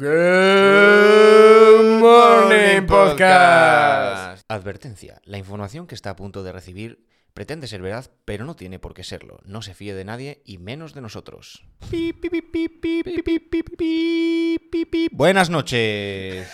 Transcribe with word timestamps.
Good 0.00 1.98
Morning 1.98 2.86
Podcast. 2.86 4.44
Advertencia: 4.46 5.20
la 5.24 5.38
información 5.38 5.88
que 5.88 5.96
está 5.96 6.10
a 6.10 6.14
punto 6.14 6.44
de 6.44 6.52
recibir 6.52 7.04
pretende 7.34 7.66
ser 7.66 7.82
verdad, 7.82 8.08
pero 8.24 8.44
no 8.44 8.54
tiene 8.54 8.78
por 8.78 8.94
qué 8.94 9.02
serlo. 9.02 9.40
No 9.44 9.60
se 9.60 9.74
fíe 9.74 9.94
de 9.94 10.04
nadie 10.04 10.40
y 10.44 10.58
menos 10.58 10.94
de 10.94 11.00
nosotros. 11.00 11.64
Buenas 15.10 15.50
noches. 15.50 16.48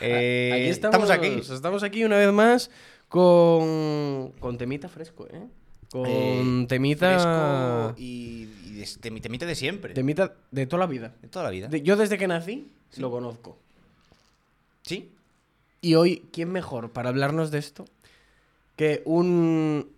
Eh, 0.00 0.50
aquí 0.54 0.68
estamos, 0.68 0.94
estamos 0.94 1.10
aquí. 1.10 1.52
Estamos 1.52 1.82
aquí 1.82 2.04
una 2.04 2.18
vez 2.18 2.32
más 2.32 2.70
con, 3.08 4.30
con 4.38 4.58
temita 4.58 4.88
fresco, 4.88 5.26
¿eh? 5.26 5.48
Con 5.90 6.06
Eh, 6.06 6.66
temita. 6.68 7.94
Y, 7.96 8.48
y 8.66 8.72
de, 8.74 8.84
temi- 8.84 9.20
temita 9.20 9.46
de 9.46 9.54
siempre. 9.54 9.92
Temita 9.94 10.34
de 10.50 10.66
toda 10.66 10.80
la 10.80 10.86
vida. 10.86 11.14
De 11.20 11.28
toda 11.28 11.44
la 11.44 11.50
vida. 11.50 11.68
De- 11.68 11.82
yo 11.82 11.96
desde 11.96 12.16
que 12.18 12.28
nací 12.28 12.70
lo 12.96 13.10
conozco. 13.10 13.58
¿Sí? 14.82 15.12
Y 15.80 15.94
hoy, 15.94 16.24
¿quién 16.32 16.50
mejor 16.52 16.90
para 16.92 17.08
hablarnos 17.08 17.50
de 17.50 17.58
esto 17.58 17.84
que 18.76 19.02
un 19.04 19.90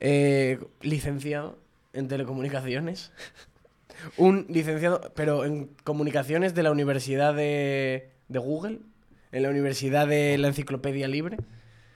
eh, 0.00 0.58
licenciado 0.80 1.58
en 1.92 2.08
telecomunicaciones? 2.08 3.10
un 4.16 4.46
licenciado, 4.48 5.12
pero 5.14 5.44
en 5.44 5.68
comunicaciones 5.84 6.54
de 6.54 6.62
la 6.62 6.70
Universidad 6.70 7.34
de, 7.34 8.10
de 8.28 8.38
Google, 8.38 8.78
en 9.32 9.42
la 9.42 9.50
Universidad 9.50 10.06
de 10.06 10.38
la 10.38 10.48
Enciclopedia 10.48 11.08
Libre. 11.08 11.38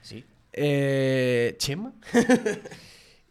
Sí. 0.02 0.25
Eh, 0.52 1.55
Chema. 1.59 1.92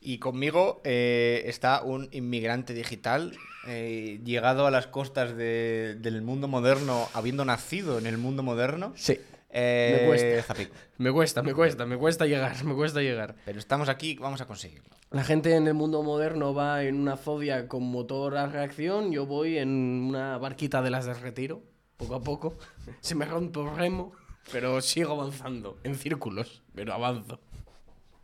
Y 0.05 0.20
conmigo 0.20 0.82
eh, 0.84 1.44
está 1.48 1.82
un 1.82 2.08
inmigrante 2.12 2.73
digital 2.76 3.36
eh, 3.68 4.20
llegado 4.23 4.68
a 4.68 4.72
las 4.72 4.86
costas 4.88 5.36
de- 5.36 5.95
del 6.00 6.22
mundo 6.22 6.48
moderno, 6.48 7.09
habiendo 7.14 7.44
nacido 7.44 7.98
en 7.98 8.05
el 8.05 8.18
mundo 8.20 8.44
moderno. 8.44 8.94
Sí. 8.95 9.20
Eh, 9.50 10.00
Me 10.02 10.08
cuesta. 10.08 10.44
Zapico. 10.44 10.75
Me 11.00 11.12
cuesta, 11.12 11.42
me 11.42 11.53
cuesta, 11.56 11.86
me 11.86 11.97
cuesta 11.97 12.25
llegar, 12.28 12.64
me 12.66 12.75
cuesta 12.75 13.02
llegar. 13.02 13.36
Pero 13.45 13.58
estamos 13.58 13.89
aquí, 13.89 14.16
vamos 14.20 14.42
a 14.42 14.45
conseguirlo. 14.45 14.89
La 15.09 15.23
gente 15.23 15.56
en 15.56 15.66
el 15.67 15.73
mundo 15.73 16.03
moderno 16.03 16.53
va 16.53 16.84
en 16.84 17.00
una 17.00 17.17
Zodia 17.17 17.67
con 17.67 17.84
motor 17.84 18.38
a 18.38 18.45
reacción, 18.47 19.12
yo 19.12 19.25
voy 19.25 19.58
en 19.58 19.69
una 19.69 20.38
barquita 20.38 20.81
de 20.84 20.90
las 20.92 21.06
de 21.06 21.14
retiro, 21.16 21.64
poco 21.97 22.16
a 22.16 22.22
poco. 22.22 22.58
Se 23.02 23.16
me 23.16 23.25
rompe 23.25 23.59
el 23.62 23.75
remo, 23.75 24.12
pero 24.52 24.81
sigo 24.81 25.14
avanzando, 25.14 25.80
en 25.84 25.95
círculos, 25.95 26.62
pero 26.75 26.94
avanzo. 26.94 27.40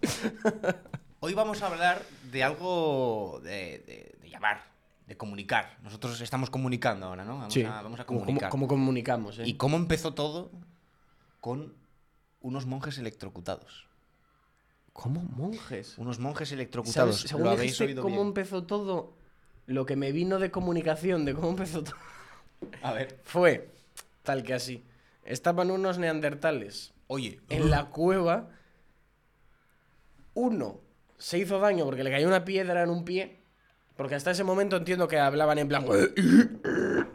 Hoy 1.23 1.35
vamos 1.35 1.61
a 1.61 1.67
hablar 1.67 2.03
de 2.31 2.43
algo 2.43 3.39
de, 3.43 3.77
de- 3.85 4.15
de 4.21 4.29
llamar, 4.29 4.63
de 5.05 5.15
comunicar. 5.15 5.77
Nosotros 5.83 6.19
estamos 6.19 6.49
comunicando 6.49 7.05
ahora, 7.05 7.23
¿no? 7.23 7.37
Vamos, 7.37 7.55
a, 7.57 7.81
vamos 7.83 7.99
a 7.99 8.05
comunicar. 8.05 8.49
como 8.49 8.67
comunicamos, 8.67 9.37
¿eh? 9.37 9.43
¿Y 9.45 9.53
cómo 9.53 9.77
empezó 9.77 10.15
todo? 10.15 10.49
Con 11.39 11.75
unos 12.41 12.65
monjes 12.65 12.97
electrocutados. 12.97 13.85
¿Cómo 14.93 15.21
monjes? 15.21 15.95
Unos 15.99 16.17
monjes 16.19 16.51
electrocutados. 16.53 17.17
¿Sabes? 17.17 17.29
Según 17.29 17.43
Lo 17.45 17.51
habéis 17.51 17.73
dijiste 17.73 17.85
oído 17.85 18.01
cómo 18.01 18.15
bien. 18.15 18.27
empezó 18.29 18.63
todo, 18.63 19.13
lo 19.67 19.85
que 19.85 19.95
me 19.95 20.11
vino 20.11 20.39
de 20.39 20.49
comunicación, 20.49 21.23
de 21.25 21.35
cómo 21.35 21.49
empezó 21.49 21.83
todo, 21.83 21.95
A 22.81 22.93
ver. 22.93 23.19
fue 23.23 23.69
tal 24.23 24.41
que 24.41 24.55
así. 24.55 24.83
Estaban 25.23 25.69
unos 25.69 25.99
neandertales 25.99 26.93
Oye, 27.05 27.39
en 27.49 27.69
la 27.69 27.85
cueva, 27.89 28.49
uno 30.33 30.79
se 31.21 31.37
hizo 31.37 31.59
daño 31.59 31.85
porque 31.85 32.03
le 32.03 32.09
cayó 32.09 32.27
una 32.27 32.43
piedra 32.43 32.81
en 32.81 32.89
un 32.89 33.05
pie, 33.05 33.37
porque 33.95 34.15
hasta 34.15 34.31
ese 34.31 34.43
momento 34.43 34.75
entiendo 34.75 35.07
que 35.07 35.19
hablaban 35.19 35.59
en 35.59 35.67
plan... 35.67 35.85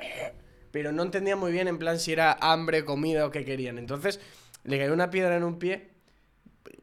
Pero 0.71 0.93
no 0.93 1.03
entendía 1.03 1.37
muy 1.37 1.53
bien 1.53 1.69
en 1.69 1.79
plan 1.79 1.99
si 1.99 2.13
era 2.13 2.37
hambre, 2.41 2.85
comida 2.85 3.27
o 3.27 3.31
qué 3.31 3.45
querían. 3.45 3.79
Entonces 3.79 4.21
le 4.65 4.79
cayó 4.79 4.93
una 4.93 5.11
piedra 5.11 5.37
en 5.37 5.45
un 5.45 5.59
pie, 5.59 5.91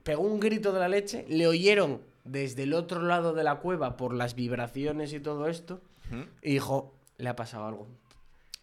pegó 0.04 0.24
un 0.24 0.40
grito 0.40 0.72
de 0.74 0.80
la 0.80 0.90
leche, 0.90 1.26
le 1.30 1.48
oyeron 1.48 2.02
desde 2.24 2.64
el 2.64 2.74
otro 2.74 3.02
lado 3.04 3.34
de 3.34 3.44
la 3.44 3.56
cueva 3.56 3.98
por 3.98 4.14
las 4.14 4.36
vibraciones 4.36 5.14
y 5.14 5.20
todo 5.20 5.48
esto, 5.48 5.82
y 6.42 6.54
dijo, 6.54 6.96
le 7.18 7.30
ha 7.30 7.36
pasado 7.36 7.68
algo. 7.68 7.88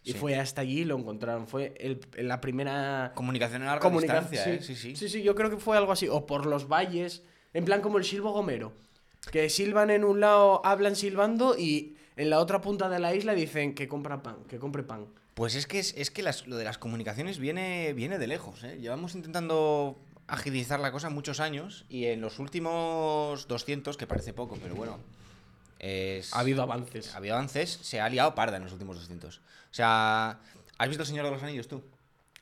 Y 0.03 0.13
Sí. 0.13 0.17
fue 0.17 0.35
hasta 0.35 0.61
allí 0.61 0.79
y 0.81 0.85
lo 0.85 0.97
encontraron. 0.97 1.47
Fue 1.47 1.75
el- 1.79 1.99
la 2.27 2.41
primera 2.41 3.11
comunicación 3.15 3.61
a 3.61 3.65
larga 3.65 3.81
comunicación. 3.81 4.31
distancia, 4.31 4.53
¿eh? 4.55 4.61
Sí, 4.63 4.75
sí. 4.75 4.95
Sí, 4.95 5.09
sí, 5.09 5.21
yo 5.21 5.35
creo 5.35 5.51
que 5.51 5.57
fue 5.57 5.77
algo 5.77 5.91
así. 5.91 6.07
O 6.09 6.25
por 6.25 6.47
los 6.47 6.67
valles, 6.67 7.21
en 7.53 7.65
plan 7.65 7.81
como 7.81 7.97
el 7.97 8.03
silbo 8.05 8.31
gomero. 8.31 8.73
Que 9.31 9.49
silban 9.49 9.89
en 9.91 10.03
un 10.03 10.19
lado, 10.19 10.65
hablan 10.65 10.95
silbando 10.95 11.57
y 11.57 11.95
en 12.15 12.29
la 12.29 12.39
otra 12.39 12.61
punta 12.61 12.89
de 12.89 12.99
la 12.99 13.13
isla 13.13 13.33
dicen 13.33 13.75
que 13.75 13.87
compra 13.87 14.23
pan, 14.23 14.37
que 14.49 14.57
compre 14.57 14.83
pan. 14.83 15.05
Pues 15.35 15.55
es 15.55 15.67
que, 15.67 15.79
es, 15.79 15.93
es 15.97 16.11
que 16.11 16.23
las- 16.23 16.47
lo 16.47 16.57
de 16.57 16.63
las 16.65 16.77
comunicaciones 16.77 17.37
viene, 17.39 17.93
viene 17.93 18.17
de 18.19 18.27
lejos. 18.27 18.63
¿eh? 18.63 18.77
Llevamos 18.79 19.15
intentando 19.15 19.97
agilizar 20.27 20.79
la 20.79 20.91
cosa 20.91 21.09
muchos 21.09 21.39
años 21.39 21.85
y 21.89 22.05
en 22.05 22.21
los 22.21 22.39
últimos 22.39 23.47
200, 23.47 23.95
que 23.97 24.07
parece 24.07 24.33
poco, 24.33 24.57
pero 24.61 24.75
bueno, 24.75 24.97
es- 25.79 26.33
Ha 26.33 26.39
habido 26.39 26.63
avances. 26.63 27.13
ha 27.13 27.17
habido 27.17 27.35
avances, 27.35 27.79
se 27.81 28.01
ha 28.01 28.09
liado 28.09 28.33
parda 28.35 28.57
en 28.57 28.63
los 28.63 28.73
últimos 28.73 28.97
200. 28.97 29.37
O 29.37 29.73
sea, 29.73 30.39
¿has 30.77 30.87
visto 30.87 31.03
El 31.03 31.07
Señor 31.07 31.25
de 31.25 31.31
los 31.31 31.43
Anillos 31.43 31.67
tú? 31.67 31.81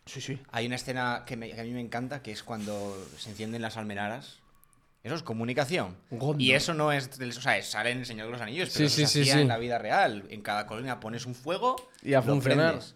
Sí, 0.06 0.22
sí. 0.22 0.40
Hay 0.52 0.66
una 0.66 0.76
escena 0.76 1.24
que, 1.28 1.36
me- 1.38 1.52
que 1.52 1.60
a 1.62 1.64
mí 1.64 1.72
me 1.72 1.82
encanta, 1.82 2.22
que 2.24 2.32
es 2.32 2.42
cuando 2.44 2.98
se 3.18 3.30
encienden 3.30 3.62
las 3.62 3.78
almenaras. 3.78 4.40
Eso 5.04 5.16
es 5.16 5.24
comunicación. 5.24 5.96
Gondor. 6.12 6.42
Y 6.42 6.52
eso 6.52 6.74
no 6.74 6.92
es... 6.92 7.10
o 7.20 7.42
sea, 7.42 7.62
sale 7.64 7.92
en 7.92 8.00
El 8.00 8.06
Señor 8.06 8.26
de 8.28 8.32
los 8.34 8.42
Anillos, 8.42 8.70
pero 8.74 8.90
Sí, 8.90 9.02
eso 9.04 9.08
sí, 9.12 9.20
se 9.20 9.24
sí, 9.26 9.30
hacía 9.32 9.42
en 9.42 9.48
la 9.48 9.58
vida 9.58 9.78
real. 9.78 10.26
En 10.30 10.42
cada 10.42 10.66
colonia 10.68 11.00
pones 11.00 11.26
un 11.26 11.36
fuego 11.36 11.76
Y 12.04 12.14
a 12.14 12.18
lo 12.20 12.24
funcionar. 12.26 12.72
prendes. 12.76 12.96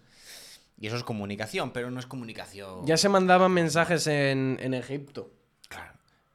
Y 0.78 0.86
eso 0.88 0.96
es 0.96 1.04
comunicación, 1.04 1.72
pero 1.72 1.90
no 1.90 1.98
es 2.00 2.06
comunicación... 2.06 2.84
Ya 2.86 2.96
se 2.96 3.08
mandaban 3.08 3.52
mensajes 3.52 4.06
en, 4.06 4.58
en 4.60 4.74
Egipto. 4.74 5.30
Claro. 5.68 5.92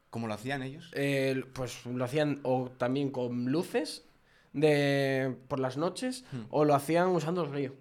¿Cómo 0.10 0.28
lo 0.28 0.34
hacían 0.34 0.64
ellos? 0.64 0.90
Eh, 0.94 1.44
pues 1.54 1.86
lo 1.86 2.04
hacían 2.04 2.40
o 2.44 2.72
también 2.78 3.12
con 3.12 3.52
luces 3.52 4.06
de 4.54 5.36
por 5.48 5.60
las 5.60 5.78
noches 5.78 6.26
o 6.50 6.66
lo 6.66 6.74
hacían 6.74 7.10
usando 7.10 7.44
el 7.44 7.52
río. 7.52 7.76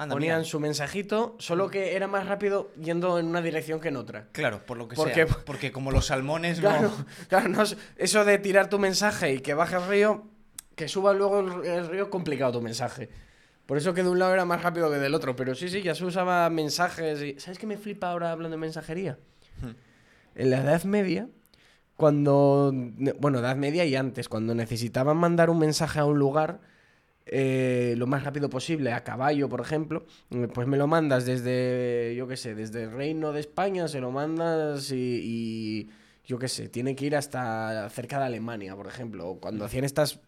Anda, 0.00 0.14
Ponían 0.14 0.38
mira. 0.38 0.48
su 0.48 0.60
mensajito, 0.60 1.34
solo 1.40 1.68
que 1.70 1.96
era 1.96 2.06
más 2.06 2.26
rápido 2.26 2.70
yendo 2.80 3.18
en 3.18 3.26
una 3.26 3.42
dirección 3.42 3.80
que 3.80 3.88
en 3.88 3.96
otra. 3.96 4.28
Claro, 4.30 4.64
por 4.64 4.76
lo 4.76 4.86
que 4.86 4.94
Porque- 4.94 5.26
sea. 5.26 5.38
Porque 5.44 5.72
como 5.72 5.90
los 5.90 6.06
salmones 6.06 6.60
Claro, 6.60 6.88
no... 6.96 7.06
claro, 7.28 7.48
no 7.48 7.62
es- 7.62 7.76
eso 7.96 8.24
de 8.24 8.38
tirar 8.38 8.70
tu 8.70 8.78
mensaje 8.78 9.34
y 9.34 9.40
que 9.40 9.54
baje 9.54 9.74
el 9.76 9.86
río, 9.88 10.24
que 10.76 10.86
suba 10.86 11.12
luego 11.14 11.40
el, 11.40 11.64
el 11.66 11.88
río, 11.88 12.10
complicado 12.10 12.52
tu 12.52 12.60
mensaje. 12.62 13.08
Por 13.66 13.76
eso 13.76 13.92
que 13.92 14.02
de 14.04 14.08
un 14.08 14.18
lado 14.20 14.32
era 14.32 14.44
más 14.44 14.62
rápido 14.62 14.88
que 14.90 14.98
del 14.98 15.14
otro. 15.14 15.34
Pero 15.34 15.54
sí, 15.56 15.68
sí, 15.68 15.82
ya 15.82 15.94
se 15.96 16.04
usaba 16.04 16.48
mensajes. 16.48 17.20
Y... 17.20 17.40
¿Sabes 17.40 17.58
qué 17.58 17.66
me 17.66 17.76
flipa 17.76 18.10
ahora 18.12 18.30
hablando 18.30 18.56
de 18.56 18.60
mensajería? 18.60 19.18
Hmm. 19.60 19.72
En 20.36 20.50
la 20.50 20.60
Edad 20.62 20.84
Media, 20.84 21.28
cuando. 21.96 22.72
Bueno, 23.18 23.40
Edad 23.40 23.56
Media 23.56 23.84
y 23.84 23.96
antes, 23.96 24.28
cuando 24.28 24.54
necesitaban 24.54 25.16
mandar 25.16 25.50
un 25.50 25.58
mensaje 25.58 25.98
a 25.98 26.04
un 26.04 26.18
lugar. 26.18 26.60
Eh, 27.30 27.94
lo 27.96 28.06
más 28.06 28.24
rápido 28.24 28.48
posible, 28.50 28.92
a 28.92 29.04
caballo, 29.04 29.48
por 29.48 29.60
ejemplo, 29.60 30.06
eh, 30.30 30.48
pues 30.52 30.66
me 30.66 30.76
lo 30.76 30.86
mandas 30.86 31.26
desde, 31.26 32.14
yo 32.16 32.26
qué 32.26 32.36
sé, 32.36 32.54
desde 32.54 32.84
el 32.84 32.92
Reino 32.92 33.32
de 33.32 33.40
España, 33.40 33.88
se 33.88 34.00
lo 34.00 34.10
mandas 34.10 34.90
y, 34.90 34.96
y 34.96 35.90
yo 36.24 36.38
qué 36.38 36.48
sé, 36.48 36.68
tiene 36.68 36.94
que 36.96 37.06
ir 37.06 37.16
hasta 37.16 37.88
cerca 37.90 38.18
de 38.18 38.26
Alemania, 38.26 38.74
por 38.76 38.86
ejemplo, 38.86 39.28
o 39.28 39.40
cuando 39.40 39.64
hacían 39.64 39.84
estas 39.84 40.20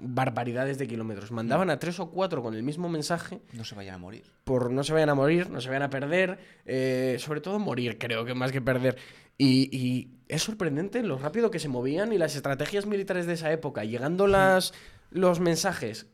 barbaridades 0.00 0.78
de 0.78 0.88
kilómetros. 0.88 1.30
Mandaban 1.30 1.70
a 1.70 1.78
tres 1.78 2.00
o 2.00 2.10
cuatro 2.10 2.42
con 2.42 2.54
el 2.54 2.62
mismo 2.62 2.88
mensaje 2.88 3.40
No 3.52 3.64
se 3.64 3.74
vayan 3.74 3.96
a 3.96 3.98
morir. 3.98 4.24
por 4.44 4.70
no 4.70 4.82
se 4.82 4.92
vayan 4.92 5.10
a 5.10 5.14
morir, 5.14 5.50
no 5.50 5.60
se 5.60 5.68
vayan 5.68 5.82
a 5.82 5.90
perder, 5.90 6.38
eh, 6.64 7.16
sobre 7.18 7.40
todo 7.40 7.58
morir, 7.58 7.98
creo 7.98 8.24
que 8.24 8.34
más 8.34 8.52
que 8.52 8.60
perder. 8.60 8.96
Y, 9.36 9.74
y 9.76 10.10
es 10.28 10.42
sorprendente 10.42 11.02
lo 11.02 11.18
rápido 11.18 11.50
que 11.50 11.58
se 11.58 11.68
movían 11.68 12.12
y 12.12 12.18
las 12.18 12.36
estrategias 12.36 12.86
militares 12.86 13.26
de 13.26 13.34
esa 13.34 13.52
época, 13.52 13.84
llegando 13.84 14.26
las, 14.26 14.72
los 15.10 15.40
mensajes 15.40 16.06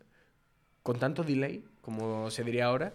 con 0.86 1.00
tanto 1.00 1.24
delay, 1.24 1.64
como 1.80 2.30
se 2.30 2.44
diría 2.44 2.66
ahora. 2.66 2.94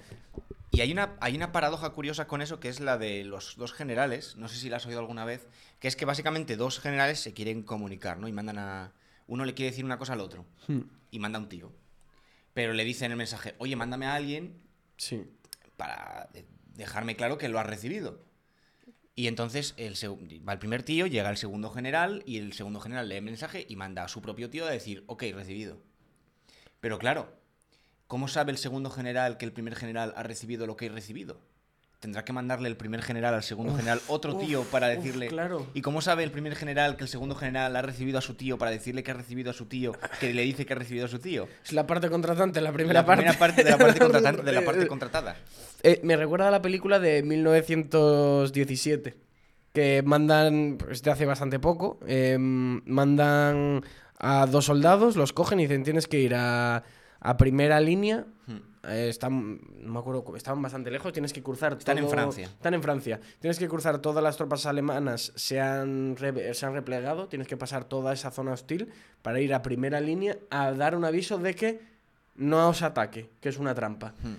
Y 0.72 0.80
hay 0.80 0.94
una, 0.94 1.18
hay 1.20 1.36
una 1.36 1.52
paradoja 1.52 1.90
curiosa 1.90 2.26
con 2.26 2.42
eso 2.42 2.62
que 2.62 2.70
es 2.70 2.80
la 2.80 2.98
de 2.98 3.26
los 3.26 3.58
dos 3.58 3.74
generales, 3.74 4.38
no 4.38 4.48
sé 4.48 4.56
si 4.56 4.70
la 4.70 4.78
has 4.78 4.86
oído 4.86 5.00
alguna 5.00 5.26
vez, 5.26 5.46
que 5.82 5.90
es 5.90 5.98
que 5.98 6.06
básicamente 6.06 6.56
dos 6.56 6.80
generales 6.80 7.20
se 7.20 7.34
quieren 7.34 7.64
comunicar, 7.64 8.18
¿no? 8.18 8.30
Y 8.30 8.32
mandan 8.32 8.58
a... 8.60 8.94
Uno 9.28 9.44
le 9.44 9.54
quiere 9.54 9.72
decir 9.72 9.84
una 9.84 9.98
cosa 9.98 10.14
al 10.14 10.22
otro 10.22 10.46
y 11.12 11.20
manda 11.20 11.38
a 11.38 11.42
un 11.42 11.50
tío. 11.50 11.74
Pero 12.54 12.72
le 12.72 12.86
dice 12.86 13.04
en 13.04 13.12
el 13.12 13.18
mensaje, 13.18 13.56
oye, 13.58 13.76
mándame 13.76 14.06
a 14.06 14.16
alguien 14.16 14.54
Sí. 14.96 15.26
para 15.76 16.30
de- 16.34 16.46
dejarme 16.76 17.18
claro 17.18 17.38
que 17.38 17.50
lo 17.50 17.60
has 17.60 17.66
recibido. 17.66 18.24
Y 19.16 19.28
entonces 19.28 19.74
el 19.76 19.96
va 20.48 20.54
el 20.54 20.60
primer 20.60 20.84
tío, 20.84 21.08
llega 21.08 21.30
el 21.30 21.36
segundo 21.38 21.70
general 21.72 22.24
y 22.26 22.38
el 22.38 22.54
segundo 22.54 22.80
general 22.80 23.10
lee 23.10 23.16
el 23.18 23.24
mensaje 23.24 23.66
y 23.68 23.76
manda 23.76 24.06
a 24.06 24.08
su 24.08 24.22
propio 24.22 24.50
tío 24.50 24.66
a 24.66 24.70
decir, 24.72 25.04
ok, 25.08 25.24
recibido. 25.34 25.82
Pero 26.80 26.98
claro, 26.98 27.41
¿cómo 28.12 28.28
sabe 28.28 28.52
el 28.52 28.58
segundo 28.58 28.90
general 28.90 29.38
que 29.38 29.46
el 29.46 29.54
primer 29.54 29.74
general 29.74 30.14
ha 30.18 30.24
recibido 30.24 30.68
lo 30.68 30.76
que 30.76 30.88
ha 30.88 30.92
recibido? 30.92 31.40
tendrá 32.02 32.26
que 32.26 32.34
mandarle 32.34 32.68
el 32.68 32.76
primer 32.76 33.02
general 33.04 33.36
al 33.36 33.44
segundo 33.44 33.74
general 33.76 34.02
otro 34.08 34.36
tío 34.36 34.64
para 34.64 34.88
uf, 34.90 34.96
decirle. 34.96 35.28
claro. 35.28 35.68
¿Y 35.76 35.82
cómo 35.82 36.02
sabe 36.02 36.24
el 36.24 36.32
primer 36.32 36.56
general 36.56 36.98
que 36.98 37.04
el 37.04 37.08
segundo 37.08 37.36
general 37.36 37.76
ha 37.76 37.82
recibido 37.84 38.18
a 38.18 38.22
su 38.22 38.34
tío 38.34 38.58
para 38.58 38.72
decirle 38.72 39.04
que 39.04 39.12
ha 39.12 39.14
recibido 39.14 39.52
a 39.52 39.54
su 39.54 39.68
tío, 39.68 39.94
que 40.20 40.34
le 40.34 40.42
dice 40.42 40.66
que 40.66 40.74
ha 40.74 40.76
recibido 40.76 41.06
a 41.06 41.10
su 41.10 41.20
tío? 41.20 41.48
Es 41.64 41.74
la 41.74 41.86
parte 41.88 42.10
contratante, 42.10 42.60
la 42.60 42.74
primera 42.74 43.02
la 43.02 43.06
parte. 43.06 43.22
primera 43.22 43.40
parte 43.40 43.64
de 43.64 43.70
la 43.70 43.78
parte 43.78 44.00
contratante, 44.04 44.42
de 44.42 44.52
la 44.52 44.66
parte 44.66 44.88
contratada. 44.88 45.36
Eh, 45.84 46.02
me 46.04 46.18
recuerda 46.18 46.48
a 46.48 46.52
la 46.52 46.62
película 46.62 47.00
de 47.00 47.22
1917, 47.22 49.16
que 49.72 50.02
mandan, 50.04 50.80
pues 50.80 51.04
de 51.04 51.12
hace 51.12 51.26
bastante 51.28 51.60
poco, 51.60 52.00
eh, 52.08 52.36
mandan 52.40 53.86
a 54.18 54.48
dos 54.48 54.66
soldados, 54.66 55.16
los 55.16 55.32
cogen 55.34 55.60
y 55.60 55.68
dicen 55.68 55.84
tienes 55.84 56.08
que 56.08 56.20
ir 56.20 56.34
a, 56.36 56.84
a 57.22 57.38
primera 57.38 57.80
línea. 57.80 58.26
Hmm. 58.48 58.58
eh, 58.90 59.08
están, 59.10 59.62
no 59.78 59.94
me 59.94 60.00
acuerdo, 60.00 60.36
estaban 60.36 60.62
bastante 60.62 60.92
lejos, 60.92 61.14
tienes 61.14 61.32
que 61.32 61.42
cruzar 61.42 61.78
Están 61.78 62.00
en 62.00 62.10
Francia. 62.10 62.46
Están 62.48 62.74
en 62.74 62.82
Francia. 62.84 63.22
Tienes 63.40 63.58
que 63.60 63.70
cruzar 63.70 64.00
todas 64.00 64.24
las 64.24 64.36
tropas 64.36 64.66
alemanas, 64.66 65.32
se 65.36 65.62
han, 65.62 66.18
re- 66.18 66.54
se 66.54 66.66
han 66.66 66.74
replegado, 66.74 67.28
tienes 67.28 67.48
que 67.48 67.56
pasar 67.58 67.86
toda 67.86 68.12
esa 68.12 68.32
zona 68.32 68.52
hostil 68.52 68.90
para 69.22 69.40
ir 69.40 69.54
a 69.54 69.62
primera 69.62 70.02
línea 70.02 70.38
a 70.50 70.72
dar 70.74 70.96
un 70.96 71.06
aviso 71.06 71.38
de 71.38 71.54
que 71.56 71.80
no 72.36 72.70
os 72.70 72.82
ataque, 72.82 73.30
que 73.40 73.50
es 73.50 73.58
una 73.60 73.74
trampa. 73.76 74.14
Hmm. 74.24 74.36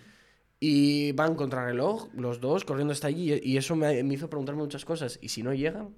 Y 0.65 1.13
van 1.13 1.35
contra 1.35 1.65
reloj, 1.65 2.09
los 2.15 2.41
dos, 2.41 2.65
corriendo 2.65 2.93
hasta 2.93 3.09
allí. 3.09 3.41
Y 3.43 3.57
eso 3.57 3.75
me, 3.75 4.03
me 4.03 4.15
hizo 4.15 4.29
preguntarme 4.31 4.63
muchas 4.63 4.85
cosas. 4.85 5.19
¿Y 5.21 5.29
si 5.29 5.43
no 5.43 5.53
llegan? 5.53 5.91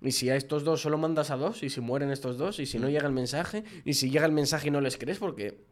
¿Y 0.00 0.10
si 0.12 0.28
a 0.28 0.34
estos 0.36 0.64
dos 0.64 0.80
solo 0.80 0.98
mandas 0.98 1.30
a 1.30 1.36
dos? 1.36 1.62
¿Y 1.62 1.70
si 1.70 1.80
mueren 1.80 2.10
estos 2.10 2.36
dos? 2.36 2.58
¿Y 2.58 2.66
si 2.66 2.78
no 2.78 2.88
llega 2.88 3.06
el 3.06 3.12
mensaje? 3.12 3.62
¿Y 3.84 3.94
si 3.94 4.10
llega 4.10 4.26
el 4.26 4.32
mensaje 4.32 4.68
y 4.68 4.70
no 4.72 4.80
les 4.80 4.96
crees? 4.98 5.18
Porque 5.18 5.64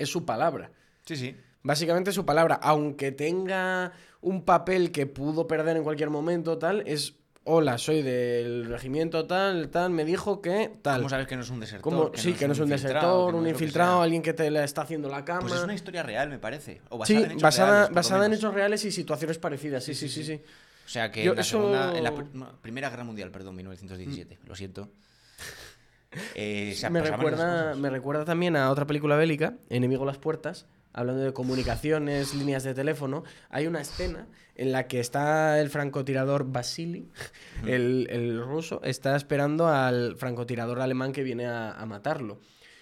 es 0.00 0.08
su 0.10 0.24
palabra. 0.24 0.72
Sí, 1.04 1.16
sí. 1.16 1.36
Básicamente 1.62 2.10
su 2.12 2.24
palabra. 2.24 2.54
Aunque 2.62 3.12
tenga 3.12 3.92
un 4.22 4.44
papel 4.44 4.90
que 4.92 5.06
pudo 5.06 5.46
perder 5.46 5.76
en 5.76 5.82
cualquier 5.84 6.10
momento, 6.10 6.58
tal, 6.58 6.82
es... 6.86 7.14
Hola, 7.44 7.78
soy 7.78 8.02
del 8.02 8.66
regimiento 8.66 9.26
tal, 9.26 9.70
tal, 9.70 9.90
me 9.90 10.04
dijo 10.04 10.42
que 10.42 10.70
tal. 10.82 10.98
¿Cómo 11.00 11.08
sabes 11.08 11.26
que 11.26 11.36
no 11.36 11.42
es 11.42 11.48
un 11.48 11.58
desertor? 11.58 12.12
Sí, 12.14 12.34
que 12.34 12.46
no 12.46 12.52
es 12.52 12.58
un 12.60 12.68
desertor, 12.68 13.34
un 13.34 13.46
infiltrado, 13.48 14.02
alguien 14.02 14.20
que 14.20 14.34
te 14.34 14.50
le 14.50 14.62
está 14.62 14.82
haciendo 14.82 15.08
la 15.08 15.24
cama. 15.24 15.40
Pues 15.40 15.54
es 15.54 15.62
una 15.64 15.72
historia 15.74 16.02
real, 16.02 16.28
me 16.28 16.38
parece. 16.38 16.82
O 16.90 17.04
Sí, 17.06 17.14
basada 17.14 17.24
en 17.24 17.30
hechos 17.32 17.42
basada, 17.42 17.70
reales, 17.80 17.94
basada 17.94 18.26
en 18.26 18.32
hechos 18.34 18.54
reales 18.54 18.84
y 18.84 18.92
situaciones 18.92 19.38
parecidas. 19.38 19.82
Sí, 19.82 19.94
sí, 19.94 20.08
sí, 20.10 20.22
sí. 20.22 20.34
O 20.84 20.88
sea 20.88 21.10
que 21.10 21.24
Yo 21.24 21.30
en 21.32 21.36
la, 21.36 21.40
eso- 21.42 21.58
segunda- 21.58 21.96
en 21.96 22.04
la 22.04 22.14
Primera 22.60 22.90
Guerra 22.90 23.04
Mundial, 23.04 23.30
perdón, 23.30 23.56
1917, 23.56 24.38
lo 24.46 24.54
siento. 24.54 24.90
Eh, 26.34 26.74
se 26.76 26.90
me, 26.90 27.00
recuerda, 27.02 27.74
me 27.76 27.90
recuerda 27.90 28.24
también 28.24 28.56
a 28.56 28.70
otra 28.70 28.86
película 28.86 29.16
bélica, 29.16 29.54
Enemigo 29.68 30.02
a 30.02 30.06
las 30.06 30.18
Puertas, 30.18 30.66
hablando 30.92 31.22
de 31.22 31.32
comunicaciones, 31.32 32.34
líneas 32.34 32.64
de 32.64 32.74
teléfono. 32.74 33.22
Hay 33.48 33.66
una 33.66 33.80
escena 33.80 34.26
en 34.56 34.72
la 34.72 34.86
que 34.88 35.00
está 35.00 35.60
el 35.60 35.70
francotirador 35.70 36.50
Vasily, 36.50 37.08
el, 37.66 38.08
el 38.10 38.42
ruso, 38.42 38.80
está 38.82 39.14
esperando 39.16 39.68
al 39.68 40.16
francotirador 40.16 40.80
alemán 40.80 41.12
que 41.12 41.22
viene 41.22 41.46
a, 41.46 41.72
a 41.72 41.86
matarlo. 41.86 42.40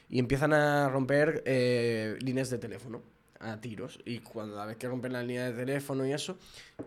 Y 0.09 0.19
empiezan 0.19 0.55
a 0.55 0.89
romper 0.89 1.43
eh, 1.45 2.17
líneas 2.21 2.49
de 2.49 2.57
teléfono 2.59 3.03
a 3.41 3.61
tiros. 3.61 4.01
Y 4.07 4.21
cuando 4.21 4.59
a 4.61 4.65
vez 4.65 4.79
que 4.79 4.89
rompen 4.89 5.13
la 5.13 5.23
línea 5.23 5.45
de 5.45 5.53
teléfono 5.53 6.07
y 6.07 6.13
eso, 6.13 6.39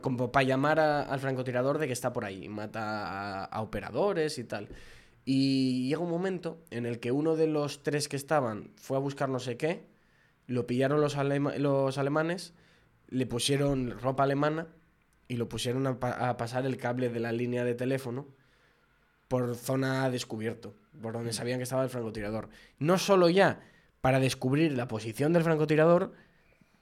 como 0.02 0.32
para 0.32 0.44
llamar 0.44 0.80
a- 0.80 1.04
al 1.04 1.20
francotirador 1.20 1.78
de 1.78 1.86
que 1.86 1.94
está 1.94 2.12
por 2.12 2.26
ahí, 2.26 2.50
mata 2.50 3.44
a, 3.44 3.46
a 3.46 3.62
operadores 3.62 4.40
y 4.40 4.44
tal. 4.46 4.68
Y 5.25 5.88
llega 5.88 6.00
un 6.01 6.09
momento 6.09 6.59
en 6.71 6.85
el 6.85 7.00
que 7.00 7.12
uno 7.12 7.35
de 7.35 7.47
los 7.47 7.83
tres 7.83 8.07
que 8.07 8.15
estaban 8.15 8.71
fue 8.75 8.97
a 8.97 9.00
buscar 9.00 9.29
no 9.29 9.39
sé 9.39 9.56
qué, 9.57 9.85
lo 10.47 10.65
pillaron 10.68 11.00
los, 11.01 11.15
alema- 11.18 11.56
los 11.57 11.97
alemanes, 11.97 12.53
le 13.09 13.25
pusieron 13.27 14.00
ropa 14.00 14.23
alemana 14.23 14.68
y 15.27 15.38
lo 15.38 15.47
pusieron 15.47 15.85
a, 15.88 16.00
pa- 16.00 16.29
a 16.29 16.38
pasar 16.38 16.65
el 16.65 16.77
cable 16.77 17.09
de 17.09 17.19
la 17.19 17.31
línea 17.31 17.63
de 17.63 17.75
teléfono 17.75 18.27
por 19.27 19.56
zona 19.56 20.09
descubierto, 20.09 20.73
por 21.01 21.13
donde 21.13 21.31
sabían 21.33 21.59
que 21.59 21.63
estaba 21.63 21.83
el 21.83 21.89
francotirador. 21.89 22.50
No 22.79 22.97
solo 22.97 23.29
ya 23.29 23.62
para 24.01 24.19
descubrir 24.19 24.73
la 24.73 24.88
posición 24.88 25.31
del 25.31 25.44
francotirador, 25.44 26.13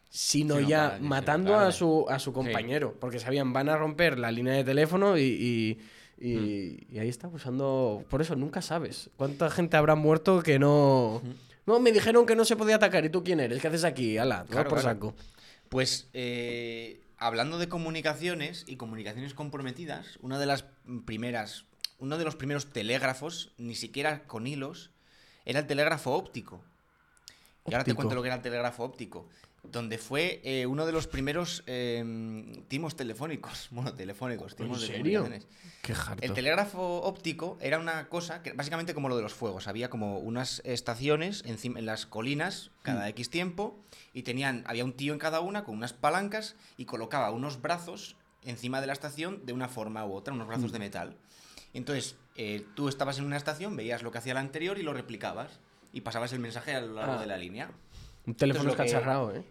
sino 0.10 0.56
Sino 0.56 0.68
ya 0.68 0.98
matando 1.02 1.56
a 1.60 1.72
su, 1.72 2.06
a 2.10 2.18
su 2.18 2.34
compañero, 2.34 2.96
porque 3.00 3.20
sabían, 3.20 3.54
van 3.54 3.70
a 3.70 3.78
romper 3.78 4.18
la 4.18 4.32
línea 4.32 4.54
de 4.54 4.64
teléfono 4.64 5.18
y, 5.18 5.22
y- 5.22 5.80
y- 6.20 6.88
y 6.92 7.00
ahí 7.00 7.10
está 7.10 7.28
usando... 7.28 8.04
Por 8.10 8.22
eso 8.22 8.36
nunca 8.36 8.62
sabes 8.62 9.10
cuánta 9.18 9.50
gente 9.50 9.78
habrá 9.78 9.96
muerto 9.96 10.42
que 10.44 10.60
no... 10.60 11.22
No, 11.66 11.80
me 11.80 11.92
dijeron 11.92 12.26
que 12.26 12.36
no 12.36 12.46
se 12.46 12.56
podía 12.56 12.76
atacar. 12.78 13.06
¿Y 13.06 13.10
tú 13.10 13.24
quién 13.24 13.40
eres? 13.40 13.62
¿Qué 13.62 13.68
haces 13.68 13.84
aquí? 13.84 14.18
Ala, 14.18 14.46
Claro, 14.50 14.70
por 14.70 14.80
claro. 14.80 14.96
saco. 14.96 15.16
Pues 15.70 16.08
eh, 16.14 17.00
hablando 17.18 17.60
de 17.60 17.70
comunicaciones 17.70 18.64
y 18.68 18.76
comunicaciones 18.76 19.34
comprometidas, 19.36 20.18
una 20.22 20.40
de 20.40 20.48
las 20.48 20.66
primeras, 21.06 21.66
uno 22.00 22.18
de 22.18 22.24
los 22.26 22.36
primeros 22.36 22.68
telégrafos, 22.72 23.52
ni 23.58 23.76
siquiera 23.76 24.24
con 24.24 24.48
hilos, 24.48 24.90
era 25.46 25.60
el 25.60 25.68
telégrafo 25.68 26.14
óptico. 26.16 26.64
Y 27.68 27.74
ahora 27.74 27.84
te 27.84 27.94
cuento 27.94 28.16
lo 28.16 28.24
que 28.24 28.30
era 28.30 28.38
el 28.38 28.42
telégrafo 28.42 28.84
óptico, 28.84 29.30
donde 29.64 29.98
fue 29.98 30.42
eh, 30.44 30.66
uno 30.66 30.86
de 30.86 30.92
los 30.92 31.08
primeros 31.08 31.64
eh, 31.68 32.04
timos 32.68 32.96
telefónicos, 32.96 33.68
bueno, 33.72 33.94
telefónicos, 33.94 34.56
timos 34.56 34.82
serio? 34.82 35.30
Qué 35.82 35.94
harto. 35.94 36.22
El 36.22 36.34
telégrafo 36.34 37.02
óptico 37.02 37.58
era 37.62 37.80
una 37.80 38.10
cosa 38.10 38.42
que 38.42 38.54
básicamente 38.54 38.94
como 38.94 39.10
lo 39.10 39.16
de 39.16 39.22
los 39.24 39.34
fuegos. 39.34 39.68
Había 39.68 39.90
como 39.90 40.20
unas 40.20 40.62
estaciones 40.66 41.44
encima, 41.46 41.80
en 41.80 41.86
las 41.86 42.06
colinas 42.06 42.72
cada 42.82 43.06
Mm. 43.06 43.10
X 43.10 43.30
tiempo 43.30 43.80
y 44.14 44.24
tenían, 44.24 44.64
había 44.68 44.84
un 44.86 44.94
tío 44.94 45.14
en 45.14 45.20
cada 45.20 45.40
una 45.40 45.64
con 45.64 45.76
unas 45.76 45.94
palancas 45.94 46.56
y 46.78 46.86
colocaba 46.86 47.32
unos 47.32 47.62
brazos 47.62 48.16
encima 48.44 48.82
de 48.82 48.88
la 48.88 48.94
estación 48.94 49.46
de 49.46 49.54
una 49.54 49.68
forma 49.68 50.06
u 50.06 50.14
otra, 50.14 50.34
unos 50.34 50.48
Mm. 50.48 50.50
brazos 50.50 50.72
de 50.72 50.80
metal. 50.80 51.18
Entonces, 51.74 52.16
eh, 52.36 52.66
tú 52.76 52.90
estabas 52.90 53.20
en 53.20 53.26
una 53.26 53.38
estación, 53.38 53.76
veías 53.76 54.02
lo 54.02 54.12
que 54.12 54.18
hacía 54.18 54.34
la 54.34 54.40
anterior 54.40 54.78
y 54.80 54.84
lo 54.84 54.94
replicabas 54.94 55.60
y 55.94 56.02
pasabas 56.02 56.34
el 56.34 56.40
mensaje 56.40 56.74
a 56.74 56.82
lo 56.82 56.94
largo 56.94 57.14
Ah. 57.14 57.20
de 57.22 57.28
la 57.28 57.38
línea. 57.38 57.70
Un 58.30 58.36
teléfono 58.36 58.70
¿eh? 58.72 58.76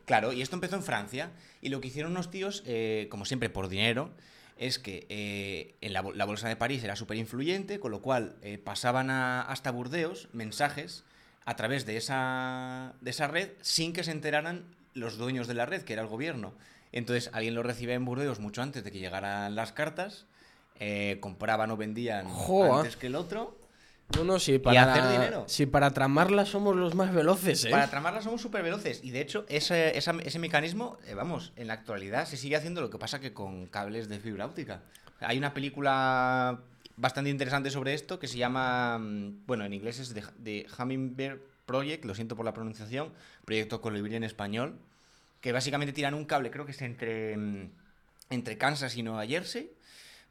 Claro, 0.04 0.32
y 0.32 0.42
esto 0.42 0.56
empezó 0.56 0.76
en 0.76 0.82
Francia. 0.82 1.30
Y 1.60 1.68
lo 1.70 1.80
que 1.80 1.88
hicieron 1.88 2.12
unos 2.12 2.30
tíos, 2.30 2.62
eh, 2.66 3.08
como 3.10 3.24
siempre 3.24 3.50
por 3.50 3.68
dinero, 3.68 4.10
es 4.56 4.78
que 4.78 5.06
eh, 5.08 5.74
en 5.80 5.92
la, 5.92 6.02
bol- 6.02 6.16
la 6.16 6.24
bolsa 6.24 6.48
de 6.48 6.56
París 6.56 6.82
era 6.84 6.96
súper 6.96 7.16
influyente, 7.16 7.78
con 7.80 7.90
lo 7.90 8.00
cual 8.02 8.36
eh, 8.42 8.58
pasaban 8.58 9.10
a- 9.10 9.42
hasta 9.42 9.70
Burdeos 9.70 10.28
mensajes 10.32 11.04
a 11.44 11.56
través 11.56 11.86
de 11.86 11.96
esa, 11.96 12.94
de 13.00 13.10
esa 13.10 13.26
red 13.26 13.50
sin 13.60 13.92
que 13.92 14.04
se 14.04 14.10
enteraran 14.10 14.64
los 14.94 15.16
dueños 15.18 15.46
de 15.48 15.54
la 15.54 15.66
red, 15.66 15.82
que 15.82 15.92
era 15.94 16.02
el 16.02 16.08
gobierno. 16.08 16.52
Entonces 16.92 17.30
alguien 17.32 17.54
lo 17.54 17.62
recibía 17.62 17.94
en 17.94 18.04
Burdeos 18.04 18.38
mucho 18.40 18.62
antes 18.62 18.84
de 18.84 18.90
que 18.92 18.98
llegaran 18.98 19.54
las 19.54 19.72
cartas, 19.72 20.26
eh, 20.80 21.18
compraban 21.20 21.70
o 21.70 21.76
vendían 21.76 22.26
Joa. 22.26 22.78
antes 22.78 22.96
que 22.96 23.08
el 23.08 23.14
otro. 23.16 23.57
No, 24.16 24.24
no, 24.24 24.38
sí, 24.38 24.58
para, 24.58 24.90
hacer 24.94 25.12
dinero. 25.12 25.44
sí, 25.46 25.66
para 25.66 25.90
tramarla 25.92 26.46
somos 26.46 26.74
los 26.74 26.94
más 26.94 27.12
veloces, 27.12 27.64
¿eh? 27.66 27.70
Para 27.70 27.88
tramarlas 27.90 28.24
somos 28.24 28.40
súper 28.40 28.62
veloces. 28.62 29.00
Y 29.04 29.10
de 29.10 29.20
hecho, 29.20 29.44
ese, 29.48 29.96
esa- 29.98 30.16
ese 30.24 30.38
mecanismo, 30.38 30.96
eh, 31.06 31.14
vamos, 31.14 31.52
en 31.56 31.66
la 31.66 31.74
actualidad 31.74 32.26
se 32.26 32.36
sigue 32.38 32.56
haciendo 32.56 32.80
lo 32.80 32.88
que 32.90 32.98
pasa 32.98 33.20
que 33.20 33.34
con 33.34 33.66
cables 33.66 34.08
de 34.08 34.18
fibra 34.18 34.46
óptica. 34.46 34.82
Hay 35.20 35.36
una 35.36 35.52
película 35.52 36.60
bastante 36.96 37.28
interesante 37.30 37.70
sobre 37.70 37.92
esto 37.94 38.18
que 38.18 38.28
se 38.28 38.38
llama, 38.38 38.98
mm, 38.98 39.46
bueno, 39.46 39.64
en 39.64 39.74
inglés 39.74 39.98
es 39.98 40.14
The, 40.14 40.22
The 40.42 40.66
Hummingbird 40.82 41.40
Project, 41.66 42.04
lo 42.06 42.14
siento 42.14 42.34
por 42.34 42.46
la 42.46 42.54
pronunciación, 42.54 43.12
Proyecto 43.44 43.80
Colibrí 43.82 44.16
en 44.16 44.24
español, 44.24 44.78
que 45.42 45.52
básicamente 45.52 45.92
tiran 45.92 46.14
un 46.14 46.24
cable, 46.24 46.50
creo 46.50 46.64
que 46.64 46.72
es 46.72 46.80
entre, 46.82 47.36
mm, 47.36 47.70
entre 48.30 48.56
Kansas 48.56 48.96
y 48.96 49.02
Nueva 49.02 49.26
Jersey, 49.26 49.70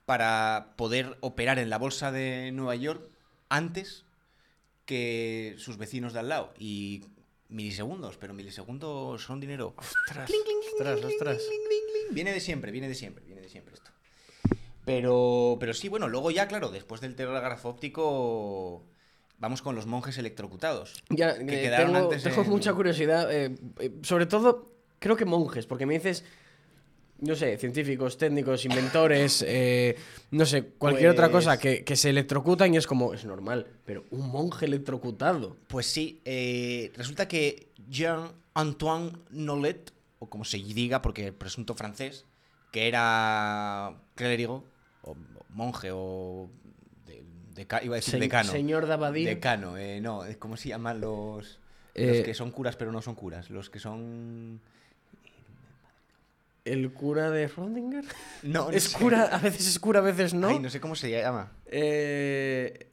para 0.06 0.74
poder 0.78 1.16
operar 1.20 1.60
en 1.60 1.70
la 1.70 1.78
bolsa 1.78 2.12
de 2.12 2.52
Nueva 2.54 2.76
York 2.76 3.02
antes 3.50 4.06
que 4.86 5.56
sus 5.58 5.78
vecinos 5.78 6.14
de 6.14 6.20
al 6.20 6.30
lado. 6.30 6.54
Y 6.60 7.04
milisegundos, 7.50 8.18
pero 8.18 8.34
milisegundos 8.34 9.24
son 9.24 9.40
dinero. 9.40 9.74
Ostras, 9.78 10.30
ostras, 10.74 11.04
ostras. 11.04 11.42
Viene 12.12 12.32
de 12.34 12.40
siempre, 12.40 12.72
viene 12.72 12.88
de 12.88 12.96
siempre, 12.96 13.24
viene 13.26 13.42
de 13.42 13.50
siempre 13.50 13.74
esto. 13.74 13.92
Pero, 14.86 15.58
pero 15.60 15.74
sí, 15.74 15.90
bueno, 15.90 16.08
luego 16.08 16.32
ya, 16.32 16.48
claro, 16.48 16.70
después 16.70 17.02
del 17.02 17.16
telégrafo 17.16 17.70
óptico, 17.70 18.86
vamos 19.38 19.62
con 19.62 19.76
los 19.76 19.86
monjes 19.86 20.18
electrocutados. 20.18 21.04
Ya, 21.10 21.38
que 21.38 21.60
eh, 21.60 21.62
quedaron 21.64 21.88
tengo, 21.94 22.06
antes 22.06 22.24
tengo 22.24 22.44
en- 22.44 22.50
mucha 22.50 22.74
curiosidad. 22.74 23.34
eh, 23.34 23.56
eh, 23.80 23.92
sobre 24.04 24.26
todo, 24.26 24.72
creo 25.00 25.18
que 25.18 25.26
monjes, 25.26 25.66
porque 25.66 25.86
me 25.86 25.96
dices, 25.96 26.24
no 27.20 27.36
sé, 27.36 27.58
científicos, 27.58 28.18
técnicos, 28.18 28.66
inventores, 28.66 29.44
eh, 29.48 29.96
no 30.32 30.46
sé, 30.46 30.64
cualquier 30.78 31.10
otra 31.10 31.30
Pues- 31.32 31.46
cosa 31.46 31.60
que, 31.60 31.84
que 31.84 31.96
se 31.96 32.10
electrocutan 32.12 32.74
y 32.74 32.78
es 32.78 32.86
como, 32.88 33.14
es 33.14 33.26
normal, 33.26 33.68
pero 33.86 34.06
un 34.12 34.30
monje 34.30 34.66
electrocutado. 34.66 35.58
Pues 35.68 35.88
sí, 35.88 36.22
eh, 36.26 36.92
resulta 36.96 37.28
que 37.28 37.70
Jean-Antoine 37.90 39.12
Nolet, 39.32 39.92
o 40.20 40.30
como 40.30 40.46
se 40.46 40.58
diga, 40.58 41.02
porque 41.02 41.32
presunto 41.34 41.74
francés, 41.76 42.26
que 42.72 42.88
era 42.88 43.96
clérigo, 44.16 44.64
o 45.02 45.16
monje, 45.50 45.90
o 45.94 46.50
de, 47.06 47.24
iba 47.84 47.96
a 47.96 47.96
decir 47.96 48.12
Se- 48.16 48.20
decano. 48.20 48.52
Señor 48.52 48.86
Dabadía. 48.88 49.30
Decano, 49.30 49.78
eh, 49.78 50.02
no, 50.02 50.22
¿cómo 50.40 50.58
se 50.58 50.70
llaman 50.70 51.00
los, 51.02 51.60
Eh, 51.96 52.08
los 52.08 52.18
que 52.26 52.34
son 52.36 52.52
curas 52.52 52.76
pero 52.76 52.92
no 52.92 53.02
son 53.02 53.16
curas? 53.16 53.50
Los 53.50 53.70
que 53.72 53.80
son... 53.80 54.62
¿El 56.72 56.92
cura 56.92 57.30
de 57.32 57.48
Rondinger? 57.48 58.04
No, 58.44 58.66
no 58.66 58.72
¿Es 58.72 58.84
sé. 58.84 58.98
cura? 58.98 59.24
A 59.26 59.38
veces 59.40 59.68
es 59.68 59.80
cura, 59.80 60.00
a 60.00 60.04
veces 60.04 60.34
no. 60.34 60.50
Ay, 60.50 60.60
no 60.60 60.70
sé 60.70 60.80
cómo 60.80 60.96
se 60.96 61.10
llama. 61.10 61.52
Eh, 61.66 62.88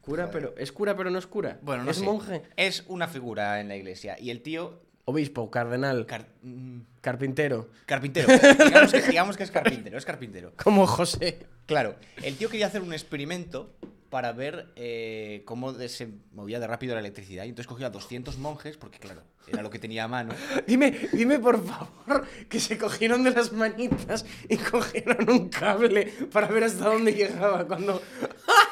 cura, 0.00 0.30
pero. 0.30 0.54
¿Es 0.56 0.72
cura, 0.72 0.96
pero 0.96 1.10
no 1.10 1.18
es 1.18 1.26
cura? 1.26 1.58
Bueno, 1.62 1.84
no 1.84 1.90
¿Es 1.90 1.98
sé. 1.98 2.04
monje? 2.04 2.42
Es 2.56 2.84
una 2.88 3.08
figura 3.08 3.60
en 3.60 3.68
la 3.68 3.76
iglesia. 3.76 4.16
Y 4.18 4.30
el 4.30 4.42
tío. 4.42 4.80
Obispo, 5.04 5.50
cardenal, 5.50 6.06
car- 6.06 6.28
mm, 6.42 6.80
carpintero. 7.00 7.68
carpintero. 7.86 8.28
digamos, 8.64 8.92
que, 8.92 9.02
digamos 9.02 9.36
que 9.36 9.42
es 9.42 9.50
carpintero, 9.50 9.98
es 9.98 10.04
carpintero. 10.04 10.52
Como 10.62 10.86
José. 10.86 11.40
Claro, 11.66 11.96
el 12.22 12.36
tío 12.36 12.48
quería 12.48 12.66
hacer 12.68 12.82
un 12.82 12.92
experimento 12.92 13.74
para 14.12 14.32
ver 14.32 14.70
eh, 14.76 15.40
cómo 15.46 15.72
se 15.88 16.06
movía 16.34 16.60
de 16.60 16.66
rápido 16.66 16.92
la 16.92 17.00
electricidad. 17.00 17.46
Y 17.46 17.48
entonces 17.48 17.66
cogía 17.66 17.88
200 17.88 18.36
monjes, 18.36 18.76
porque 18.76 18.98
claro, 18.98 19.22
era 19.48 19.62
lo 19.62 19.70
que 19.70 19.78
tenía 19.78 20.04
a 20.04 20.08
mano. 20.08 20.34
dime, 20.66 21.08
dime 21.14 21.38
por 21.38 21.64
favor, 21.64 22.28
que 22.50 22.60
se 22.60 22.76
cogieron 22.76 23.24
de 23.24 23.30
las 23.30 23.52
manitas 23.52 24.26
y 24.50 24.58
cogieron 24.58 25.30
un 25.30 25.48
cable 25.48 26.12
para 26.30 26.48
ver 26.48 26.64
hasta 26.64 26.84
dónde 26.84 27.14
llegaba 27.14 27.66
cuando... 27.66 28.00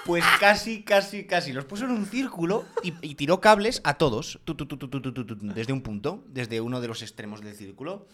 Pues 0.06 0.24
casi, 0.40 0.82
casi, 0.82 1.24
casi. 1.24 1.52
Los 1.52 1.66
puso 1.66 1.84
en 1.84 1.92
un 1.92 2.06
círculo 2.06 2.64
y, 2.82 2.94
y 3.02 3.14
tiró 3.14 3.40
cables 3.40 3.80
a 3.84 3.94
todos, 3.94 4.40
tu, 4.44 4.56
tu, 4.56 4.66
tu, 4.66 5.36
desde 5.54 5.72
un 5.72 5.82
punto, 5.82 6.24
desde 6.26 6.60
uno 6.60 6.80
de 6.80 6.88
los 6.88 7.02
extremos 7.02 7.42
del 7.42 7.54
círculo. 7.54 8.08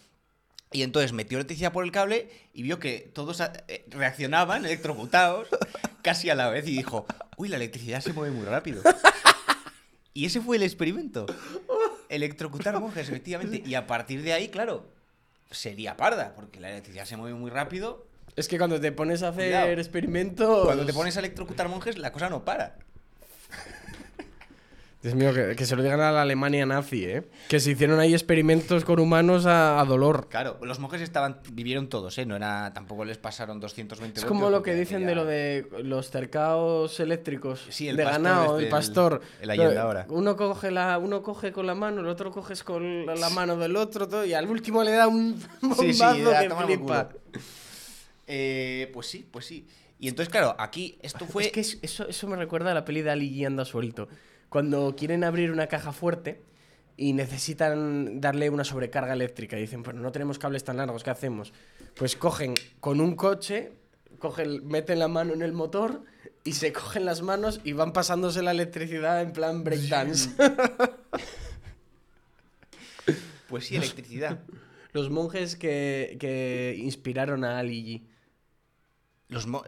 Y 0.71 0.83
entonces 0.83 1.13
metió 1.13 1.37
electricidad 1.37 1.71
por 1.71 1.85
el 1.85 1.91
cable 1.91 2.29
y 2.53 2.61
vio 2.61 2.77
que 2.77 3.09
todos 3.13 3.39
eh, 3.39 3.85
reaccionaban 3.89 4.65
electrocutados 4.65 5.47
casi 6.07 6.29
a 6.29 6.35
la 6.35 6.49
vez. 6.49 6.65
Y 6.65 6.71
dijo, 6.71 7.05
uy, 7.35 7.49
la 7.49 7.57
electricidad 7.57 7.99
se 7.99 8.13
mueve 8.13 8.33
muy 8.33 8.45
rápido. 8.45 8.81
Y 10.13 10.25
ese 10.25 10.39
fue 10.39 10.55
el 10.55 10.63
experimento. 10.63 11.25
Electrocutar 12.07 12.79
monjes, 12.79 13.09
efectivamente. 13.09 13.61
Y 13.65 13.75
a 13.75 13.85
partir 13.87 14.23
de 14.23 14.31
ahí, 14.31 14.47
claro, 14.47 14.85
sería 15.51 15.97
parda, 15.97 16.33
porque 16.33 16.61
la 16.61 16.69
electricidad 16.71 17.03
se 17.03 17.17
mueve 17.17 17.37
muy 17.37 17.51
rápido. 17.51 18.07
Es 18.37 18.47
que 18.47 18.57
cuando 18.57 18.79
te 18.79 18.91
pones 18.93 19.21
a 19.21 19.29
hacer 19.29 19.49
Cuidado. 19.49 19.67
experimentos. 19.71 20.65
Cuando 20.65 20.85
te 20.85 20.93
pones 20.93 21.17
a 21.17 21.19
electrocutar 21.19 21.67
monjes, 21.67 21.97
la 21.97 22.13
cosa 22.13 22.29
no 22.29 22.45
para. 22.45 22.77
Dios 25.07 25.15
mío, 25.15 25.33
que, 25.33 25.55
que 25.55 25.65
se 25.65 25.75
lo 25.75 25.83
digan 25.83 25.99
a 26.01 26.11
la 26.11 26.21
Alemania 26.21 26.65
nazi, 26.65 27.05
¿eh? 27.05 27.23
Que 27.47 27.59
se 27.59 27.71
hicieron 27.71 27.99
ahí 27.99 28.13
experimentos 28.13 28.83
con 28.85 28.99
humanos 28.99 29.45
a, 29.45 29.79
a 29.79 29.85
dolor. 29.85 30.27
Claro, 30.29 30.57
los 30.61 30.79
monjes 30.79 31.01
estaban, 31.01 31.39
vivieron 31.51 31.87
todos, 31.89 32.17
¿eh? 32.17 32.25
No 32.25 32.35
era, 32.35 32.71
tampoco 32.73 33.05
les 33.05 33.17
pasaron 33.17 33.59
220 33.59 34.19
Es 34.19 34.25
como 34.25 34.49
lo 34.49 34.61
que 34.63 34.73
dicen 34.75 35.05
de 35.05 35.15
lo 35.15 35.25
de 35.25 35.67
los 35.83 36.11
cercaos 36.11 36.99
eléctricos. 36.99 37.65
Sí, 37.69 37.87
el 37.87 37.97
de 37.97 38.03
pastor 38.03 38.21
ganado, 38.23 38.53
este, 38.55 38.63
el 38.65 38.69
pastor. 38.69 39.21
el 39.41 39.49
Allende 39.49 39.77
ahora. 39.77 40.05
Uno 40.09 40.35
coge, 40.35 40.71
la, 40.71 40.97
uno 40.97 41.23
coge 41.23 41.51
con 41.51 41.65
la 41.67 41.75
mano, 41.75 42.01
el 42.01 42.07
otro 42.07 42.31
coges 42.31 42.63
con 42.63 43.05
la, 43.05 43.15
la 43.15 43.29
mano 43.29 43.55
del 43.57 43.75
otro, 43.75 44.07
todo, 44.07 44.25
y 44.25 44.33
al 44.33 44.47
último 44.49 44.83
le 44.83 44.91
da 44.91 45.07
un 45.07 45.41
bombazo 45.61 45.81
Sí, 45.83 45.93
sí, 45.93 45.99
da- 45.99 46.41
que 46.47 46.53
flipa. 46.65 47.09
Eh, 48.27 48.89
pues 48.93 49.07
sí, 49.07 49.27
pues 49.29 49.45
sí. 49.45 49.65
Y 49.99 50.07
entonces, 50.09 50.29
claro, 50.31 50.55
aquí 50.59 50.97
esto 51.01 51.25
fue... 51.25 51.45
Es 51.45 51.51
que 51.51 51.59
es- 51.61 51.77
eso, 51.81 52.07
eso 52.07 52.27
me 52.27 52.35
recuerda 52.35 52.71
a 52.71 52.73
la 52.73 52.85
peli 52.85 53.01
de 53.01 53.09
Ali 53.09 53.31
G 53.31 53.47
anda 53.47 53.65
suelto. 53.65 54.07
Cuando 54.49 54.95
quieren 54.97 55.23
abrir 55.23 55.51
una 55.51 55.67
caja 55.67 55.91
fuerte 55.91 56.41
y 56.95 57.13
necesitan 57.13 58.21
darle 58.21 58.49
una 58.49 58.63
sobrecarga 58.63 59.13
eléctrica 59.13 59.57
y 59.57 59.61
dicen, 59.61 59.83
pues 59.83 59.95
no 59.95 60.11
tenemos 60.11 60.39
cables 60.39 60.63
tan 60.63 60.77
largos, 60.77 61.03
¿qué 61.03 61.09
hacemos? 61.09 61.53
Pues 61.95 62.15
cogen 62.15 62.53
con 62.79 63.01
un 63.01 63.15
coche, 63.15 63.73
cogen, 64.19 64.65
meten 64.67 64.99
la 64.99 65.07
mano 65.07 65.33
en 65.33 65.41
el 65.41 65.51
motor 65.53 66.03
y 66.43 66.53
se 66.53 66.71
cogen 66.73 67.05
las 67.05 67.21
manos 67.21 67.59
y 67.63 67.73
van 67.73 67.91
pasándose 67.93 68.41
la 68.41 68.51
electricidad 68.51 69.21
en 69.21 69.33
plan 69.33 69.63
breakdance. 69.63 70.29
Pues 73.47 73.65
sí, 73.67 73.75
electricidad. 73.77 74.39
Los 74.91 75.09
monjes 75.09 75.55
que, 75.55 76.17
que 76.19 76.75
inspiraron 76.77 77.45
a 77.45 77.59
Ali 77.59 77.83
G. 77.85 78.07
Los 79.29 79.47
mo- 79.47 79.63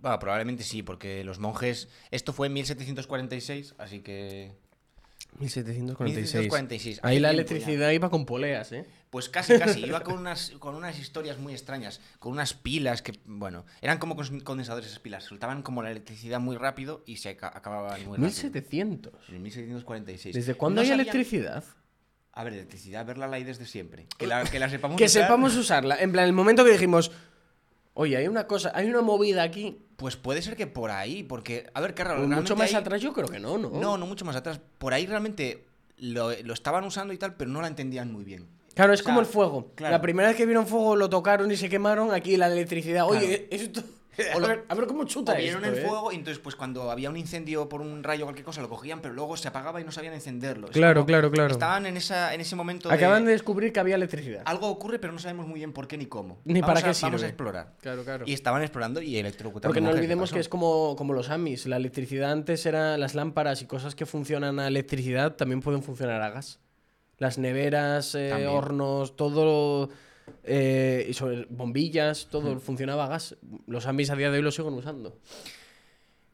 bueno, 0.00 0.18
probablemente 0.18 0.62
sí, 0.64 0.82
porque 0.82 1.22
los 1.24 1.38
monjes... 1.38 1.88
Esto 2.10 2.32
fue 2.32 2.46
en 2.48 2.54
1746, 2.54 3.74
así 3.78 4.00
que... 4.00 4.52
1746. 5.38 6.34
1746. 6.34 7.00
Ahí 7.02 7.20
la 7.20 7.28
ya. 7.28 7.34
electricidad 7.34 7.90
iba 7.92 8.10
con 8.10 8.26
poleas, 8.26 8.72
¿eh? 8.72 8.84
Pues 9.10 9.28
casi, 9.28 9.58
casi. 9.58 9.84
Iba 9.84 10.02
con 10.02 10.18
unas, 10.18 10.50
con 10.58 10.74
unas 10.74 10.98
historias 10.98 11.38
muy 11.38 11.52
extrañas. 11.52 12.00
Con 12.18 12.32
unas 12.32 12.52
pilas 12.54 13.00
que, 13.02 13.12
bueno, 13.26 13.64
eran 13.80 13.98
como 13.98 14.16
condensadores 14.44 14.88
esas 14.88 14.98
pilas. 14.98 15.24
Soltaban 15.24 15.62
como 15.62 15.82
la 15.82 15.90
electricidad 15.90 16.40
muy 16.40 16.56
rápido 16.56 17.02
y 17.06 17.16
se 17.16 17.30
aca- 17.30 17.52
acababan 17.54 18.00
muy 18.06 18.16
rápido. 18.16 18.26
1700. 18.26 19.12
En 19.28 19.42
1746. 19.42 20.34
¿Desde 20.34 20.54
cuándo 20.54 20.80
No 20.82 20.86
hay 20.86 20.92
electricidad? 20.92 21.64
A 22.32 22.44
ver, 22.44 22.52
electricidad, 22.54 23.04
verla 23.06 23.26
la 23.26 23.36
hay 23.36 23.44
desde 23.44 23.66
siempre. 23.66 24.06
Que 24.18 24.26
la, 24.26 24.44
que 24.44 24.58
la 24.58 24.68
sepamos 24.68 24.96
que 24.98 25.04
usar, 25.04 25.22
sepamos 25.22 25.56
usarla. 25.56 25.96
En 26.00 26.12
plan, 26.12 26.24
el 26.26 26.32
momento 26.32 26.64
que 26.64 26.72
dijimos, 26.72 27.10
oye, 28.00 28.16
hay 28.16 28.26
una 28.28 28.46
cosa, 28.46 28.72
hay 28.74 28.88
una 28.88 29.02
movida 29.02 29.42
aquí. 29.42 29.78
Pues 29.96 30.16
puede 30.16 30.40
ser 30.40 30.56
que 30.56 30.66
por 30.66 30.90
ahí, 30.90 31.22
porque, 31.22 31.68
a 31.74 31.80
ver, 31.82 31.92
qué 31.94 32.02
raro. 32.04 32.26
mucho 32.26 32.56
más 32.56 32.72
atrás 32.74 33.02
yo 33.02 33.12
creo 33.12 33.28
que 33.28 33.38
no, 33.38 33.58
¿no? 33.58 33.68
No, 33.70 33.98
no 33.98 34.06
mucho 34.06 34.24
más 34.24 34.34
atrás. 34.36 34.58
Por 34.78 34.94
ahí 34.94 35.06
realmente 35.06 35.66
lo, 35.98 36.30
lo 36.42 36.54
estaban 36.54 36.84
usando 36.84 37.12
y 37.12 37.18
tal, 37.18 37.34
pero 37.34 37.50
no 37.50 37.60
la 37.60 37.68
entendían 37.68 38.10
muy 38.10 38.24
bien. 38.24 38.46
Claro, 38.74 38.94
es 38.94 39.00
O 39.00 39.04
sea, 39.04 39.10
como 39.12 39.20
el 39.20 39.26
fuego. 39.26 39.72
claro. 39.74 39.92
La 39.94 40.00
primera 40.00 40.28
vez 40.28 40.36
que 40.38 40.46
vieron 40.46 40.66
fuego 40.66 40.96
lo 40.96 41.10
tocaron 41.10 41.50
y 41.50 41.56
se 41.56 41.68
quemaron. 41.68 42.14
Aquí 42.14 42.36
la 42.38 42.46
electricidad. 42.46 43.06
Oye, 43.06 43.46
Claro. 43.48 43.62
esto. 43.64 43.82
A 44.34 44.38
ver, 44.38 44.64
a 44.68 44.74
ver 44.74 44.86
cómo 44.86 45.04
chuta 45.04 45.32
O 45.32 45.36
vieron 45.36 45.64
esto, 45.64 45.76
el 45.78 45.84
¿eh? 45.84 45.88
fuego 45.88 46.12
y 46.12 46.16
entonces 46.16 46.40
pues 46.42 46.56
cuando 46.56 46.90
había 46.90 47.08
un 47.10 47.16
incendio 47.16 47.68
por 47.68 47.80
un 47.80 48.02
rayo 48.02 48.24
o 48.24 48.26
cualquier 48.26 48.44
cosa 48.44 48.60
lo 48.60 48.68
cogían, 48.68 49.00
pero 49.00 49.14
luego 49.14 49.36
se 49.36 49.48
apagaba 49.48 49.80
y 49.80 49.84
no 49.84 49.92
sabían 49.92 50.12
encenderlo. 50.14 50.66
Es 50.66 50.72
Claro, 50.72 51.06
claro, 51.06 51.30
claro. 51.30 51.52
Estaban 51.52 51.86
en, 51.86 51.96
esa, 51.96 52.34
en 52.34 52.40
ese 52.40 52.54
momento 52.56 52.90
Acaban 52.90 53.22
de 53.22 53.28
de... 53.28 53.32
descubrir 53.32 53.72
que 53.72 53.80
había 53.80 53.94
electricidad. 53.94 54.42
Algo 54.44 54.68
ocurre 54.68 54.98
pero 54.98 55.12
no 55.12 55.18
sabemos 55.18 55.46
muy 55.46 55.58
bien 55.60 55.72
por 55.72 55.86
qué 55.88 55.96
ni 55.96 56.06
cómo. 56.06 56.40
Ni 56.44 56.60
Vamos 56.60 56.66
para 56.66 56.80
a- 56.80 56.92
qué 56.92 56.98
Vamos 57.00 57.18
sirve. 57.20 57.24
a 57.26 57.28
explorar. 57.28 57.72
Claro, 57.80 58.04
claro. 58.04 58.24
Y 58.26 58.32
estaban 58.32 58.62
explorando 58.62 59.00
y 59.00 59.16
electrocutando. 59.16 59.68
Porque 59.68 59.80
no 59.80 59.86
monjes, 59.86 60.00
¿qué 60.00 60.04
olvidemos 60.04 60.32
que 60.32 60.40
es 60.40 60.48
como, 60.48 60.96
como 60.96 61.12
los 61.14 61.30
AMIs. 61.30 61.66
La 61.66 61.76
electricidad 61.76 62.32
antes 62.32 62.66
era 62.66 62.98
las 62.98 63.14
lámparas 63.14 63.62
y 63.62 63.66
cosas 63.66 63.94
que 63.94 64.06
funcionan 64.06 64.58
a 64.60 64.66
electricidad 64.68 65.36
también 65.36 65.60
pueden 65.60 65.82
funcionar 65.82 66.20
a 66.22 66.30
gas. 66.30 66.58
Las 67.18 67.38
neveras, 67.38 68.14
eh, 68.14 68.46
hornos, 68.46 69.14
todo. 69.16 69.88
Eh, 70.44 71.06
y 71.08 71.12
sobre 71.14 71.46
bombillas, 71.50 72.28
todo 72.30 72.58
funcionaba 72.60 73.04
a 73.04 73.08
gas. 73.08 73.36
Los 73.66 73.86
AMIs 73.86 74.10
a 74.10 74.16
día 74.16 74.30
de 74.30 74.38
hoy 74.38 74.42
lo 74.42 74.50
siguen 74.50 74.74
usando. 74.74 75.18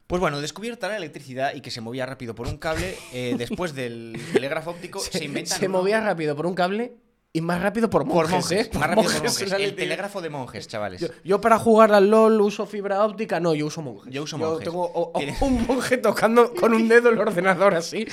Pues 0.07 0.21
bueno, 0.21 0.39
descubierta 0.39 0.87
la 0.87 0.95
electricidad 0.97 1.53
y 1.53 1.59
que 1.61 1.69
se 1.69 1.81
movía 1.81 2.05
rápido 2.05 2.33
por 2.33 2.47
un 2.47 2.57
cable, 2.57 2.95
eh, 3.13 3.35
después 3.37 3.75
del 3.75 4.17
telégrafo 4.33 4.71
óptico 4.71 4.99
se, 4.99 5.45
se 5.45 5.65
uno- 5.67 5.79
movía 5.79 5.99
rápido 5.99 6.35
por 6.35 6.45
un 6.45 6.53
cable 6.55 6.93
y 7.37 7.41
más 7.41 7.61
rápido 7.61 7.89
por 7.89 8.03
por 8.07 8.27
monjes, 8.27 8.31
monjes. 8.31 8.67
¿eh? 8.67 8.69
Más 8.79 8.89
rápido 8.89 9.11
por 9.11 9.21
Monjes, 9.23 9.51
El 9.53 9.75
telégrafo 9.75 10.21
de 10.21 10.29
monjes, 10.29 10.67
chavales. 10.67 11.01
Yo, 11.01 11.07
yo 11.23 11.39
para 11.41 11.59
jugar 11.59 11.93
al 11.93 12.09
LOL 12.09 12.41
uso 12.41 12.65
fibra 12.65 13.03
óptica, 13.05 13.39
no, 13.39 13.53
yo 13.53 13.67
uso 13.67 13.81
monjes. 13.81 14.11
Yo 14.13 14.23
uso 14.23 14.37
monjes. 14.37 14.63
tengo 14.63 14.83
o- 14.85 15.11
o- 15.13 15.17
Tiene- 15.19 15.35
un 15.41 15.67
monje 15.67 15.97
tocando 15.97 16.53
con 16.53 16.73
un 16.73 16.87
dedo 16.87 17.09
el 17.09 17.19
ordenador 17.19 17.75
así. 17.75 18.07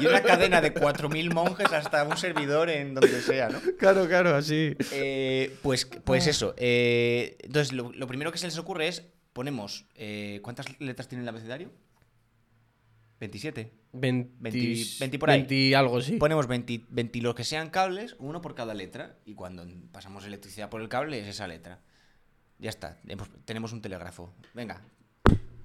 Y 0.00 0.06
una 0.06 0.22
cadena 0.22 0.60
de 0.60 0.72
4.000 0.72 1.32
monjes 1.34 1.72
hasta 1.72 2.04
un 2.04 2.16
servidor 2.16 2.70
en 2.70 2.94
donde 2.94 3.20
sea, 3.20 3.48
¿no? 3.50 3.60
Claro, 3.78 4.06
claro, 4.08 4.34
así. 4.34 4.74
Eh, 4.92 5.54
pues, 5.62 5.84
pues 6.04 6.26
eso. 6.26 6.54
eh, 6.56 7.36
entonces, 7.40 7.72
lo, 7.72 7.92
lo 7.92 8.06
primero 8.06 8.32
que 8.32 8.38
se 8.38 8.46
les 8.46 8.56
ocurre 8.58 8.88
es, 8.88 9.04
ponemos, 9.32 9.84
eh, 9.96 10.40
¿cuántas 10.42 10.66
letras 10.80 11.08
tiene 11.08 11.22
el 11.22 11.28
abecedario? 11.28 11.70
27. 13.20 13.70
20, 13.98 14.36
20 14.38 14.98
20 15.00 15.18
por 15.18 15.30
ahí. 15.30 15.40
20 15.40 15.76
algo, 15.76 16.00
sí. 16.00 16.16
Ponemos 16.16 16.46
20, 16.46 16.82
20 16.88 17.20
los 17.20 17.34
que 17.34 17.44
sean 17.44 17.70
cables, 17.70 18.16
uno 18.18 18.40
por 18.40 18.54
cada 18.54 18.74
letra. 18.74 19.16
Y 19.24 19.34
cuando 19.34 19.66
pasamos 19.92 20.24
electricidad 20.24 20.68
por 20.68 20.80
el 20.80 20.88
cable 20.88 21.20
es 21.20 21.28
esa 21.28 21.46
letra. 21.46 21.80
Ya 22.58 22.70
está, 22.70 22.98
tenemos 23.44 23.72
un 23.72 23.82
telégrafo. 23.82 24.32
Venga, 24.54 24.82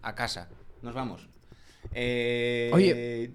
a 0.01 0.15
casa, 0.15 0.49
nos 0.81 0.93
vamos. 0.93 1.29
Eh, 1.93 2.69
Oye, 2.73 3.31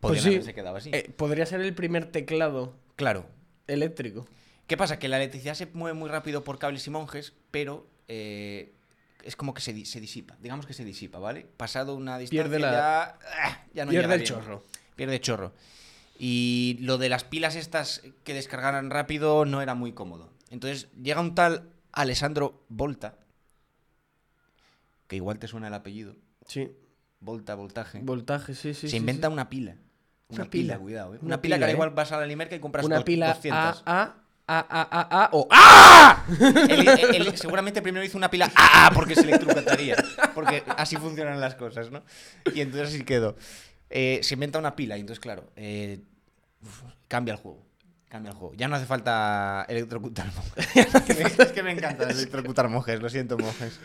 pues 0.00 0.22
sí. 0.22 0.28
haberse 0.30 0.54
quedado 0.54 0.76
así. 0.76 0.90
Eh, 0.92 1.10
podría 1.16 1.46
ser 1.46 1.60
el 1.60 1.74
primer 1.74 2.06
teclado 2.06 2.76
claro, 2.96 3.26
eléctrico. 3.66 4.26
¿Qué 4.66 4.76
pasa? 4.76 4.98
Que 4.98 5.08
la 5.08 5.16
electricidad 5.18 5.54
se 5.54 5.66
mueve 5.66 5.96
muy 5.96 6.10
rápido 6.10 6.42
por 6.42 6.58
cables 6.58 6.86
y 6.86 6.90
monjes, 6.90 7.34
pero 7.50 7.86
eh, 8.08 8.74
es 9.26 9.36
como 9.36 9.52
que 9.54 9.60
se, 9.60 9.84
se 9.84 10.00
disipa. 10.00 10.36
Digamos 10.40 10.66
que 10.66 10.72
se 10.72 10.84
disipa, 10.84 11.18
¿vale? 11.18 11.46
Pasado 11.56 11.94
una 11.94 12.18
distancia 12.18 12.44
Pierde 12.44 12.58
la- 12.60 12.70
ya, 12.72 13.18
¡ah! 13.42 13.64
ya 13.74 13.84
no 13.84 13.90
Pierde 13.90 14.04
llega 14.06 14.14
el 14.14 14.20
bien. 14.20 14.32
chorro. 14.32 14.62
Pierde 14.94 15.20
chorro. 15.20 15.52
Y 16.18 16.78
lo 16.80 16.96
de 16.98 17.08
las 17.10 17.24
pilas 17.24 17.56
estas 17.56 18.02
que 18.24 18.32
descargaran 18.34 18.90
rápido 18.90 19.44
no 19.44 19.60
era 19.62 19.74
muy 19.74 19.92
cómodo. 19.92 20.32
Entonces 20.50 20.88
llega 20.94 21.20
un 21.20 21.34
tal 21.34 21.70
Alessandro 21.92 22.64
Volta, 22.68 23.18
que 25.08 25.16
igual 25.16 25.38
te 25.38 25.48
suena 25.48 25.68
el 25.68 25.74
apellido. 25.74 26.16
Sí. 26.46 26.70
Volta, 27.20 27.54
voltaje. 27.54 28.00
Voltaje, 28.02 28.54
sí, 28.54 28.74
sí. 28.74 28.82
se 28.82 28.88
sí, 28.90 28.96
inventa 28.96 29.28
sí. 29.28 29.32
una 29.32 29.48
pila. 29.48 29.76
Una, 30.28 30.42
Una 30.42 30.50
pila, 30.50 30.74
pila. 30.74 30.78
cuidado, 30.78 31.14
¿eh? 31.14 31.18
Una 31.18 31.26
Una, 31.26 31.42
pila, 31.42 31.56
pila, 31.56 31.66
que 31.66 31.70
¿eh? 31.72 31.74
igual 31.74 31.90
vas 31.90 32.12
a 32.12 32.18
la 32.20 32.26
Limerca 32.26 32.56
y 32.56 32.60
compras 32.60 32.84
Una 32.84 33.04
pila 33.04 33.28
200. 33.34 33.82
A, 33.86 34.14
A, 34.48 34.58
A, 34.58 34.82
A, 34.82 35.00
A, 35.00 35.24
A 35.24 35.28
o 35.32 35.48
¡Ah! 35.50 36.24
Él, 36.68 36.88
él- 36.88 37.14
él 37.26 37.36
seguramente 37.36 37.82
primero 37.82 38.04
hizo 38.04 38.16
una 38.16 38.30
pila 38.30 38.50
¡Ah! 38.54 38.90
porque 38.94 39.14
se 39.14 39.22
electrocutaría. 39.22 39.96
Porque 40.34 40.62
así 40.76 40.96
funcionan 40.96 41.40
las 41.40 41.54
cosas, 41.56 41.90
¿no? 41.90 42.02
Y 42.54 42.60
entonces 42.60 42.88
así 42.94 43.04
quedó. 43.04 43.36
Eh, 43.90 44.20
se 44.22 44.34
inventa 44.34 44.58
una 44.58 44.76
pila 44.76 44.96
y 44.96 45.00
entonces, 45.00 45.20
claro, 45.20 45.50
eh, 45.56 46.00
uf, 46.62 46.82
cambia 47.08 47.32
el 47.34 47.40
juego. 47.40 47.64
Cambia 48.08 48.30
el 48.30 48.36
juego. 48.36 48.54
Ya 48.54 48.68
no 48.68 48.76
hace 48.76 48.86
falta 48.86 49.66
electrocutar 49.68 50.26
monjes. 50.32 50.94
es 51.40 51.52
que 51.52 51.62
me 51.64 51.72
encanta 51.72 52.08
electrocutar 52.08 52.68
monjes, 52.68 53.00
lo 53.02 53.08
siento, 53.08 53.36
monjes. 53.36 53.80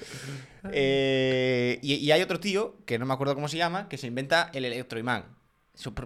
Eh, 0.72 1.80
y, 1.82 1.96
y 1.96 2.12
hay 2.12 2.22
otro 2.22 2.40
tío, 2.40 2.76
que 2.86 3.00
no 3.00 3.06
me 3.08 3.14
acuerdo 3.14 3.34
cómo 3.36 3.48
se 3.48 3.58
llama, 3.58 3.90
que 3.90 3.98
se 3.98 4.06
inventa 4.08 4.50
el 4.54 4.66
electroimán. 4.66 5.26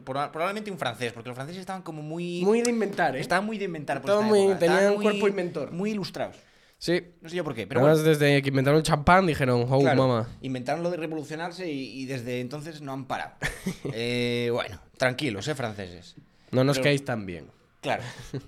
Probablemente 0.06 0.70
un 0.72 0.78
francés, 0.78 1.12
porque 1.12 1.30
los 1.30 1.36
franceses 1.36 1.62
estaban 1.62 1.82
como 1.82 2.02
muy. 2.02 2.42
Muy 2.44 2.62
de 2.62 2.70
inventar, 2.70 3.16
¿eh? 3.16 3.20
Estaban 3.20 3.46
muy 3.46 3.58
de 3.58 3.66
inventar. 3.66 4.02
por 4.02 4.10
Estaban 4.12 4.28
muy- 4.30 4.40
época, 4.42 4.60
tenían 4.60 4.80
estaban 4.80 5.02
cuerpo 5.02 5.28
inventor. 5.28 5.72
Muy 5.72 5.92
ilustrados. 5.92 6.36
Sí. 6.78 7.02
No 7.22 7.30
sé 7.30 7.36
yo 7.38 7.44
por 7.44 7.56
qué, 7.56 7.66
pero 7.66 7.80
Además, 7.80 8.00
bueno. 8.04 8.18
desde 8.18 8.42
que 8.42 8.50
inventaron 8.50 8.78
el 8.78 8.84
champán 8.84 9.26
dijeron, 9.26 9.66
oh, 9.70 9.80
Claro, 9.80 10.08
mamá. 10.08 10.30
Inventaron 10.42 10.84
lo 10.84 10.92
de 10.92 10.98
revolucionarse 10.98 11.72
y, 11.72 12.02
y 12.02 12.06
desde 12.06 12.42
entonces 12.42 12.82
no 12.82 12.92
han 12.94 13.06
parado. 13.06 13.34
Eh, 13.94 14.50
bueno, 14.52 14.80
tranquilos, 14.98 15.48
eh, 15.48 15.56
franceses. 15.56 16.16
No 16.52 16.64
nos 16.64 16.78
Pero- 16.78 16.84
caéis 16.86 17.04
tan 17.06 17.26
bien. 17.26 17.48
Claro. 17.82 18.04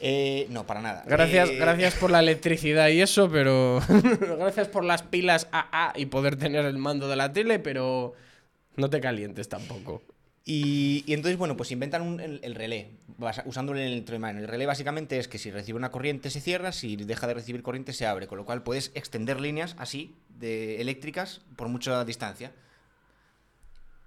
Eh, 0.00 0.46
no, 0.50 0.66
para 0.66 0.82
nada. 0.82 1.02
Gracias, 1.06 1.48
Eh, 1.48 1.56
gracias 1.56 1.94
por 1.94 2.10
la 2.10 2.20
electricidad 2.20 2.88
y 2.88 3.00
eso, 3.00 3.30
pero. 3.30 3.80
gracias 4.38 4.68
por 4.68 4.84
las 4.84 5.02
pilas 5.02 5.48
AA 5.50 5.94
y 5.96 6.04
poder 6.06 6.36
tener 6.36 6.66
el 6.66 6.76
mando 6.76 7.08
de 7.08 7.16
la 7.16 7.32
tele, 7.32 7.58
pero. 7.58 8.12
No 8.76 8.90
te 8.90 9.00
calientes 9.00 9.48
tampoco. 9.48 10.02
Y, 10.44 11.04
y 11.06 11.14
entonces, 11.14 11.38
bueno, 11.38 11.56
pues 11.56 11.70
inventan 11.70 12.02
un- 12.02 12.18
el, 12.20 12.40
el 12.42 12.54
relé, 12.54 12.90
usando 13.44 13.72
el 13.72 13.78
electroimán. 13.78 14.38
El 14.38 14.48
relé 14.48 14.66
básicamente 14.66 15.18
es 15.18 15.28
que 15.28 15.38
si 15.38 15.50
recibe 15.52 15.76
una 15.78 15.90
corriente 15.92 16.30
se 16.30 16.40
cierra, 16.40 16.72
si 16.72 16.96
deja 16.96 17.26
de 17.28 17.34
recibir 17.34 17.62
corriente 17.62 17.92
se 17.92 18.06
abre, 18.06 18.26
con 18.26 18.38
lo 18.38 18.44
cual 18.44 18.62
puedes 18.64 18.90
extender 18.94 19.40
líneas 19.40 19.76
así, 19.78 20.16
de 20.40 20.80
eléctricas, 20.80 21.42
por 21.56 21.68
mucha 21.68 22.04
distancia. 22.04 22.52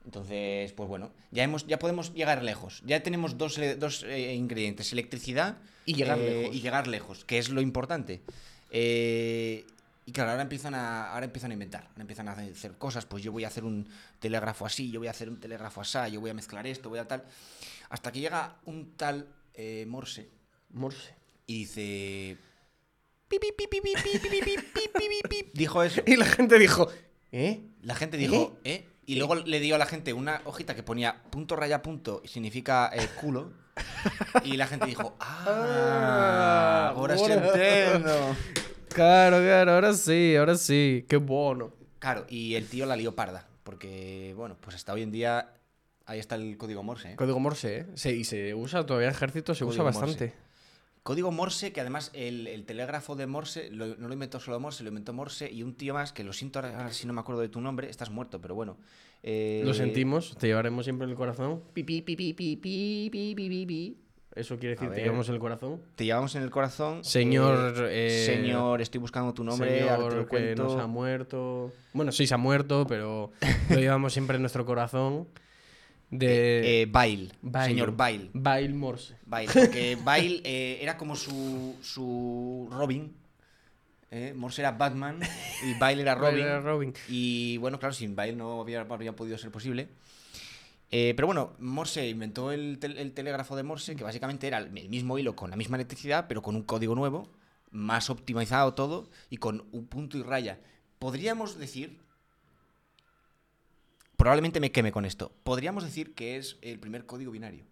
Entonces, 0.06 0.72
pues 0.74 0.88
bueno, 0.88 1.12
ya, 1.32 1.44
hemos, 1.44 1.66
ya 1.68 1.80
podemos 1.80 2.14
llegar 2.14 2.44
lejos. 2.44 2.84
Ya 2.86 3.02
tenemos 3.02 3.38
dos, 3.38 3.60
dos, 3.80 4.04
eh, 4.04 4.36
ingredientes, 4.36 4.92
electricidad 4.94 5.58
Y 5.86 5.96
llegar 5.96 6.20
eh, 6.20 6.42
lejos. 6.42 6.56
y 6.56 6.62
llegar 6.62 6.88
lejos, 6.88 7.26
que 7.26 7.38
es 7.40 7.50
lo 7.50 7.62
importante. 7.62 8.22
Eh, 8.72 9.66
y 10.06 10.12
claro, 10.12 10.32
ahora 10.32 10.44
empiezan 10.44 10.76
a, 10.76 11.12
ahora 11.12 11.26
empiezan 11.26 11.52
a 11.52 11.54
inventar, 11.54 11.88
ahora 11.90 12.02
empiezan 12.02 12.28
a 12.28 12.34
hacer 12.34 12.78
cosas, 12.78 13.06
pues 13.06 13.24
yo 13.24 13.32
voy 13.32 13.44
a 13.44 13.48
hacer 13.48 13.64
un 13.64 13.90
telégrafo 14.20 14.66
así, 14.66 14.92
yo 14.92 15.00
voy 15.00 15.08
a 15.08 15.12
hacer 15.12 15.30
un 15.30 15.40
telégrafo 15.40 15.82
así, 15.82 16.12
yo 16.12 16.22
voy 16.22 16.30
a 16.30 16.34
mezclar 16.36 16.68
esto, 16.68 16.90
voy 16.90 17.00
a 17.00 17.08
tal. 17.08 17.24
Hasta 17.90 18.12
que 18.12 18.20
llega 18.20 18.58
un 18.66 18.96
tal 18.96 19.28
Morse. 19.88 20.30
Morse. 20.72 21.16
Y 21.48 21.60
dice... 21.60 22.38
dijo 25.54 25.84
eso. 25.84 26.02
Y 26.06 26.16
la 26.18 26.26
gente 26.26 26.60
dijo... 26.60 26.90
¿Eh? 27.32 27.62
La 27.82 27.96
gente 27.96 28.18
dijo... 28.18 28.58
¿Eh? 28.64 28.88
Y 29.08 29.16
luego 29.16 29.36
le 29.36 29.60
dio 29.60 29.76
a 29.76 29.78
la 29.78 29.86
gente 29.86 30.14
una 30.14 30.42
hojita 30.46 30.76
que 30.76 30.82
ponía 30.82 31.24
punto 31.30 31.56
raya 31.56 31.82
punto 31.84 32.22
significa 32.26 32.92
culo. 33.22 33.54
y 34.44 34.58
la 34.58 34.68
gente 34.68 34.88
dijo, 34.88 35.16
ah, 35.20 36.92
ahora, 36.96 37.16
ahora. 37.16 37.18
sí 37.18 37.32
entiendo. 37.32 38.36
Claro, 38.96 39.38
claro, 39.40 39.72
ahora 39.74 39.94
sí, 39.94 40.36
ahora 40.38 40.56
sí. 40.56 41.06
Qué 41.10 41.18
bueno. 41.18 41.74
Claro, 42.00 42.26
y 42.30 42.56
el 42.56 42.68
tío 42.70 42.86
la 42.86 42.96
lió 42.96 43.14
parda. 43.14 43.46
Porque, 43.64 44.34
bueno, 44.38 44.56
pues 44.62 44.76
hasta 44.76 44.94
hoy 44.94 45.02
en 45.02 45.12
día 45.12 45.54
ahí 46.06 46.20
está 46.20 46.36
el 46.36 46.56
código 46.58 46.82
Morse. 46.82 47.12
¿eh? 47.12 47.16
Código 47.18 47.40
Morse, 47.40 47.80
¿eh? 47.80 47.86
Sí, 47.96 48.10
y 48.10 48.24
se 48.24 48.54
usa 48.56 48.86
todavía 48.86 49.10
en 49.10 49.14
ejército, 49.14 49.54
se 49.54 49.66
usa 49.66 49.84
Código 49.84 49.84
bastante. 50.00 50.26
Morse. 50.28 50.46
Código 51.04 51.32
Morse, 51.32 51.74
que 51.74 51.82
además 51.82 52.10
el, 52.14 52.48
el 52.48 52.64
telégrafo 52.66 53.16
de 53.16 53.28
Morse 53.28 53.70
lo- 53.70 53.96
no 53.98 54.08
lo 54.08 54.14
inventó 54.14 54.40
solo 54.40 54.60
Morse, 54.60 54.84
lo 54.84 54.90
inventó 54.90 55.14
Morse 55.14 55.52
y 55.52 55.62
un 55.62 55.76
tío 55.76 55.94
más, 55.94 56.14
que 56.14 56.24
lo 56.24 56.32
siento 56.34 56.60
ahora, 56.60 56.78
ahora 56.78 56.92
si 56.94 57.06
no 57.06 57.12
me 57.14 57.20
acuerdo 57.20 57.42
de 57.42 57.50
tu 57.50 57.60
nombre, 57.62 57.90
estás 57.90 58.10
muerto, 58.10 58.40
pero 58.40 58.56
bueno. 58.56 58.78
eh, 59.24 59.62
Lo 59.66 59.74
sentimos, 59.74 60.36
te 60.38 60.48
llevaremos 60.48 60.86
siempre 60.86 61.04
en 61.06 61.12
el 61.12 61.18
corazón. 61.18 61.62
Pi, 61.74 61.84
pi, 61.84 62.02
pi, 62.02 62.16
pi, 62.16 62.34
pi, 62.34 62.56
pi, 62.56 63.10
pi, 63.12 63.36
pi, 63.36 63.50
pi, 63.50 63.66
pi. 63.66 63.98
Eso 64.36 64.58
quiere 64.60 64.76
decir, 64.76 64.88
A 64.88 64.92
te 64.92 64.96
ver. 64.98 65.06
llevamos 65.06 65.30
en 65.30 65.36
el 65.36 65.40
corazón. 65.40 65.82
Te 65.96 66.04
llevamos 66.06 66.36
en 66.36 66.44
el 66.44 66.50
corazón. 66.50 67.04
Señor, 67.06 67.88
eh, 67.90 68.08
eh, 68.08 68.26
señor, 68.26 68.82
estoy 68.82 69.00
buscando 69.00 69.34
tu 69.34 69.44
nombre, 69.46 69.82
ahora 69.90 69.96
te 69.96 70.02
Señor 70.02 70.14
lo 70.14 70.22
que 70.24 70.28
cuento. 70.30 70.64
nos 70.64 70.76
ha 70.82 70.88
muerto. 70.88 71.72
Bueno, 71.94 72.12
sí, 72.12 72.28
se 72.28 72.34
ha 72.34 72.38
muerto, 72.38 72.86
pero 72.88 73.32
lo 73.70 73.76
llevamos 73.80 74.12
siempre 74.14 74.36
en 74.36 74.42
nuestro 74.42 74.66
corazón. 74.66 75.28
De 76.12 76.82
Eh, 76.82 76.86
Bail, 76.88 77.34
Bail. 77.42 77.70
Señor 77.72 77.96
Bail. 77.96 78.30
Bail 78.34 78.74
Morse. 78.74 79.16
Bail, 79.26 79.50
porque 79.52 79.98
Bail 80.04 80.42
eh, 80.44 80.78
era 80.82 80.98
como 80.98 81.16
su, 81.16 81.76
su 81.82 82.68
Robin. 82.72 83.12
eh, 84.12 84.34
Morse 84.36 84.62
era 84.62 84.72
Batman 84.72 85.20
y 85.66 85.80
Bail 85.80 86.00
era 86.00 86.14
Robin. 86.16 86.32
Bail 86.34 86.40
era 86.46 86.60
Robin. 86.60 86.94
Y 87.10 87.58
bueno, 87.58 87.80
claro, 87.80 87.94
sin 87.94 88.16
Bail 88.16 88.38
no 88.38 88.62
había, 88.62 88.82
habría 88.82 89.16
podido 89.16 89.38
ser 89.38 89.50
posible. 89.50 89.88
Eh, 90.92 91.14
pero 91.16 91.26
bueno, 91.28 91.54
Morse 91.60 92.08
inventó 92.08 92.52
el, 92.52 92.78
tel- 92.80 92.98
el 92.98 93.14
telégrafo 93.14 93.56
de 93.56 93.64
Morse, 93.64 93.96
que 93.96 94.04
básicamente 94.04 94.48
era 94.48 94.60
el 94.60 94.70
mismo 94.70 95.18
hilo 95.18 95.36
con 95.36 95.50
la 95.50 95.56
misma 95.56 95.78
electricidad, 95.78 96.28
pero 96.28 96.42
con 96.42 96.56
un 96.56 96.64
código 96.64 96.96
nuevo, 96.96 97.30
más 97.72 98.10
optimizado 98.10 98.74
todo 98.76 99.10
y 99.30 99.38
con 99.38 99.66
un 99.72 99.88
punto 99.88 100.18
y 100.18 100.24
raya. 100.24 100.60
Podríamos 101.00 101.58
decir, 101.58 102.00
probablemente 104.18 104.60
me 104.60 104.72
queme 104.72 104.92
con 104.92 105.06
esto, 105.06 105.32
podríamos 105.44 105.84
decir 105.84 106.14
que 106.14 106.38
es 106.38 106.58
el 106.62 106.80
primer 106.80 107.06
código 107.06 107.32
binario. 107.32 107.66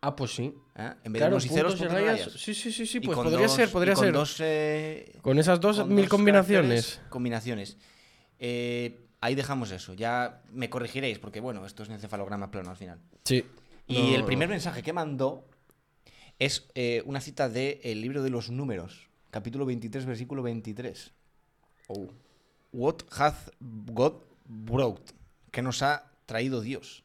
Ah, 0.00 0.14
pues 0.14 0.32
sí. 0.32 0.54
¿eh? 0.76 0.92
En 1.02 1.12
vez 1.12 1.20
Claro, 1.20 1.30
de 1.30 1.34
unos 1.36 1.46
y 1.46 1.48
ceros, 1.48 1.72
puntos 1.74 1.90
y 1.90 1.94
rayas. 1.94 2.18
rayas. 2.26 2.32
Sí, 2.40 2.54
sí, 2.54 2.70
sí, 2.72 2.86
sí, 2.86 3.00
pues 3.00 3.16
podría 3.18 3.38
dos- 3.46 3.52
ser, 3.52 3.70
podría 3.72 3.94
con 3.94 4.04
ser. 4.04 4.12
Dos, 4.14 4.36
eh, 4.40 5.18
Con 5.22 5.38
esas 5.40 5.60
dos 5.60 5.78
con 5.78 5.88
mil 5.92 6.04
dos 6.04 6.10
combinaciones. 6.10 7.00
Combinaciones. 7.08 7.78
Eh, 8.38 9.07
ahí 9.20 9.34
dejamos 9.34 9.70
eso. 9.70 9.94
Ya 9.94 10.42
me 10.52 10.70
corregiréis, 10.70 11.18
porque 11.18 11.40
bueno, 11.40 11.64
esto 11.66 11.82
es 11.82 11.88
un 11.88 11.94
encefalograma 11.96 12.50
plano 12.50 12.70
al 12.70 12.76
final. 12.76 13.00
Sí. 13.24 13.44
Y 13.86 13.94
No- 14.10 14.14
el 14.16 14.24
primer 14.24 14.48
mensaje 14.48 14.82
que 14.82 14.92
mandó 14.92 15.44
es 16.38 16.68
eh, 16.74 17.02
una 17.06 17.20
cita 17.20 17.48
del 17.48 18.00
libro 18.00 18.22
de 18.22 18.30
los 18.30 18.50
números, 18.50 19.08
capítulo 19.30 19.64
23, 19.66 20.06
versículo 20.06 20.42
23. 20.42 21.12
Oh. 21.88 22.06
What 22.72 22.96
hath 23.18 23.48
God 23.62 24.22
brought? 24.44 25.10
¿Qué 25.50 25.62
nos 25.62 25.82
ha 25.82 26.12
traído 26.26 26.60
Dios? 26.60 27.02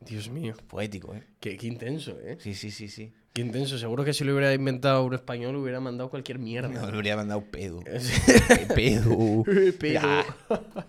Dios 0.00 0.28
mío. 0.28 0.54
Poético, 0.66 1.14
¿eh? 1.14 1.22
Qué, 1.40 1.56
qué 1.56 1.68
intenso, 1.68 2.18
¿eh? 2.20 2.36
Sí, 2.40 2.54
sí, 2.54 2.70
sí, 2.72 2.88
sí. 2.88 3.12
Qué 3.32 3.40
intenso. 3.40 3.78
Seguro 3.78 4.04
que 4.04 4.12
si 4.12 4.24
lo 4.24 4.34
hubiera 4.34 4.52
inventado 4.52 5.04
un 5.04 5.14
español 5.14 5.56
hubiera 5.56 5.80
mandado 5.80 6.10
cualquier 6.10 6.38
mierda. 6.38 6.68
No, 6.68 6.86
le 6.90 6.96
habría 6.96 7.16
mandado 7.16 7.42
pedo. 7.50 7.82
Sí. 8.00 8.32
¡Qué 8.48 8.66
pedo! 8.74 9.44
Ya. 9.80 10.24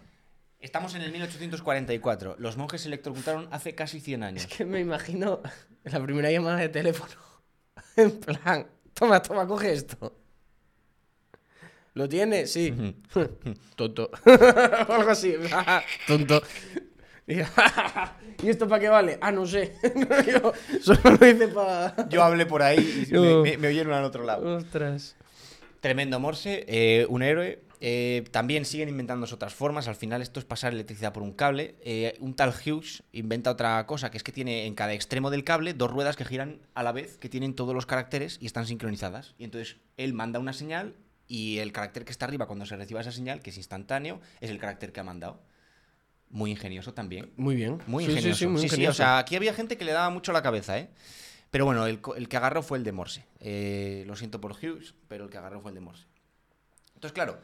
Estamos 0.59 0.95
en 0.95 1.01
el 1.01 1.11
1844. 1.11 2.37
Los 2.39 2.57
monjes 2.57 2.81
se 2.81 2.87
electrocutaron 2.87 3.47
hace 3.51 3.75
casi 3.75 3.99
100 3.99 4.23
años. 4.23 4.43
Es 4.43 4.57
que 4.57 4.65
me 4.65 4.79
imagino 4.79 5.41
la 5.83 6.01
primera 6.01 6.31
llamada 6.31 6.57
de 6.57 6.69
teléfono. 6.69 7.11
En 7.95 8.11
plan, 8.19 8.65
toma, 8.93 9.21
toma, 9.21 9.45
coge 9.45 9.73
esto. 9.73 10.17
¿Lo 11.93 12.09
tiene? 12.09 12.47
Sí. 12.47 12.73
Tonto. 13.75 14.09
o 14.25 14.93
algo 14.93 15.11
así. 15.11 15.35
Tonto. 16.07 16.41
Y 17.27 17.35
¿Y 18.45 18.49
esto 18.49 18.67
para 18.67 18.81
qué 18.81 18.89
vale? 18.89 19.17
Ah, 19.21 19.31
no 19.31 19.45
sé. 19.45 19.73
Yo 20.27 20.53
solo 20.81 21.17
lo 21.19 21.27
hice 21.27 21.47
para. 21.47 22.09
Yo 22.09 22.23
hablé 22.23 22.45
por 22.45 22.61
ahí 22.61 23.05
y 23.09 23.13
me, 23.13 23.35
me- 23.41 23.57
me 23.57 23.67
oyeron 23.69 23.93
al 23.93 24.03
otro 24.03 24.23
lado. 24.23 24.57
Ostras. 24.57 25.15
Tremendo 25.79 26.19
Morse, 26.19 26.65
eh, 26.67 27.05
un 27.09 27.23
héroe. 27.23 27.61
Eh, 27.85 28.23
también 28.31 28.63
siguen 28.63 28.87
inventándose 28.87 29.35
otras 29.35 29.53
formas. 29.53 29.89
Al 29.89 29.95
final 29.95 30.21
esto 30.21 30.39
es 30.39 30.45
pasar 30.45 30.71
electricidad 30.71 31.11
por 31.11 31.21
un 31.23 31.33
cable. 31.33 31.75
Eh, 31.83 32.15
un 32.21 32.33
tal 32.33 32.51
Hughes 32.53 33.03
inventa 33.11 33.51
otra 33.51 33.85
cosa, 33.85 34.09
que 34.09 34.15
es 34.15 34.23
que 34.23 34.31
tiene 34.31 34.65
en 34.67 34.73
cada 34.75 34.93
extremo 34.93 35.29
del 35.29 35.43
cable 35.43 35.73
dos 35.73 35.91
ruedas 35.91 36.15
que 36.15 36.23
giran 36.23 36.59
a 36.75 36.83
la 36.83 36.93
vez, 36.93 37.17
que 37.17 37.27
tienen 37.27 37.53
todos 37.55 37.75
los 37.75 37.85
caracteres 37.85 38.37
y 38.39 38.45
están 38.45 38.65
sincronizadas. 38.67 39.35
Y 39.37 39.43
entonces 39.43 39.75
él 39.97 40.13
manda 40.13 40.39
una 40.39 40.53
señal 40.53 40.95
y 41.27 41.57
el 41.57 41.73
carácter 41.73 42.05
que 42.05 42.11
está 42.11 42.25
arriba 42.25 42.45
cuando 42.47 42.65
se 42.65 42.77
reciba 42.77 43.01
esa 43.01 43.11
señal, 43.11 43.41
que 43.41 43.49
es 43.49 43.57
instantáneo, 43.57 44.21
es 44.39 44.49
el 44.49 44.59
carácter 44.59 44.93
que 44.93 45.01
ha 45.01 45.03
mandado. 45.03 45.41
Muy 46.33 46.51
ingenioso 46.51 46.93
también. 46.93 47.31
Muy 47.37 47.55
bien. 47.55 47.79
Muy 47.87 48.03
Sí, 48.05 48.11
sí, 48.11 48.17
ingenioso. 48.17 48.39
Sí, 48.39 48.47
muy 48.47 48.55
sí, 48.61 48.67
sí, 48.67 48.75
ingenioso. 48.75 48.91
o 48.91 49.05
sea, 49.05 49.17
aquí 49.19 49.35
había 49.35 49.53
gente 49.53 49.77
que 49.77 49.85
le 49.85 49.91
daba 49.93 50.09
mucho 50.09 50.33
la 50.33 50.41
cabeza, 50.41 50.77
¿eh? 50.77 50.89
Pero 51.51 51.65
bueno, 51.65 51.85
el, 51.85 51.99
el 52.17 52.27
que 52.27 52.37
agarró 52.37 52.63
fue 52.63 52.79
el 52.79 52.83
de 52.83 52.91
Morse. 52.91 53.25
Eh, 53.39 54.03
lo 54.07 54.15
siento 54.15 54.41
por 54.41 54.53
Hughes, 54.53 54.95
pero 55.07 55.25
el 55.25 55.29
que 55.29 55.37
agarró 55.37 55.61
fue 55.61 55.69
el 55.71 55.75
de 55.75 55.81
Morse. 55.81 56.05
Entonces, 56.95 57.13
claro, 57.13 57.39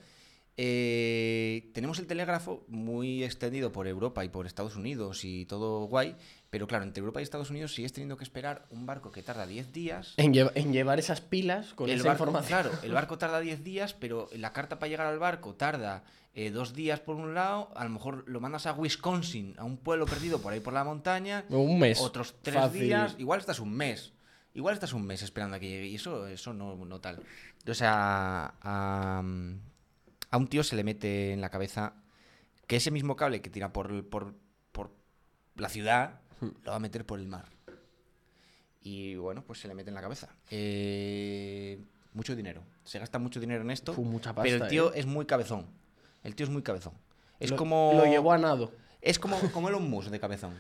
eh, 0.62 1.69
tenemos 1.74 2.00
el 2.00 2.06
telégrafo 2.08 2.65
muy 2.67 3.24
extendido 3.24 3.72
por 3.72 3.88
Europa 3.88 4.26
y 4.26 4.30
por 4.30 4.45
Estados 4.45 4.76
Unidos 4.76 5.24
y 5.24 5.45
todo 5.45 5.86
guay, 5.86 6.17
pero 6.50 6.67
claro, 6.67 6.84
entre 6.84 7.00
Europa 7.00 7.22
y 7.22 7.24
Estados 7.24 7.50
Unidos 7.50 7.74
sigues 7.74 7.93
teniendo 7.93 8.17
que 8.17 8.26
esperar 8.26 8.65
un 8.69 8.86
barco 8.86 9.10
que 9.10 9.24
tarda 9.24 9.48
10 9.48 9.72
días. 9.72 10.15
En, 10.17 10.34
lleva- 10.34 10.52
en 10.56 10.74
llevar 10.74 11.00
esas 11.00 11.22
pilas 11.22 11.74
con 11.76 11.89
El 11.89 12.00
esa 12.00 12.10
barco, 12.10 12.24
información. 12.26 12.62
claro, 12.62 12.78
el 12.84 12.91
barco 12.91 13.17
tarda 13.17 13.39
10 13.39 13.63
días, 13.63 13.93
pero 13.93 14.28
la 14.36 14.52
carta 14.52 14.80
para 14.80 14.89
llegar 14.89 15.08
al 15.08 15.17
barco 15.17 15.56
tarda 15.56 16.04
eh, 16.34 16.52
dos 16.52 16.74
días 16.74 17.00
por 17.00 17.15
un 17.15 17.34
lado, 17.34 17.72
a 17.76 17.84
lo 17.86 17.89
mejor 17.91 18.26
lo 18.28 18.41
mandas 18.41 18.65
a 18.65 18.74
Wisconsin, 18.74 19.56
a 19.58 19.63
un 19.63 19.78
pueblo 19.78 20.06
perdido 20.08 20.41
por 20.41 20.52
ahí 20.52 20.60
por 20.60 20.74
la 20.74 20.84
montaña, 20.84 21.45
Un 21.48 21.80
mes. 21.80 22.02
otros 22.02 22.36
tres 22.41 22.56
Fácil. 22.58 22.82
días, 22.82 23.15
igual 23.17 23.39
estás 23.39 23.60
un 23.60 23.72
mes. 23.74 24.12
Igual 24.54 24.74
estás 24.74 24.93
un 24.93 25.06
mes 25.06 25.22
esperando 25.22 25.56
a 25.56 25.60
que 25.60 25.69
llegue. 25.69 25.88
Y 25.88 25.95
eso, 25.95 26.28
eso 26.28 26.54
no, 26.54 26.76
no 26.84 27.00
tal. 27.00 27.22
O 27.67 27.74
sea, 27.74 28.56
a, 28.62 29.24
a 30.32 30.38
un 30.38 30.48
tío 30.48 30.63
se 30.63 30.76
le 30.76 30.84
mete 30.84 31.34
en 31.34 31.42
la 31.42 31.50
cabeza 31.50 31.94
que 32.68 32.76
ese 32.78 32.92
mismo 32.92 33.15
cable 33.15 33.42
que 33.42 33.50
tira 33.50 33.74
por, 33.74 34.08
por, 34.10 34.36
por 34.72 34.92
la 35.56 35.70
ciudad 35.70 36.22
Hmm. 36.42 36.52
lo 36.63 36.72
va 36.72 36.78
a 36.78 36.80
meter 36.80 37.06
por 37.06 37.20
el 37.20 37.28
mar. 37.28 37.50
Y 38.82 39.15
bueno, 39.15 39.44
pues 39.46 39.60
se 39.60 39.68
le 39.68 39.74
mete 39.74 39.89
en 39.89 39.96
la 39.96 40.02
cabeza. 40.02 40.30
Eh, 40.50 41.84
mucho 42.13 42.34
dinero. 42.36 42.63
Se 42.86 42.98
gasta 42.98 43.20
mucho 43.20 43.42
dinero 43.42 43.62
en 43.62 43.72
esto. 43.72 43.92
Fu, 43.94 44.06
mucha 44.06 44.34
pero 44.34 44.48
el 44.48 44.60
pasta, 44.60 44.70
tío 44.70 44.94
¿eh? 44.94 45.00
es 45.00 45.06
muy 45.06 45.26
cabezón. 45.26 45.65
El 46.24 46.36
tío 46.36 46.46
es 46.46 46.50
muy 46.50 46.62
cabezón. 46.63 46.94
Es 47.42 47.52
Lo- 47.52 47.58
como. 47.58 47.92
Lo 47.94 48.06
llevó 48.06 48.32
a 48.32 48.38
nado. 48.38 48.72
Es 49.02 49.20
como, 49.20 49.38
como 49.52 49.68
Elon 49.68 49.89
Musk 49.89 50.10
de 50.12 50.20
cabezón. 50.22 50.54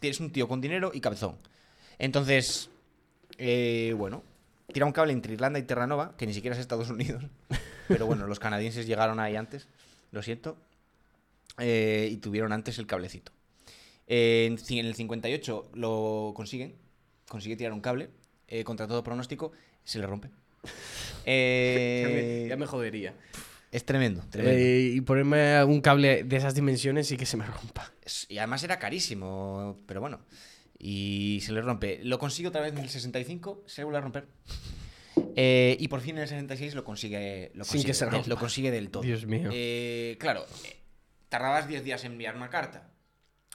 Tienes 0.00 0.20
un 0.20 0.30
tío 0.30 0.46
con 0.46 0.60
dinero 0.60 0.92
y 0.94 1.00
cabezón. 1.00 1.36
Entonces, 1.98 2.70
eh, 3.38 3.92
bueno, 3.98 4.22
tira 4.72 4.86
un 4.86 4.92
cable 4.92 5.12
entre 5.12 5.32
Irlanda 5.34 5.58
y 5.58 5.62
Terranova, 5.64 6.16
que 6.16 6.26
ni 6.28 6.34
siquiera 6.34 6.54
es 6.54 6.60
Estados 6.60 6.90
Unidos. 6.90 7.24
Pero 7.88 8.06
bueno, 8.06 8.26
los 8.26 8.38
canadienses 8.38 8.86
llegaron 8.86 9.20
ahí 9.20 9.36
antes, 9.36 9.68
lo 10.12 10.22
siento. 10.22 10.56
eh, 11.58 12.08
y 12.10 12.16
tuvieron 12.18 12.52
antes 12.52 12.78
el 12.78 12.86
cablecito. 12.86 13.32
Eh, 14.06 14.56
en, 14.68 14.86
el 14.86 14.94
58 14.94 15.70
lo 15.74 16.32
consiguen, 16.34 16.74
consigue 17.28 17.56
tirar 17.56 17.72
un 17.72 17.80
cable, 17.80 18.10
eh, 18.48 18.64
contra 18.64 18.86
todo 18.86 19.02
pronóstico, 19.04 19.52
se 19.84 19.98
le 19.98 20.06
rompe. 20.06 20.28
Ya 21.26 21.32
Eh, 21.32 22.42
me, 22.44 22.48
ya 22.50 22.56
me 22.56 22.66
jodería. 22.66 23.14
es 23.72 23.84
tremendo, 23.86 24.22
tremendo. 24.30 24.58
Eh, 24.60 24.92
y 24.96 25.00
ponerme 25.00 25.64
un 25.64 25.80
cable 25.80 26.22
de 26.24 26.36
esas 26.36 26.54
dimensiones 26.54 27.10
y 27.12 27.16
que 27.16 27.24
se 27.24 27.36
me 27.38 27.46
rompa. 27.46 27.90
Y 28.28 28.36
además 28.38 28.62
era 28.62 28.78
carísimo, 28.78 29.78
pero 29.86 30.00
bueno. 30.02 30.20
Y 30.78 31.40
se 31.42 31.52
le 31.52 31.62
rompe. 31.62 32.00
Lo 32.04 32.18
consigue 32.18 32.48
otra 32.48 32.60
vez 32.60 32.72
en 32.74 32.80
el 32.80 32.90
65, 32.90 33.62
se 33.66 33.84
vuelve 33.84 33.98
a 33.98 34.00
romper. 34.02 34.26
Eh, 35.36 35.76
y 35.80 35.88
por 35.88 36.00
fin 36.00 36.16
en 36.16 36.22
el 36.22 36.28
66 36.28 36.74
lo 36.74 36.84
consigue, 36.84 37.50
lo 37.54 37.64
Sin 37.64 37.72
consigue, 37.72 37.86
que 37.86 37.94
se 37.94 38.04
rompa. 38.06 38.28
lo 38.28 38.36
consigue 38.36 38.70
del 38.70 38.90
todo. 38.90 39.02
Dios 39.02 39.26
mío. 39.26 39.50
Eh, 39.52 40.16
claro, 40.20 40.44
eh, 40.64 40.76
tardabas 41.28 41.66
10 41.68 41.84
días 41.84 42.04
en 42.04 42.12
enviar 42.12 42.36
una 42.36 42.50
carta. 42.50 42.90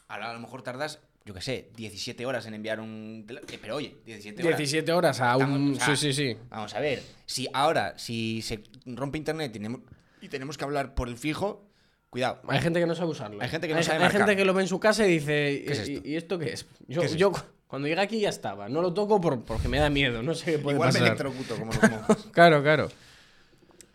Ahora 0.08 0.30
a 0.32 0.34
lo 0.34 0.40
mejor 0.40 0.62
tardas, 0.64 1.00
yo 1.26 1.34
qué 1.34 1.42
sé, 1.42 1.70
17 1.76 2.26
horas 2.26 2.46
en 2.48 2.54
enviar 2.56 2.80
un... 2.80 3.26
eh, 3.30 3.60
pero 3.62 3.76
oye, 3.76 3.96
17 4.06 4.44
horas. 4.44 4.58
17 4.58 4.92
horas 4.92 5.22
a 5.22 5.38
un... 5.38 5.74
Estamos- 5.74 5.78
o 5.78 5.86
sea, 5.86 5.96
sí, 5.96 6.14
sí, 6.14 6.34
sí. 6.34 6.38
Vamos 6.50 6.74
a 6.74 6.80
ver, 6.80 7.02
si 7.26 7.48
ahora, 7.54 7.98
si 7.98 8.42
se 8.42 8.64
rompe 8.86 9.18
internet 9.18 9.50
y 9.52 9.54
tenemos, 9.54 9.82
y 10.22 10.28
tenemos 10.30 10.58
que 10.58 10.64
hablar 10.64 10.96
por 10.96 11.08
el 11.08 11.16
fijo, 11.18 11.70
cuidado. 12.10 12.42
Hay 12.48 12.60
gente 12.60 12.80
que 12.80 12.88
no 12.88 12.96
sabe 12.96 13.12
usarlo. 13.12 13.42
Hay 13.42 13.50
gente 13.50 13.68
que 13.68 13.74
no 13.74 13.78
hay, 13.80 13.84
sabe 13.86 13.98
hay 14.00 14.04
marcar. 14.04 14.22
gente 14.22 14.36
que 14.36 14.46
lo 14.46 14.54
ve 14.56 14.64
en 14.64 14.68
su 14.68 14.80
casa 14.80 15.08
y 15.08 15.12
dice, 15.14 15.64
¿Qué 15.66 15.72
es 15.74 15.88
¿y, 15.90 15.94
esto? 15.94 16.08
y 16.10 16.16
esto 16.16 16.40
qué 16.40 16.54
es? 16.54 16.66
Yo, 16.88 17.02
¿Qué 17.02 17.06
es 17.08 17.16
yo 17.16 17.32
cu- 17.32 17.40
cuando 17.70 17.88
llegué 17.88 18.02
aquí 18.02 18.20
ya 18.20 18.30
estaba. 18.30 18.68
No 18.68 18.82
lo 18.82 18.94
toco 18.96 19.22
por, 19.22 19.46
porque 19.46 19.68
me 19.68 19.78
da 19.78 19.92
miedo. 19.92 20.24
No 20.24 20.34
sé 20.34 20.54
qué 20.54 20.58
puede 20.60 20.76
Igual 20.78 20.90
me 20.90 20.94
pasar. 20.94 21.08
electrocuto 21.08 21.56
como 21.56 21.72
los 21.72 21.90
monjes. 21.92 22.18
Claro, 22.32 22.64
claro. 22.64 22.90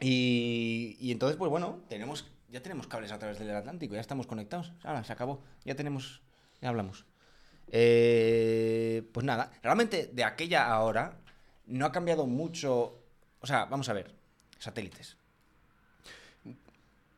Y, 0.01 0.97
y 1.01 1.11
entonces, 1.11 1.37
pues 1.37 1.51
bueno, 1.51 1.81
tenemos, 1.89 2.25
ya 2.51 2.63
tenemos 2.63 2.87
cables 2.87 3.11
a 3.11 3.19
través 3.19 3.39
del 3.41 3.51
Atlántico, 3.51 3.95
ya 3.95 4.01
estamos 4.01 4.29
conectados. 4.29 4.73
Ahora, 4.85 5.03
se 5.03 5.13
acabó. 5.13 5.43
Ya 5.65 5.75
tenemos, 5.75 6.23
ya 6.63 6.69
hablamos. 6.69 7.05
Eh, 7.73 9.03
pues 9.13 9.27
nada, 9.27 9.51
realmente 9.61 10.09
de 10.13 10.23
aquella 10.23 10.67
a 10.67 10.75
ahora 10.75 11.19
no 11.67 11.85
ha 11.85 11.91
cambiado 11.91 12.27
mucho. 12.27 13.01
O 13.41 13.47
sea, 13.47 13.65
vamos 13.65 13.89
a 13.89 13.93
ver, 13.93 14.15
satélites. 14.59 15.17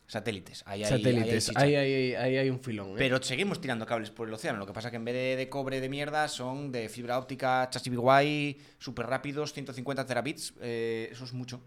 Satélites. 0.08 0.62
Ahí 0.66 0.84
hay- 0.84 0.86
ahí 0.86 0.92
hay 0.92 0.98
Satélites. 1.02 1.46
chicha. 1.46 1.60
Ahí 1.60 1.74
hay, 1.74 2.14
ahí 2.14 2.36
hay 2.36 2.48
un 2.50 2.60
filón. 2.60 2.90
¿eh? 2.90 2.94
Pero 2.96 3.20
seguimos 3.22 3.60
tirando 3.60 3.84
cables 3.86 4.10
por 4.10 4.28
el 4.28 4.34
océano. 4.34 4.58
Lo 4.58 4.66
que 4.66 4.72
pasa 4.72 4.90
que 4.90 4.96
en 4.96 5.04
vez 5.04 5.14
de, 5.14 5.36
de 5.36 5.48
cobre 5.48 5.80
de 5.80 5.88
mierda 5.88 6.28
son 6.28 6.70
de 6.70 6.88
fibra 6.88 7.18
óptica, 7.18 7.68
chachi 7.70 7.90
guay, 7.90 8.56
súper 8.78 9.06
rápidos, 9.06 9.52
150 9.52 10.06
terabits. 10.06 10.54
eh, 10.60 11.08
eso 11.10 11.24
es 11.24 11.32
mucho. 11.32 11.60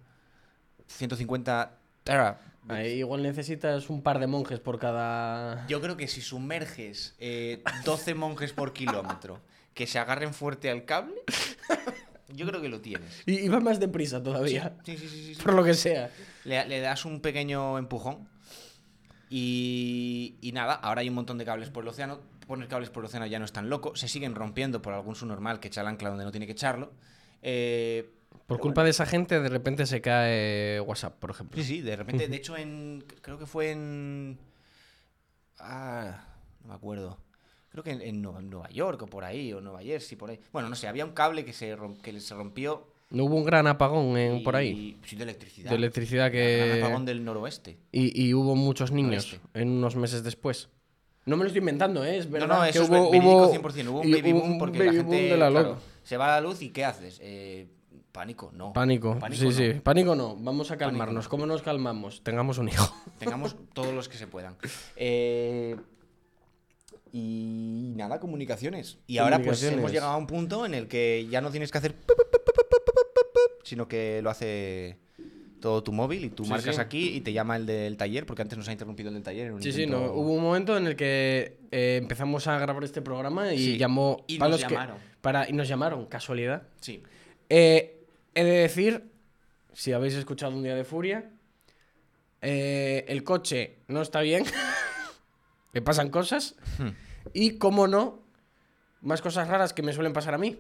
150 0.87 1.71
terabits. 2.03 2.39
Ahí 2.67 2.99
igual 2.99 3.23
necesitas 3.23 3.89
un 3.89 4.01
par 4.03 4.19
de 4.19 4.27
monjes 4.27 4.59
por 4.59 4.77
cada... 4.79 5.65
Yo 5.67 5.81
creo 5.81 5.97
que 5.97 6.07
si 6.07 6.21
sumerges 6.21 7.15
eh, 7.17 7.63
12 7.83 8.13
monjes 8.13 8.53
por 8.53 8.73
kilómetro 8.73 9.41
que 9.73 9.87
se 9.87 9.97
agarren 9.97 10.33
fuerte 10.35 10.69
al 10.69 10.85
cable, 10.85 11.15
yo 12.27 12.45
creo 12.45 12.61
que 12.61 12.69
lo 12.69 12.79
tienes. 12.81 13.23
Y, 13.25 13.39
y 13.39 13.47
va 13.47 13.59
más 13.59 13.79
deprisa 13.79 14.21
todavía. 14.21 14.75
Sí, 14.85 14.97
sí, 14.97 15.07
sí, 15.09 15.23
sí, 15.25 15.35
sí. 15.35 15.41
Por 15.41 15.53
lo 15.53 15.63
que 15.63 15.73
sea. 15.73 16.11
Le, 16.49 16.65
le 16.67 16.79
das 16.81 17.05
un 17.05 17.21
pequeño 17.21 17.77
empujón. 17.77 18.27
Y, 19.29 20.37
y 20.41 20.51
nada, 20.51 20.73
ahora 20.73 21.01
hay 21.01 21.09
un 21.09 21.15
montón 21.15 21.37
de 21.37 21.45
cables 21.45 21.69
por 21.69 21.83
el 21.83 21.89
océano. 21.89 22.19
Poner 22.47 22.67
cables 22.67 22.89
por 22.89 23.03
el 23.03 23.05
océano 23.05 23.27
ya 23.27 23.37
no 23.37 23.45
es 23.45 23.51
tan 23.51 23.69
loco. 23.69 23.95
Se 23.95 24.07
siguen 24.07 24.33
rompiendo 24.33 24.81
por 24.81 24.93
algún 24.93 25.15
subnormal 25.15 25.59
que 25.59 25.67
echa 25.67 25.81
el 25.81 25.87
ancla 25.87 26.09
donde 26.09 26.25
no 26.25 26.31
tiene 26.31 26.47
que 26.47 26.53
echarlo. 26.53 26.91
Eh, 27.43 28.11
Por 28.47 28.59
culpa 28.59 28.83
de 28.83 28.89
esa 28.89 29.05
gente, 29.05 29.39
de 29.39 29.49
repente 29.49 29.85
se 29.85 30.01
cae 30.01 30.81
WhatsApp, 30.81 31.19
por 31.19 31.29
ejemplo. 31.29 31.61
Sí, 31.61 31.67
sí, 31.67 31.81
de 31.81 31.95
repente, 31.95 32.27
de 32.27 32.35
hecho, 32.35 32.57
en. 32.57 33.05
Creo 33.21 33.37
que 33.37 33.45
fue 33.45 33.69
en. 33.71 34.39
Ah, 35.59 36.25
no 36.61 36.69
me 36.69 36.73
acuerdo. 36.73 37.19
Creo 37.69 37.83
que 37.83 37.91
en, 37.91 38.01
en 38.01 38.21
Nueva, 38.21 38.67
York 38.71 39.03
o 39.03 39.05
por 39.05 39.23
ahí, 39.23 39.53
o 39.53 39.61
Nueva 39.61 39.83
Jersey, 39.83 40.17
por 40.17 40.31
ahí. 40.31 40.39
Bueno, 40.51 40.69
no 40.69 40.75
sé, 40.75 40.87
había 40.87 41.05
un 41.05 41.11
cable 41.11 41.45
que 41.45 41.53
se, 41.53 41.77
que 42.01 42.19
se 42.19 42.33
rompió. 42.33 42.88
No 43.11 43.25
hubo 43.25 43.35
un 43.37 43.43
gran 43.45 43.65
apagón 43.67 44.17
en- 44.17 44.37
y- 44.37 44.43
por 44.43 44.55
ahí. 44.55 44.97
Sí, 45.05 45.15
de 45.15 45.23
electricidad. 45.23 45.69
De 45.71 45.75
electricidad 45.75 46.27
El 46.27 46.31
gran 46.33 46.77
que... 46.77 46.83
apagón 46.83 47.05
del 47.05 47.23
noroeste. 47.25 47.77
Y, 47.91 48.23
y 48.27 48.33
hubo 48.35 48.55
muchos 48.55 48.91
niños 48.91 49.39
en 49.53 49.69
unos 49.69 49.95
meses 49.95 50.23
después. 50.23 50.69
No 51.25 51.35
me 51.35 51.43
lo 51.43 51.47
estoy 51.47 51.59
inventando, 51.59 52.03
¿eh? 52.05 52.17
Es 52.17 52.29
verdad 52.29 52.47
no, 52.47 52.57
no, 52.57 52.63
que 52.63 52.69
eso 52.69 52.85
hubo, 52.85 53.05
es 53.05 53.11
verídico 53.11 53.37
hubo- 53.47 53.53
100%. 53.53 53.87
Hubo 53.89 54.01
un 54.01 54.11
baby 54.11 54.31
boom 54.33 54.57
porque 54.59 54.79
baby 54.79 54.95
la 54.97 55.03
boom 55.03 55.11
gente. 55.15 55.29
de 55.29 55.37
la 55.37 55.49
claro, 55.49 55.77
se 56.03 56.17
va 56.17 56.27
la 56.27 56.41
luz 56.41 56.61
y 56.61 56.69
¿qué 56.69 56.85
haces? 56.85 57.19
Eh, 57.21 57.67
pánico, 58.11 58.51
no. 58.53 58.73
Pánico. 58.73 59.17
Pánico 59.19 59.39
sí, 59.41 59.45
no. 59.67 59.73
sí. 59.73 59.79
Pánico 59.81 60.15
no. 60.15 60.35
Vamos 60.37 60.69
a 60.71 60.77
calmarnos. 60.77 61.23
no. 61.25 61.29
¿Cómo 61.29 61.45
nos 61.45 61.61
calmamos? 61.61 62.23
Tengamos 62.23 62.57
un 62.59 62.69
hijo. 62.69 62.93
Tengamos 63.19 63.55
todos 63.73 63.93
los 63.93 64.07
que 64.07 64.17
se 64.17 64.27
puedan. 64.27 64.55
Eh, 64.95 65.75
y 67.11 67.93
nada, 67.95 68.19
comunicaciones. 68.19 68.99
Y 69.07 69.17
ahora 69.17 69.39
pues 69.41 69.63
hemos 69.63 69.91
llegado 69.91 70.11
a 70.11 70.17
un 70.17 70.27
punto 70.27 70.65
en 70.65 70.73
el 70.75 70.87
que 70.87 71.27
ya 71.29 71.41
no 71.41 71.49
tienes 71.49 71.71
que 71.71 71.77
hacer 71.79 71.95
sino 73.69 73.87
que 73.87 74.21
lo 74.21 74.29
hace 74.29 74.97
todo 75.61 75.83
tu 75.83 75.91
móvil 75.91 76.23
y 76.25 76.29
tú 76.29 76.45
Sí, 76.45 76.49
marcas 76.49 76.75
sí. 76.75 76.81
aquí 76.81 77.09
y 77.17 77.21
te 77.21 77.33
llama 77.33 77.55
el 77.57 77.65
del 77.65 77.97
taller, 77.97 78.25
porque 78.25 78.41
antes 78.41 78.57
nos 78.57 78.67
ha 78.69 78.71
interrumpido 78.71 79.09
el 79.09 79.15
del 79.15 79.23
taller. 79.23 79.47
en 79.47 79.53
un 79.53 79.61
Sí, 79.61 79.71
sí, 79.73 79.85
no. 79.85 80.11
Hubo 80.13 80.33
un 80.33 80.41
momento 80.41 80.77
en 80.77 80.87
el 80.87 80.95
que 80.95 81.57
eh, 81.71 81.97
empezamos 82.01 82.47
a 82.47 82.57
grabar 82.59 82.83
este 82.83 83.01
programa 83.01 83.53
y 83.53 83.57
Sí. 83.57 83.77
llamó. 83.77 84.23
Y 84.27 84.37
para 84.37 84.51
nos 84.51 84.61
los 84.61 84.67
que- 84.67 84.73
llamaron. 84.75 84.97
para, 85.21 85.49
y 85.49 85.53
nos 85.53 85.67
llamaron, 85.67 86.05
casualidad. 86.05 86.63
Sí. 86.79 87.03
Eh, 87.49 88.05
he 88.35 88.43
de 88.43 88.51
decir, 88.51 89.11
si 89.73 89.91
habéis 89.91 90.13
escuchado 90.13 90.55
Un 90.55 90.63
Día 90.63 90.75
de 90.75 90.85
Furia, 90.85 91.29
eh, 92.41 93.05
el 93.09 93.23
coche 93.23 93.79
no 93.87 94.01
está 94.01 94.21
bien, 94.21 94.45
que 95.73 95.81
pasan 95.81 96.09
cosas, 96.09 96.55
Hmm. 96.77 96.89
y 97.33 97.57
como 97.57 97.87
no, 97.87 98.21
más 99.01 99.21
cosas 99.21 99.47
raras 99.49 99.73
que 99.73 99.81
me 99.83 99.91
suelen 99.93 100.13
pasar 100.13 100.33
a 100.33 100.37
mí. 100.37 100.57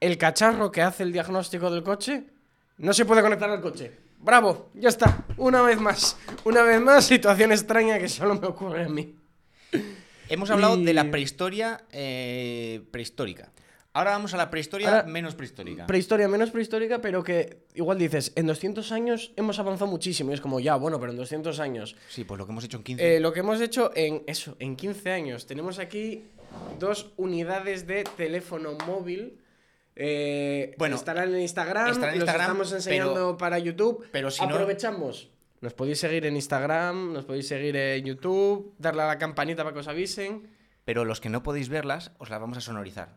El 0.00 0.16
cacharro 0.16 0.70
que 0.70 0.82
hace 0.82 1.02
el 1.02 1.12
diagnóstico 1.12 1.70
del 1.70 1.82
coche 1.82 2.24
no 2.78 2.92
se 2.92 3.04
puede 3.04 3.22
conectar 3.22 3.50
al 3.50 3.60
coche. 3.60 3.90
Bravo, 4.20 4.70
ya 4.74 4.88
está, 4.88 5.24
una 5.36 5.62
vez 5.62 5.80
más. 5.80 6.16
Una 6.44 6.62
vez 6.62 6.80
más, 6.80 7.04
situación 7.04 7.52
extraña 7.52 7.98
que 7.98 8.08
solo 8.08 8.34
me 8.36 8.46
ocurre 8.46 8.84
a 8.84 8.88
mí. 8.88 9.14
Hemos 10.28 10.50
hablado 10.50 10.76
de 10.76 10.92
la 10.92 11.10
prehistoria 11.10 11.84
eh, 11.90 12.82
prehistórica. 12.90 13.50
Ahora 13.94 14.10
vamos 14.12 14.34
a 14.34 14.36
la 14.36 14.50
prehistoria 14.50 14.88
Ahora- 14.88 15.02
menos 15.04 15.34
prehistórica. 15.34 15.86
Prehistoria 15.86 16.28
menos 16.28 16.50
prehistórica, 16.50 17.00
pero 17.00 17.24
que 17.24 17.64
igual 17.74 17.98
dices, 17.98 18.32
en 18.36 18.46
200 18.46 18.92
años 18.92 19.32
hemos 19.36 19.58
avanzado 19.58 19.90
muchísimo. 19.90 20.30
Y 20.30 20.34
es 20.34 20.40
como, 20.40 20.60
ya, 20.60 20.76
bueno, 20.76 21.00
pero 21.00 21.10
en 21.12 21.18
200 21.18 21.58
años. 21.58 21.96
sí, 22.08 22.22
pues 22.24 22.38
lo 22.38 22.46
que 22.46 22.52
hemos 22.52 22.64
hecho 22.64 22.76
en 22.76 22.82
15. 22.84 23.16
Eh, 23.16 23.20
lo 23.20 23.32
que 23.32 23.40
hemos 23.40 23.60
hecho 23.60 23.90
en 23.96 24.22
eso, 24.26 24.54
en 24.60 24.76
15 24.76 25.10
años. 25.10 25.46
Tenemos 25.46 25.78
aquí 25.78 26.24
dos 26.78 27.10
unidades 27.16 27.86
de 27.86 28.04
teléfono 28.16 28.76
móvil. 28.86 29.38
Eh, 30.00 30.74
Bueno, 30.78 30.94
estarán 30.94 31.34
en 31.34 31.40
Instagram, 31.40 31.90
estarán 31.90 32.14
en 32.14 32.20
los 32.20 32.28
estamos 32.28 32.72
enseñando 32.72 33.14
pero- 33.14 33.36
para 33.36 33.58
YouTube. 33.58 34.06
pero 34.12 34.30
si 34.30 34.46
no- 34.46 34.54
Aprovechamos. 34.54 35.28
Nos 35.60 35.74
podéis 35.74 35.98
seguir 35.98 36.24
en 36.24 36.36
Instagram, 36.36 37.12
nos 37.12 37.24
podéis 37.24 37.48
seguir 37.48 37.74
en 37.74 38.04
YouTube, 38.04 38.74
darle 38.78 39.02
a 39.02 39.06
la 39.08 39.18
campanita 39.18 39.64
para 39.64 39.74
que 39.74 39.80
os 39.80 39.88
avisen. 39.88 40.48
Pero 40.84 41.04
los 41.04 41.20
que 41.20 41.28
no 41.30 41.42
podéis 41.42 41.68
verlas, 41.68 42.12
os 42.18 42.30
las 42.30 42.40
vamos 42.40 42.56
a 42.58 42.60
sonorizar. 42.60 43.16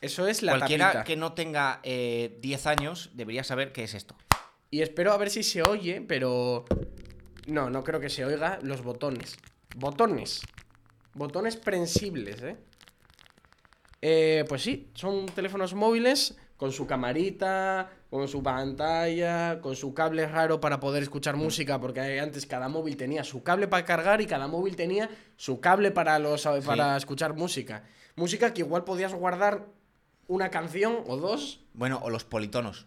Eso 0.00 0.26
es 0.28 0.42
la 0.42 0.52
Cualquiera 0.52 0.86
tapita. 0.86 1.04
que 1.04 1.16
no 1.16 1.32
tenga 1.34 1.80
eh, 1.82 2.38
10 2.40 2.66
años 2.66 3.10
debería 3.14 3.44
saber 3.44 3.72
qué 3.72 3.84
es 3.84 3.94
esto. 3.94 4.16
Y 4.70 4.82
espero 4.82 5.12
a 5.12 5.16
ver 5.16 5.30
si 5.30 5.42
se 5.42 5.62
oye, 5.62 6.00
pero. 6.00 6.64
No, 7.46 7.70
no 7.70 7.84
creo 7.84 8.00
que 8.00 8.10
se 8.10 8.24
oiga 8.24 8.58
los 8.62 8.82
botones. 8.82 9.36
Botones. 9.76 10.40
Botones 11.14 11.56
prensibles, 11.56 12.42
¿eh? 12.42 12.56
Eh, 14.08 14.44
pues 14.46 14.62
sí, 14.62 14.88
son 14.94 15.26
teléfonos 15.26 15.74
móviles 15.74 16.36
con 16.56 16.70
su 16.70 16.86
camarita, 16.86 17.90
con 18.08 18.28
su 18.28 18.40
pantalla, 18.40 19.60
con 19.60 19.74
su 19.74 19.94
cable 19.94 20.28
raro 20.28 20.60
para 20.60 20.78
poder 20.78 21.02
escuchar 21.02 21.34
música, 21.34 21.80
porque 21.80 22.20
antes 22.20 22.46
cada 22.46 22.68
móvil 22.68 22.96
tenía 22.96 23.24
su 23.24 23.42
cable 23.42 23.66
para 23.66 23.84
cargar 23.84 24.20
y 24.20 24.26
cada 24.26 24.46
móvil 24.46 24.76
tenía 24.76 25.10
su 25.36 25.58
cable 25.58 25.90
para, 25.90 26.20
los, 26.20 26.46
para 26.64 26.96
escuchar 26.96 27.34
música. 27.34 27.82
Música 28.14 28.54
que 28.54 28.60
igual 28.60 28.84
podías 28.84 29.12
guardar 29.12 29.66
una 30.28 30.50
canción 30.52 30.98
o 31.08 31.16
dos. 31.16 31.64
Bueno, 31.74 31.98
o 32.00 32.08
los 32.08 32.22
politonos. 32.22 32.86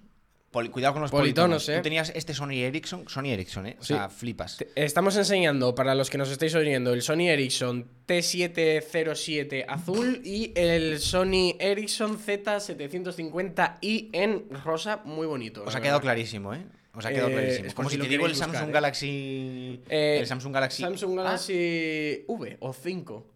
Cuidado 0.52 0.94
con 0.94 1.04
los 1.04 1.12
Politonos, 1.12 1.64
politonos. 1.66 1.70
¿eh? 1.70 1.76
Tú 1.78 1.84
tenías 1.84 2.12
este 2.16 2.34
Sony 2.34 2.54
Ericsson, 2.64 3.08
Sony 3.08 3.26
Ericsson, 3.28 3.68
¿eh? 3.68 3.78
O 3.80 3.84
Sí. 3.84 3.94
sea, 3.94 4.10
flipas. 4.10 4.58
Te- 4.58 4.70
Estamos 4.76 5.16
enseñando, 5.16 5.76
para 5.76 5.94
los 5.94 6.10
que 6.10 6.18
nos 6.18 6.32
estáis 6.32 6.56
oyendo, 6.56 6.92
el 6.94 7.04
Sony 7.04 7.28
Ericsson 7.30 7.88
T707 8.08 9.66
azul 9.68 10.22
y 10.26 10.52
el 10.56 11.00
Sony 11.00 11.56
Ericsson 11.60 12.18
Z750i 12.18 14.10
en 14.14 14.50
rosa, 14.64 15.02
muy 15.06 15.28
bonito. 15.28 15.64
Os 15.66 15.76
ha 15.76 15.82
quedado 15.82 16.02
clarísimo, 16.02 16.54
¿eh? 16.54 16.66
Os 16.96 17.06
ha 17.06 17.10
quedado 17.12 17.30
Eh, 17.30 17.34
clarísimo. 17.34 17.68
es 17.68 17.74
Como 17.76 17.90
si 17.90 17.96
si 17.98 18.02
te 18.02 18.08
digo 18.08 18.26
el 18.26 18.36
Samsung 18.36 18.52
buscar, 18.54 18.70
¿eh? 18.70 18.74
Galaxy. 18.74 19.82
Eh, 19.90 20.18
el 20.22 20.28
Samsung 20.28 20.54
Galaxy. 20.54 20.82
Samsung 20.84 21.20
Ah, 21.20 21.24
Galaxy 21.24 22.26
V 22.28 22.58
o 22.60 22.74
5. 22.74 23.34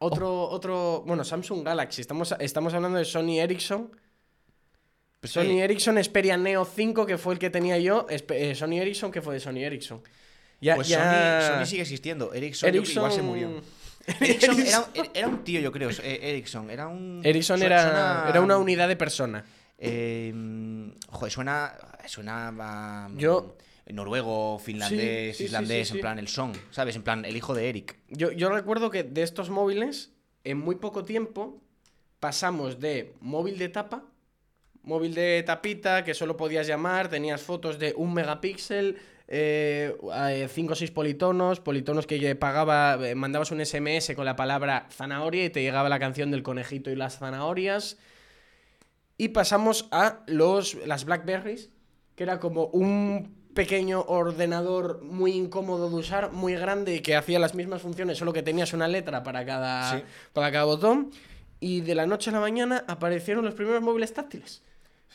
Otro, 0.00 0.48
otro, 0.48 1.02
bueno, 1.06 1.24
Samsung 1.24 1.64
Galaxy. 1.64 2.02
Estamos, 2.02 2.34
estamos 2.38 2.72
hablando 2.74 2.98
de 2.98 3.04
Sony 3.04 3.40
Ericsson. 3.40 3.90
Pues 5.20 5.32
Sony 5.32 5.60
Ericsson 5.60 6.02
Xperia 6.02 6.36
Neo 6.36 6.64
5, 6.64 7.06
que 7.06 7.18
fue 7.18 7.34
el 7.34 7.38
que 7.38 7.50
tenía 7.50 7.78
yo. 7.78 8.06
Eh, 8.08 8.54
Sony 8.54 8.74
Ericsson, 8.80 9.10
que 9.10 9.20
fue 9.22 9.34
de 9.34 9.40
Sony 9.40 9.58
Ericsson. 9.64 10.00
Ya, 10.60 10.74
Pues 10.76 10.88
ya- 10.88 11.40
Sony, 11.42 11.56
Sony 11.58 11.66
sigue 11.66 11.82
existiendo. 11.82 12.32
Ericsson, 12.32 12.72
yo- 12.72 12.82
igual 12.82 13.12
se 13.12 13.22
murió. 13.22 13.60
Ericsson 14.20 14.56
era, 15.14 15.28
un 15.28 15.44
tío, 15.44 15.60
yo 15.60 15.70
creo. 15.70 15.90
eh, 15.90 16.18
Ericsson 16.22 16.70
era 16.70 16.88
un. 16.88 17.20
Ericsson 17.24 17.62
era, 17.62 17.82
suena- 17.82 18.26
era 18.28 18.40
una 18.40 18.56
unidad 18.58 18.88
de 18.88 18.96
persona. 18.96 19.44
Eh, 19.78 20.32
mm, 20.34 20.90
joder, 21.10 21.32
suena. 21.32 21.74
Suena 22.06 22.48
a. 22.58 23.08
Yo- 23.16 23.56
Noruego, 23.90 24.58
finlandés, 24.58 25.28
Sí, 25.28 25.32
sí, 25.32 25.38
sí, 25.38 25.44
islandés, 25.44 25.88
sí, 25.88 25.94
en 25.94 26.00
plan 26.02 26.18
el 26.18 26.28
Song, 26.28 26.54
¿sabes? 26.70 26.94
En 26.96 27.02
plan 27.02 27.24
el 27.24 27.34
hijo 27.36 27.54
de 27.54 27.70
Eric. 27.70 27.96
Yo, 28.10 28.30
yo 28.32 28.50
recuerdo 28.50 28.90
que 28.90 29.02
de 29.02 29.22
estos 29.22 29.48
móviles, 29.48 30.10
en 30.44 30.58
muy 30.58 30.74
poco 30.76 31.04
tiempo, 31.04 31.62
pasamos 32.20 32.80
de 32.80 33.14
móvil 33.20 33.56
de 33.58 33.70
tapa, 33.70 34.04
móvil 34.82 35.14
de 35.14 35.42
tapita, 35.44 36.04
que 36.04 36.14
solo 36.14 36.36
podías 36.36 36.66
llamar, 36.66 37.08
tenías 37.08 37.42
fotos 37.42 37.78
de 37.78 37.94
un 37.96 38.14
megapíxel, 38.14 38.96
5 39.28 40.72
o 40.72 40.74
6 40.74 40.90
politonos, 40.90 41.60
politonos 41.60 42.06
que 42.06 42.34
pagaba, 42.34 42.98
eh, 43.06 43.14
mandabas 43.14 43.50
un 43.50 43.60
SMS 43.64 44.14
con 44.14 44.24
la 44.24 44.36
palabra 44.36 44.86
zanahoria 44.90 45.44
y 45.44 45.50
te 45.50 45.60
llegaba 45.62 45.88
la 45.90 45.98
canción 45.98 46.30
del 46.30 46.42
conejito 46.42 46.90
y 46.90 46.96
las 46.96 47.18
zanahorias. 47.18 47.98
Y 49.18 49.28
pasamos 49.28 49.88
a 49.90 50.20
los, 50.26 50.74
las 50.86 51.04
Blackberries, 51.04 51.70
que 52.14 52.22
era 52.22 52.40
como 52.40 52.66
un 52.66 53.36
pequeño 53.54 54.02
ordenador 54.02 55.02
muy 55.02 55.32
incómodo 55.32 55.90
de 55.90 55.96
usar, 55.96 56.32
muy 56.32 56.54
grande 56.54 56.94
y 56.94 57.00
que 57.00 57.16
hacía 57.16 57.38
las 57.40 57.54
mismas 57.54 57.82
funciones, 57.82 58.16
solo 58.18 58.32
que 58.32 58.42
tenías 58.42 58.72
una 58.72 58.86
letra 58.88 59.22
para 59.24 59.44
cada, 59.44 59.98
Sí. 59.98 60.04
para 60.32 60.52
cada 60.52 60.64
botón. 60.64 61.10
Y 61.60 61.80
de 61.80 61.96
la 61.96 62.06
noche 62.06 62.30
a 62.30 62.34
la 62.34 62.40
mañana 62.40 62.84
aparecieron 62.86 63.44
los 63.44 63.54
primeros 63.54 63.82
móviles 63.82 64.14
táctiles. 64.14 64.62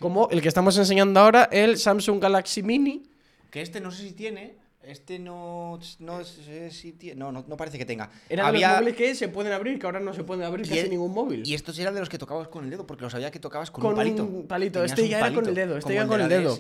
Como 0.04 0.28
el 0.32 0.42
que 0.42 0.50
estamos 0.50 0.78
enseñando 0.78 1.18
ahora, 1.22 1.48
el 1.50 1.78
Samsung 1.78 2.22
Galaxy 2.22 2.62
Mini. 2.62 3.04
Que 3.50 3.62
este 3.62 3.80
no 3.80 3.90
sé 3.90 4.04
si 4.04 4.12
tiene. 4.12 4.56
Este 4.86 5.18
no. 5.18 5.80
No 6.00 6.24
sé 6.26 6.72
si 6.72 6.92
tiene. 6.92 7.18
No, 7.18 7.32
no, 7.32 7.46
no 7.48 7.56
parece 7.56 7.78
que 7.78 7.86
tenga. 7.86 8.10
Era 8.28 8.44
de 8.44 8.50
Había- 8.50 8.68
los 8.72 8.78
móviles 8.82 8.98
que 8.98 9.16
se 9.16 9.30
pueden 9.30 9.54
abrir, 9.54 9.80
que 9.80 9.86
ahora 9.86 10.02
no 10.02 10.14
se 10.14 10.26
pueden 10.26 10.44
abrir 10.44 10.66
y 10.66 10.70
casi 10.70 10.82
el- 10.82 10.90
ningún 10.90 11.14
móvil. 11.14 11.44
Y 11.48 11.54
estos 11.54 11.80
eran 11.80 11.94
de 11.94 12.02
los 12.02 12.10
que 12.10 12.18
tocabas 12.18 12.50
con 12.50 12.66
el 12.66 12.70
dedo, 12.70 12.86
porque 12.86 13.04
lo 13.06 13.10
sabía 13.10 13.32
que 13.32 13.40
tocabas 13.40 13.72
con, 13.72 13.82
Con 13.82 13.92
un 13.92 13.96
palito. 13.98 14.26
un 14.26 14.46
palito. 14.46 14.84
Este 14.84 15.08
ya 15.08 15.20
era 15.20 15.34
con 15.34 15.48
el 15.48 15.56
dedo, 15.56 15.78
este 15.78 15.94
ya 15.94 16.06
con 16.06 16.20
el 16.20 16.28
dedo. 16.28 16.58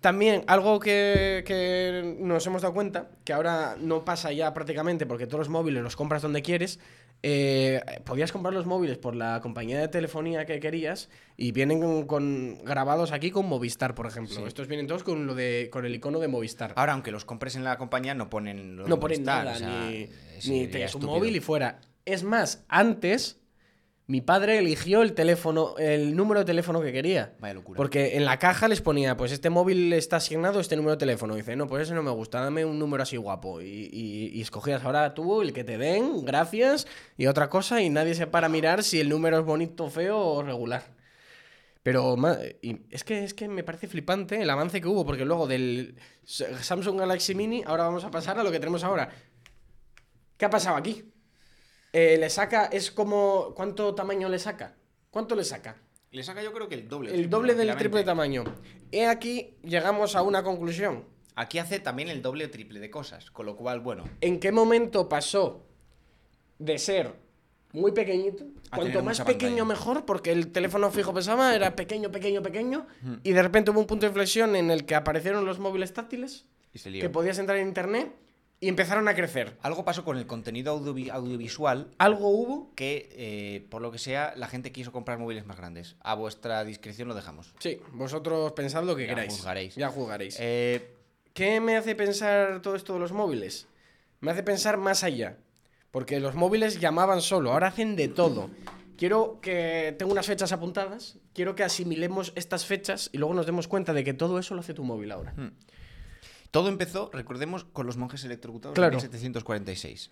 También 0.00 0.44
algo 0.46 0.78
que, 0.78 1.42
que 1.44 2.16
nos 2.20 2.46
hemos 2.46 2.62
dado 2.62 2.72
cuenta, 2.74 3.08
que 3.24 3.32
ahora 3.32 3.76
no 3.80 4.04
pasa 4.04 4.30
ya 4.32 4.54
prácticamente 4.54 5.06
porque 5.06 5.26
todos 5.26 5.40
los 5.40 5.48
móviles 5.48 5.82
los 5.82 5.96
compras 5.96 6.22
donde 6.22 6.40
quieres, 6.40 6.78
eh, 7.24 7.80
podías 8.04 8.30
comprar 8.30 8.54
los 8.54 8.64
móviles 8.64 8.96
por 8.96 9.16
la 9.16 9.40
compañía 9.40 9.80
de 9.80 9.88
telefonía 9.88 10.46
que 10.46 10.60
querías 10.60 11.08
y 11.36 11.50
vienen 11.50 11.80
con, 11.80 12.06
con- 12.06 12.64
grabados 12.64 13.10
aquí 13.10 13.32
con 13.32 13.46
Movistar, 13.46 13.96
por 13.96 14.06
ejemplo. 14.06 14.36
Sí. 14.36 14.42
Estos 14.46 14.68
vienen 14.68 14.86
todos 14.86 15.02
con, 15.02 15.26
lo 15.26 15.34
de, 15.34 15.68
con 15.72 15.84
el 15.84 15.92
icono 15.96 16.20
de 16.20 16.28
Movistar. 16.28 16.74
Ahora, 16.76 16.92
aunque 16.92 17.10
los 17.10 17.24
compres 17.24 17.56
en 17.56 17.64
la 17.64 17.76
compañía, 17.76 18.14
no 18.14 18.30
ponen. 18.30 18.76
lo 18.76 18.84
de 18.84 18.88
no 18.90 19.00
ponen 19.00 19.24
Movistar, 19.24 19.44
nada, 19.46 19.56
o 19.56 19.58
sea, 19.58 19.90
ni, 19.90 20.08
ni 20.48 20.66
te 20.68 20.86
un 20.94 21.06
móvil 21.06 21.34
y 21.34 21.40
fuera. 21.40 21.80
Es 22.04 22.22
más, 22.22 22.62
antes 22.68 23.37
mi 24.08 24.22
padre 24.22 24.56
eligió 24.58 25.02
el 25.02 25.12
teléfono, 25.12 25.76
el 25.76 26.16
número 26.16 26.40
de 26.40 26.46
teléfono 26.46 26.80
que 26.80 26.92
quería. 26.92 27.34
Vaya 27.40 27.52
locura. 27.54 27.76
Porque 27.76 28.16
en 28.16 28.24
la 28.24 28.38
caja 28.38 28.66
les 28.66 28.80
ponía, 28.80 29.18
pues 29.18 29.32
este 29.32 29.50
móvil 29.50 29.92
está 29.92 30.16
asignado 30.16 30.60
este 30.60 30.76
número 30.76 30.92
de 30.92 30.98
teléfono. 30.98 31.34
dice, 31.36 31.54
no, 31.56 31.66
pues 31.66 31.82
ese 31.82 31.94
no 31.94 32.02
me 32.02 32.10
gusta, 32.10 32.40
dame 32.40 32.64
un 32.64 32.78
número 32.78 33.02
así 33.02 33.18
guapo. 33.18 33.60
Y, 33.60 33.66
y- 33.92 34.30
y 34.32 34.40
escogías 34.40 34.82
ahora 34.82 35.12
tú 35.12 35.42
el 35.42 35.52
que 35.52 35.62
te 35.62 35.76
den, 35.76 36.24
gracias, 36.24 36.86
y 37.18 37.26
otra 37.26 37.50
cosa, 37.50 37.82
y 37.82 37.90
nadie 37.90 38.14
se 38.14 38.26
para 38.26 38.46
a 38.46 38.50
mirar 38.50 38.82
si 38.82 38.98
el 38.98 39.10
número 39.10 39.38
es 39.40 39.44
bonito, 39.44 39.90
feo 39.90 40.18
o 40.18 40.42
regular. 40.42 40.84
Pero 41.82 42.16
y 42.62 42.80
es, 42.90 43.04
que, 43.04 43.24
es 43.24 43.34
que 43.34 43.46
me 43.46 43.62
parece 43.62 43.88
flipante 43.88 44.40
el 44.40 44.48
avance 44.50 44.80
que 44.80 44.88
hubo, 44.88 45.04
porque 45.04 45.26
luego 45.26 45.46
del 45.46 45.96
Samsung 46.24 46.98
Galaxy 46.98 47.34
Mini, 47.34 47.62
ahora 47.66 47.84
vamos 47.84 48.04
a 48.04 48.10
pasar 48.10 48.38
a 48.38 48.42
lo 48.42 48.50
que 48.50 48.58
tenemos 48.58 48.84
ahora. 48.84 49.10
¿Qué 50.38 50.44
ha 50.46 50.50
pasado 50.50 50.76
aquí? 50.76 51.04
Eh, 51.92 52.16
le 52.18 52.30
saca, 52.30 52.66
es 52.66 52.90
como, 52.90 53.52
¿cuánto 53.54 53.94
tamaño 53.94 54.28
le 54.28 54.38
saca? 54.38 54.74
¿Cuánto 55.10 55.34
le 55.34 55.44
saca? 55.44 55.76
Le 56.10 56.22
saca 56.22 56.42
yo 56.42 56.52
creo 56.52 56.68
que 56.68 56.74
el 56.74 56.88
doble. 56.88 57.14
El 57.14 57.28
doble 57.28 57.54
del 57.54 57.74
triple 57.76 58.04
tamaño. 58.04 58.44
He 58.92 59.06
aquí, 59.06 59.56
llegamos 59.62 60.16
a 60.16 60.22
una 60.22 60.42
conclusión. 60.42 61.04
Aquí 61.34 61.58
hace 61.58 61.80
también 61.80 62.08
el 62.08 62.22
doble 62.22 62.46
o 62.46 62.50
triple 62.50 62.80
de 62.80 62.90
cosas. 62.90 63.30
Con 63.30 63.46
lo 63.46 63.56
cual, 63.56 63.80
bueno. 63.80 64.04
¿En 64.20 64.40
qué 64.40 64.50
momento 64.50 65.08
pasó 65.08 65.64
de 66.58 66.78
ser 66.78 67.12
muy 67.72 67.92
pequeñito? 67.92 68.44
Cuanto 68.74 69.02
más 69.02 69.20
pequeño 69.20 69.58
pantalla. 69.58 69.64
mejor, 69.64 70.04
porque 70.04 70.32
el 70.32 70.50
teléfono 70.50 70.90
fijo 70.90 71.14
pesaba, 71.14 71.54
era 71.54 71.76
pequeño, 71.76 72.10
pequeño, 72.10 72.42
pequeño. 72.42 72.86
Y 73.22 73.32
de 73.32 73.42
repente 73.42 73.70
hubo 73.70 73.80
un 73.80 73.86
punto 73.86 74.06
de 74.06 74.08
inflexión 74.10 74.56
en 74.56 74.70
el 74.70 74.84
que 74.84 74.94
aparecieron 74.94 75.44
los 75.44 75.58
móviles 75.58 75.92
táctiles, 75.92 76.46
Y 76.72 76.78
se 76.78 76.90
lió. 76.90 77.00
que 77.00 77.08
podías 77.08 77.38
entrar 77.38 77.58
en 77.58 77.68
internet 77.68 78.12
y 78.60 78.68
empezaron 78.68 79.06
a 79.08 79.14
crecer. 79.14 79.56
Algo 79.62 79.84
pasó 79.84 80.04
con 80.04 80.16
el 80.18 80.26
contenido 80.26 80.76
audiovi- 80.76 81.10
audiovisual 81.10 81.94
Algo 81.98 82.28
hubo. 82.28 82.74
que, 82.74 83.08
eh, 83.12 83.66
por 83.70 83.82
lo 83.82 83.90
que 83.92 83.98
sea, 83.98 84.32
la 84.36 84.48
gente 84.48 84.72
quiso 84.72 84.90
comprar 84.92 85.18
móviles 85.18 85.46
más 85.46 85.56
grandes. 85.56 85.96
A 86.00 86.14
vuestra 86.14 86.64
discreción 86.64 87.06
lo 87.08 87.14
dejamos. 87.14 87.54
Sí, 87.60 87.80
vosotros 87.92 88.52
pensad 88.52 88.82
lo 88.84 88.96
que 88.96 89.02
Ya 89.06 89.10
queráis. 89.14 89.32
juzgaréis. 89.32 89.74
Ya 89.76 89.88
juzgaréis. 89.90 90.36
Eh, 90.40 90.94
¿Qué 91.34 91.60
me 91.60 91.76
hace 91.76 91.94
pensar 91.94 92.60
todo 92.62 92.74
esto 92.74 92.94
de 92.94 92.98
los 93.00 93.12
móviles? 93.12 93.68
Me 94.20 94.32
hace 94.32 94.42
pensar 94.42 94.76
más 94.76 95.04
allá. 95.04 95.36
Porque 95.92 96.18
los 96.20 96.34
móviles 96.34 96.80
llamaban 96.80 97.22
solo, 97.22 97.52
ahora 97.52 97.68
hacen 97.68 97.94
de 97.96 98.08
todo. 98.08 98.50
Quiero 98.96 99.38
que 99.40 99.94
tengo 99.98 100.10
unas 100.12 100.26
fechas 100.26 100.50
apuntadas, 100.52 101.18
quiero 101.32 101.54
que 101.54 101.62
asimilemos 101.62 102.32
estas 102.34 102.66
fechas 102.66 103.08
y 103.12 103.18
luego 103.18 103.32
nos 103.32 103.46
demos 103.46 103.68
cuenta 103.68 103.92
de 103.92 104.02
que 104.02 104.12
todo 104.12 104.38
eso 104.40 104.54
lo 104.54 104.60
hace 104.60 104.74
tu 104.74 104.82
móvil 104.82 105.12
ahora. 105.12 105.34
Todo 106.50 106.68
empezó, 106.68 107.10
recordemos, 107.12 107.64
con 107.64 107.86
los 107.86 107.96
monjes 107.96 108.24
electrocutados 108.24 108.74
Claro. 108.74 108.92
en 108.94 109.02
1746. 109.02 110.10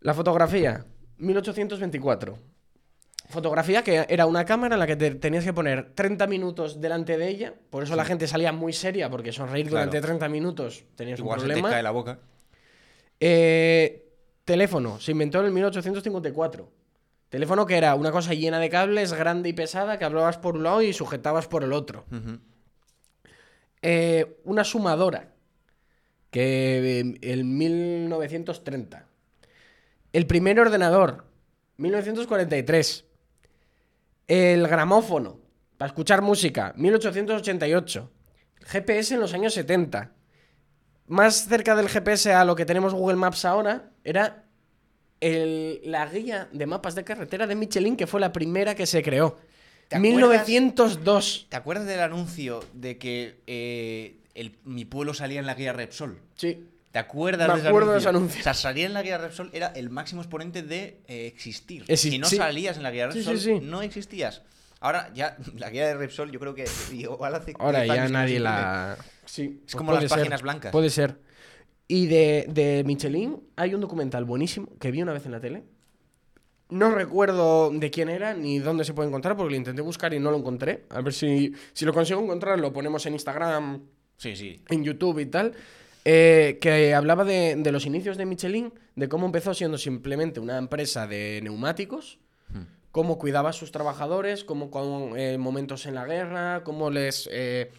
La 0.00 0.14
fotografía, 0.14 0.84
1824. 1.18 2.38
Fotografía 3.28 3.82
que 3.82 4.04
era 4.08 4.26
una 4.26 4.44
cámara 4.44 4.74
en 4.74 4.78
la 4.80 4.86
que 4.86 4.96
te 4.96 5.14
tenías 5.14 5.44
que 5.44 5.52
poner 5.54 5.94
30 5.94 6.26
minutos 6.26 6.80
delante 6.80 7.16
de 7.16 7.28
ella, 7.28 7.54
por 7.70 7.82
eso 7.82 7.96
la 7.96 8.04
gente 8.04 8.26
salía 8.26 8.52
muy 8.52 8.72
seria, 8.72 9.08
porque 9.08 9.32
sonreír 9.32 9.68
Claro. 9.68 9.86
durante 9.86 10.06
30 10.06 10.28
minutos 10.28 10.84
tenías 10.96 11.18
Igual 11.18 11.38
un 11.38 11.42
se 11.42 11.46
te 11.46 11.52
problema. 11.54 11.70
cae 11.70 11.82
la 11.82 11.90
boca. 11.92 12.18
Eh, 13.20 14.10
teléfono, 14.44 14.98
se 15.00 15.12
inventó 15.12 15.38
en 15.40 15.46
el 15.46 15.52
1854. 15.52 16.68
Teléfono 17.30 17.64
que 17.64 17.76
era 17.78 17.94
una 17.94 18.10
cosa 18.10 18.34
llena 18.34 18.58
de 18.58 18.68
cables, 18.68 19.14
grande 19.14 19.48
y 19.48 19.52
pesada, 19.54 19.98
que 19.98 20.04
hablabas 20.04 20.36
por 20.36 20.56
un 20.56 20.64
lado 20.64 20.82
y 20.82 20.92
sujetabas 20.92 21.46
por 21.46 21.62
el 21.64 21.72
otro. 21.72 22.04
Eh, 23.80 24.40
una 24.44 24.64
sumadora, 24.64 25.31
que 26.32 26.98
en 26.98 27.18
el 27.22 27.44
1930. 27.44 29.06
El 30.12 30.26
primer 30.26 30.58
ordenador, 30.58 31.24
1943. 31.76 33.04
El 34.28 34.66
gramófono, 34.66 35.38
para 35.78 35.88
escuchar 35.88 36.22
música, 36.22 36.72
1888. 36.76 38.10
GPS 38.64 39.14
en 39.14 39.20
los 39.20 39.34
años 39.34 39.54
70. 39.54 40.12
Más 41.06 41.46
cerca 41.48 41.74
del 41.76 41.88
GPS 41.88 42.32
a 42.32 42.44
lo 42.44 42.54
que 42.56 42.64
tenemos 42.64 42.94
Google 42.94 43.16
Maps 43.16 43.44
ahora, 43.44 43.90
era 44.04 44.44
el- 45.20 45.80
la 45.84 46.06
guía 46.06 46.48
de 46.52 46.66
mapas 46.66 46.94
de 46.94 47.04
carretera 47.04 47.46
de 47.46 47.54
Michelin, 47.56 47.96
que 47.96 48.06
fue 48.06 48.20
la 48.20 48.32
primera 48.32 48.74
que 48.74 48.86
se 48.86 49.02
creó. 49.02 49.38
¿Te 49.88 49.96
acuerdas? 49.96 50.48
1902. 50.48 51.46
¿Te 51.50 51.56
acuerdas 51.56 51.86
del 51.86 52.00
anuncio 52.00 52.64
de 52.72 52.96
que 52.98 53.40
eh, 53.46 54.16
el- 54.34 54.58
mi 54.64 54.84
pueblo 54.84 55.14
salía 55.14 55.40
en 55.40 55.46
la 55.46 55.54
guía 55.54 55.72
Repsol? 55.72 56.18
Sí. 56.36 56.66
¿Te 56.90 56.98
acuerdas 56.98 57.48
Me 57.48 57.54
de 57.54 57.60
ese 57.60 57.68
acuerdo 57.68 57.92
de 57.92 57.98
ese 57.98 58.08
anuncio. 58.10 58.40
O 58.40 58.42
sea, 58.42 58.52
salir 58.54 58.84
en 58.86 58.92
la 58.92 59.02
guía 59.02 59.16
Repsol 59.18 59.48
era 59.54 59.68
el 59.68 59.88
máximo 59.88 60.20
exponente 60.20 60.62
de 60.62 61.00
eh, 61.08 61.26
existir. 61.26 61.84
Exi- 61.86 61.96
si 62.10 62.18
no 62.18 62.26
sí. 62.26 62.36
salías 62.36 62.76
en 62.76 62.82
la 62.82 62.90
guía 62.90 63.06
Repsol, 63.08 63.38
sí, 63.38 63.44
sí. 63.58 63.60
no 63.62 63.80
existías. 63.82 64.42
Ahora 64.80 65.10
ya, 65.14 65.36
la 65.56 65.70
guía 65.70 65.86
de 65.86 65.94
Repsol, 65.94 66.30
yo 66.30 66.38
creo 66.38 66.54
que 66.54 66.64
igual 66.92 67.34
hace. 67.34 67.54
Ahora 67.58 67.80
10 67.82 67.94
ya 67.96 68.08
nadie 68.08 68.40
la. 68.40 68.98
Sí, 69.24 69.42
Es 69.60 69.72
pues 69.72 69.76
como 69.76 69.92
las 69.92 70.02
ser, 70.02 70.10
páginas 70.10 70.42
blancas. 70.42 70.72
Puede 70.72 70.90
ser. 70.90 71.18
Y 71.88 72.06
de, 72.06 72.46
de 72.48 72.82
Michelin 72.84 73.40
hay 73.56 73.74
un 73.74 73.80
documental 73.80 74.24
buenísimo 74.24 74.68
que 74.78 74.90
vi 74.90 75.00
una 75.02 75.12
vez 75.12 75.24
en 75.26 75.32
la 75.32 75.40
tele. 75.40 75.62
No 76.68 76.90
recuerdo 76.90 77.70
de 77.70 77.90
quién 77.90 78.08
era 78.08 78.32
ni 78.32 78.58
dónde 78.58 78.84
se 78.84 78.94
puede 78.94 79.08
encontrar 79.08 79.36
porque 79.36 79.50
lo 79.50 79.56
intenté 79.56 79.82
buscar 79.82 80.14
y 80.14 80.20
no 80.20 80.30
lo 80.30 80.38
encontré. 80.38 80.84
A 80.88 81.02
ver 81.02 81.12
si, 81.12 81.52
si 81.74 81.84
lo 81.84 81.92
consigo 81.92 82.20
encontrar, 82.22 82.58
lo 82.58 82.72
ponemos 82.72 83.04
en 83.04 83.12
Instagram, 83.12 83.82
Sí, 84.22 84.36
sí. 84.36 84.60
en 84.68 84.84
YouTube 84.84 85.18
y 85.18 85.26
tal. 85.26 85.52
eh, 86.04 86.58
que 86.60 86.94
hablaba 86.94 87.24
de, 87.24 87.54
de 87.56 87.72
los 87.72 87.86
inicios 87.86 88.16
de 88.16 88.26
Michelin, 88.26 88.72
de 88.96 89.08
cómo 89.08 89.26
empezó 89.26 89.54
siendo 89.54 89.78
simplemente 89.78 90.40
una 90.40 90.58
empresa 90.58 91.06
de 91.06 91.40
neumáticos, 91.42 92.18
Hmm. 92.52 92.64
cómo 92.90 93.18
cuidaba 93.18 93.50
a 93.50 93.52
sus 93.54 93.72
trabajadores, 93.72 94.44
cómo 94.44 94.70
con 94.70 95.18
eh, 95.18 95.38
momentos 95.38 95.86
en 95.86 95.94
la 95.94 96.04
guerra, 96.04 96.62
cómo 96.64 96.90
les... 96.90 97.28
eh, 97.32 97.70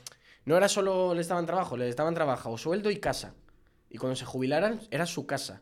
no 0.46 0.58
era 0.58 0.68
solo 0.68 1.14
les 1.14 1.28
daban 1.28 1.46
trabajo, 1.46 1.78
les 1.78 1.96
daban 1.96 2.14
trabajo, 2.16 2.58
sueldo 2.58 2.90
y 2.92 2.98
casa. 2.98 3.36
Y 3.90 3.98
cuando 4.00 4.16
se 4.16 4.26
jubilaran, 4.26 4.82
era 4.90 5.06
su 5.06 5.26
casa. 5.28 5.62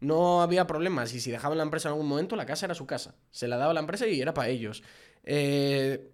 No 0.00 0.42
había 0.42 0.66
problemas 0.66 1.12
y 1.14 1.20
si 1.20 1.30
dejaban 1.30 1.58
la 1.58 1.64
empresa 1.64 1.88
en 1.88 1.94
algún 1.94 2.08
momento, 2.08 2.36
la 2.36 2.46
casa 2.46 2.66
era 2.66 2.74
su 2.74 2.86
casa. 2.86 3.14
Se 3.30 3.48
la 3.48 3.56
daba 3.56 3.72
la 3.74 3.80
empresa 3.80 4.06
y 4.06 4.20
era 4.20 4.32
para 4.34 4.48
ellos. 4.48 4.82
Eh, 5.24 6.10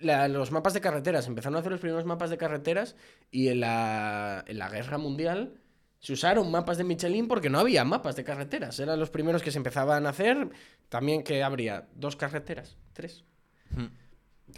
la- 0.00 0.28
los 0.28 0.50
mapas 0.50 0.74
de 0.74 0.80
carreteras, 0.80 1.26
empezaron 1.26 1.56
a 1.56 1.60
hacer 1.60 1.72
los 1.72 1.80
primeros 1.80 2.04
mapas 2.04 2.30
de 2.30 2.38
carreteras 2.38 2.96
y 3.30 3.48
en 3.48 3.60
la, 3.60 4.44
en 4.46 4.58
la 4.58 4.68
guerra 4.68 4.98
mundial 4.98 5.60
se 6.00 6.12
usaron 6.12 6.50
mapas 6.50 6.78
de 6.78 6.84
Michelin 6.84 7.26
porque 7.26 7.50
no 7.50 7.58
había 7.58 7.84
mapas 7.84 8.14
de 8.16 8.24
carreteras. 8.24 8.78
Eran 8.78 9.00
los 9.00 9.10
primeros 9.10 9.42
que 9.42 9.50
se 9.50 9.58
empezaban 9.58 10.06
a 10.06 10.10
hacer. 10.10 10.48
También 10.88 11.22
que 11.24 11.42
habría 11.42 11.88
dos 11.94 12.14
carreteras, 12.16 12.76
tres. 12.92 13.24
Hmm. 13.70 13.86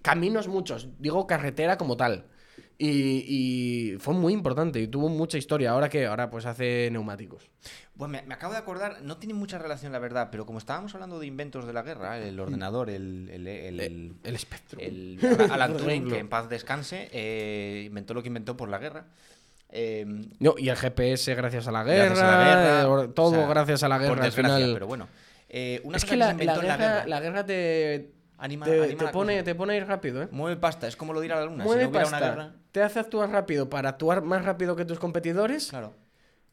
Caminos 0.02 0.48
muchos, 0.48 0.88
digo 0.98 1.26
carretera 1.26 1.76
como 1.78 1.96
tal. 1.96 2.26
Y, 2.82 3.24
y 3.92 3.98
fue 3.98 4.14
muy 4.14 4.32
importante 4.32 4.80
y 4.80 4.88
tuvo 4.88 5.10
mucha 5.10 5.36
historia. 5.36 5.72
Ahora 5.72 5.90
que 5.90 6.06
ahora 6.06 6.30
pues 6.30 6.46
hace 6.46 6.88
neumáticos. 6.90 7.42
Bueno, 7.94 8.12
me, 8.12 8.22
me 8.22 8.32
acabo 8.32 8.54
de 8.54 8.58
acordar, 8.58 9.02
no 9.02 9.18
tiene 9.18 9.34
mucha 9.34 9.58
relación 9.58 9.92
la 9.92 9.98
verdad, 9.98 10.28
pero 10.32 10.46
como 10.46 10.58
estábamos 10.58 10.94
hablando 10.94 11.18
de 11.20 11.26
inventos 11.26 11.66
de 11.66 11.74
la 11.74 11.82
guerra, 11.82 12.16
el 12.18 12.40
ordenador, 12.40 12.88
el... 12.88 13.28
el, 13.30 13.46
el- 13.46 13.80
El, 13.80 14.14
el 14.24 14.34
espectro. 14.34 14.80
Alan 15.52 15.76
Turing, 15.76 16.08
que 16.08 16.18
en 16.20 16.28
paz 16.30 16.48
descanse, 16.48 17.10
eh, 17.12 17.82
inventó 17.86 18.14
lo 18.14 18.22
que 18.22 18.28
inventó 18.28 18.56
por 18.56 18.70
la 18.70 18.78
guerra. 18.78 19.04
Eh, 19.68 20.06
No, 20.38 20.54
y 20.56 20.70
el 20.70 20.76
GPS 20.76 21.34
gracias 21.34 21.68
a 21.68 21.72
la 21.72 21.84
Gracias 21.84 22.14
guerra. 22.18 22.28
a 22.34 22.38
la 22.38 22.44
guerra, 22.48 22.80
eh, 22.80 22.84
o 22.86 23.10
todo 23.10 23.32
sea, 23.34 23.46
gracias 23.46 23.82
a 23.82 23.88
la 23.88 23.98
guerra. 23.98 24.08
por 24.14 24.18
al 24.20 24.24
desgracia, 24.24 24.56
final. 24.56 24.72
pero 24.72 24.86
bueno. 24.86 25.08
Eh, 25.50 25.80
una 25.84 25.96
es 25.98 26.04
cosa 26.04 26.12
que 26.12 26.16
la, 26.16 26.32
la 26.32 26.44
la 26.44 26.60
guerra, 26.62 26.76
guerra, 26.76 27.06
la 27.06 27.20
guerra 27.20 27.44
te, 27.44 28.10
anima, 28.40 28.66
te, 28.66 28.82
anima 28.82 29.06
te 29.06 29.12
pone, 29.12 29.34
cosa. 29.34 29.44
te 29.44 29.54
pone 29.54 29.74
a 29.74 29.76
ir 29.76 29.86
rápido, 29.86 30.22
¿eh? 30.22 30.28
Mueve 30.30 30.56
pasta, 30.56 30.88
es 30.88 30.96
como 30.96 31.12
lo 31.12 31.20
de 31.20 31.26
ir 31.26 31.32
a 31.32 31.36
la 31.36 31.44
luna. 31.44 31.64
Mueve 31.64 31.84
si 31.84 31.86
no 31.88 31.92
pasta, 31.92 32.16
una 32.16 32.26
guerra, 32.26 32.54
te 32.72 32.82
hace 32.82 32.98
actuar 32.98 33.30
rápido 33.30 33.68
para 33.68 33.90
actuar 33.90 34.22
más 34.22 34.44
rápido 34.44 34.74
que 34.74 34.84
tus 34.84 34.98
competidores 34.98 35.68
claro. 35.68 35.94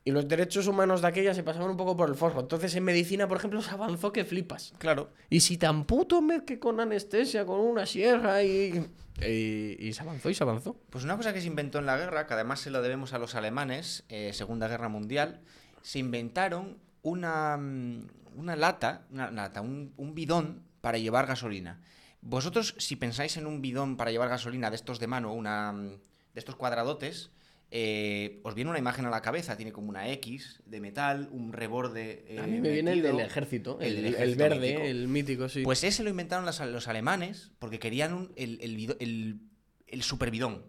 y 0.04 0.12
los 0.12 0.28
derechos 0.28 0.68
humanos 0.68 1.02
de 1.02 1.08
aquella 1.08 1.34
se 1.34 1.44
pasaban 1.44 1.72
un 1.72 1.78
poco 1.78 1.96
por 1.96 2.10
el 2.10 2.16
forro. 2.16 2.42
Entonces 2.42 2.76
en 2.76 2.84
medicina, 2.84 3.28
por 3.28 3.38
ejemplo, 3.38 3.62
se 3.62 3.72
avanzó 3.72 4.12
que 4.12 4.26
flipas. 4.26 4.74
Claro. 4.78 5.10
Y 5.30 5.40
si 5.40 5.58
tan 5.58 5.86
puto 5.86 6.22
me 6.22 6.44
que 6.44 6.60
con 6.60 6.80
anestesia, 6.80 7.46
con 7.46 7.60
una 7.60 7.86
sierra 7.86 8.44
y, 8.44 8.92
y... 9.26 9.78
y 9.80 9.94
se 9.94 10.02
avanzó 10.02 10.30
y 10.30 10.34
se 10.34 10.44
avanzó. 10.44 10.76
Pues 10.90 11.04
una 11.04 11.18
cosa 11.18 11.34
que 11.34 11.42
se 11.42 11.48
inventó 11.48 11.80
en 11.80 11.86
la 11.86 11.98
guerra, 11.98 12.28
que 12.28 12.34
además 12.34 12.60
se 12.60 12.70
lo 12.70 12.82
debemos 12.82 13.14
a 13.14 13.20
los 13.20 13.36
alemanes, 13.36 14.04
eh, 14.10 14.32
Segunda 14.34 14.68
Guerra 14.68 14.90
Mundial, 14.90 15.42
se 15.82 16.00
inventaron 16.00 16.78
una, 17.02 17.58
mm, 17.58 18.08
una 18.36 18.56
lata, 18.56 19.06
una 19.12 19.32
lata, 19.32 19.62
un, 19.62 19.94
un 19.98 20.14
bidón 20.14 20.67
para 20.88 21.00
llevar 21.00 21.26
gasolina. 21.28 21.82
Vosotros, 22.22 22.74
si 22.78 22.96
pensáis 22.96 23.36
en 23.36 23.46
un 23.46 23.62
bidón 23.62 23.98
para 23.98 24.10
llevar 24.10 24.30
gasolina 24.30 24.70
de 24.70 24.78
estos 24.78 25.02
de 25.02 25.08
mano, 25.08 25.34
una, 25.34 25.74
mm, 25.74 25.90
de 26.34 26.40
estos 26.40 26.56
cuadradotes, 26.56 27.30
eh, 27.72 28.40
os 28.44 28.56
viene 28.56 28.70
una 28.70 28.80
imagen 28.80 29.06
a 29.06 29.10
la 29.10 29.22
cabeza, 29.22 29.58
tiene 29.58 29.74
como 29.74 29.90
una 29.90 30.10
X 30.14 30.62
de 30.66 30.80
metal, 30.80 31.28
un 31.34 31.52
reborde. 31.52 32.24
eh, 32.30 32.40
a 32.40 32.48
mí 32.48 32.62
me 32.62 32.70
viene 32.72 32.94
el 32.94 33.02
del 33.02 33.20
ejército, 33.20 33.80
el 33.82 34.36
verde, 34.38 34.60
mítico. 34.62 34.82
el 34.82 35.08
mítico, 35.10 35.50
sí. 35.50 35.64
Pues 35.64 35.84
ese 35.84 36.04
lo 36.04 36.10
inventaron 36.10 36.46
los 36.46 36.88
alemanes 36.88 37.52
porque 37.60 37.80
querían 37.80 38.14
un- 38.14 38.32
el, 38.38 38.58
el, 38.62 39.42
el, 39.90 40.04
superbidón. 40.04 40.64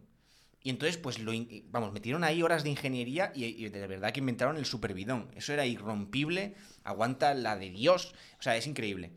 Y 0.65 0.71
entonces, 0.71 0.97
pues, 0.99 1.21
lo, 1.21 1.31
vamos, 1.71 1.93
metieron 1.93 2.25
ahí 2.25 2.43
horas 2.43 2.65
de 2.65 2.71
ingeniería 2.71 3.31
y, 3.37 3.45
y 3.45 3.69
de 3.69 3.87
verdad 3.87 4.11
que 4.13 4.19
inventaron 4.19 4.57
el 4.57 4.65
superbidón. 4.65 5.31
Eso 5.37 5.53
era 5.53 5.65
irrompible, 5.65 6.57
aguanta 6.83 7.35
la 7.35 7.57
de 7.57 7.71
Dios. 7.71 8.15
O 8.41 8.43
sea, 8.43 8.57
es 8.57 8.67
increíble. 8.67 9.13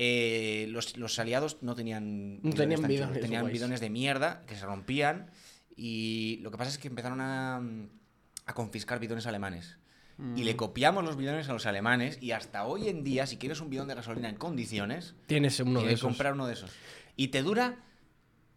Eh, 0.00 0.66
los, 0.70 0.96
los 0.96 1.18
aliados 1.18 1.58
no 1.60 1.74
tenían, 1.74 2.40
No 2.42 2.52
tenían 2.54 2.86
bidones 2.86 3.20
tenían 3.20 3.46
bidones 3.50 3.80
de 3.80 3.90
mierda 3.90 4.42
que 4.46 4.54
se 4.54 4.64
rompían. 4.64 5.30
Y 5.76 6.38
lo 6.42 6.50
que 6.50 6.56
pasa 6.56 6.70
es 6.70 6.78
que 6.78 6.88
empezaron 6.88 7.20
a, 7.20 7.60
a 8.46 8.54
confiscar 8.54 8.98
bidones 9.00 9.26
alemanes. 9.26 9.78
Y 10.18 10.22
Mm. 10.22 10.44
le 10.44 10.56
copiamos 10.56 11.04
los 11.04 11.16
bidones 11.16 11.48
a 11.48 11.52
los 11.52 11.66
alemanes. 11.66 12.18
Y 12.20 12.32
hasta 12.32 12.64
hoy 12.66 12.88
en 12.88 13.04
día, 13.04 13.26
si 13.26 13.36
quieres 13.36 13.60
un 13.60 13.70
bidón 13.70 13.86
de 13.88 13.94
gasolina 13.94 14.28
en 14.28 14.34
condiciones, 14.36 15.14
Tienes 15.26 15.60
uno 15.60 15.80
de 15.82 15.92
esos. 15.92 16.02
comprar 16.08 16.32
uno 16.32 16.46
de 16.48 16.54
esos. 16.54 16.72
Y 17.14 17.28
te 17.28 17.42
dura 17.42 17.76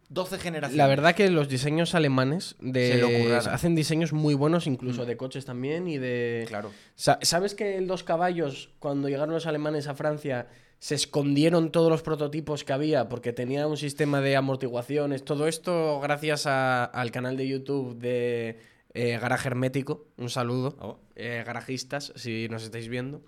12 0.08 0.38
generaciones. 0.38 0.76
La 0.76 0.88
verdad 0.88 1.14
que 1.14 1.30
los 1.30 1.48
diseños 1.48 1.94
alemanes 1.94 2.56
de 2.60 2.92
Se 2.92 2.98
lo 2.98 3.06
curraron. 3.08 3.54
hacen 3.54 3.74
diseños 3.76 4.12
muy 4.12 4.34
buenos, 4.34 4.66
incluso 4.66 5.04
Mm. 5.04 5.06
de 5.06 5.16
coches 5.16 5.44
también 5.44 5.86
y 5.88 5.98
de... 5.98 6.44
Claro. 6.48 6.72
Sa- 6.96 7.18
¿Sabes 7.22 7.54
que 7.54 7.78
el 7.78 7.86
dos 7.86 8.02
caballos, 8.04 8.70
cuando 8.80 9.08
llegaron 9.08 9.32
los 9.32 9.46
alemanes 9.46 9.86
a 9.86 9.94
Francia, 9.94 10.48
se 10.82 10.96
escondieron 10.96 11.70
todos 11.70 11.88
los 11.92 12.02
prototipos 12.02 12.64
que 12.64 12.72
había 12.72 13.08
porque 13.08 13.32
tenía 13.32 13.68
un 13.68 13.76
sistema 13.76 14.20
de 14.20 14.34
amortiguaciones? 14.34 15.24
Todo 15.24 15.46
esto 15.46 16.00
gracias 16.00 16.46
a- 16.46 16.84
al 16.84 17.12
canal 17.12 17.36
de 17.36 17.46
YouTube 17.46 17.96
de 17.98 18.58
eh, 18.92 19.16
Garaje 19.20 19.46
Hermético. 19.46 20.08
Un 20.18 20.28
saludo. 20.28 20.74
Oh. 20.80 20.98
eh, 21.14 21.44
garajistas, 21.46 22.12
si 22.16 22.48
nos 22.48 22.64
estáis 22.64 22.88
viendo. 22.88 23.22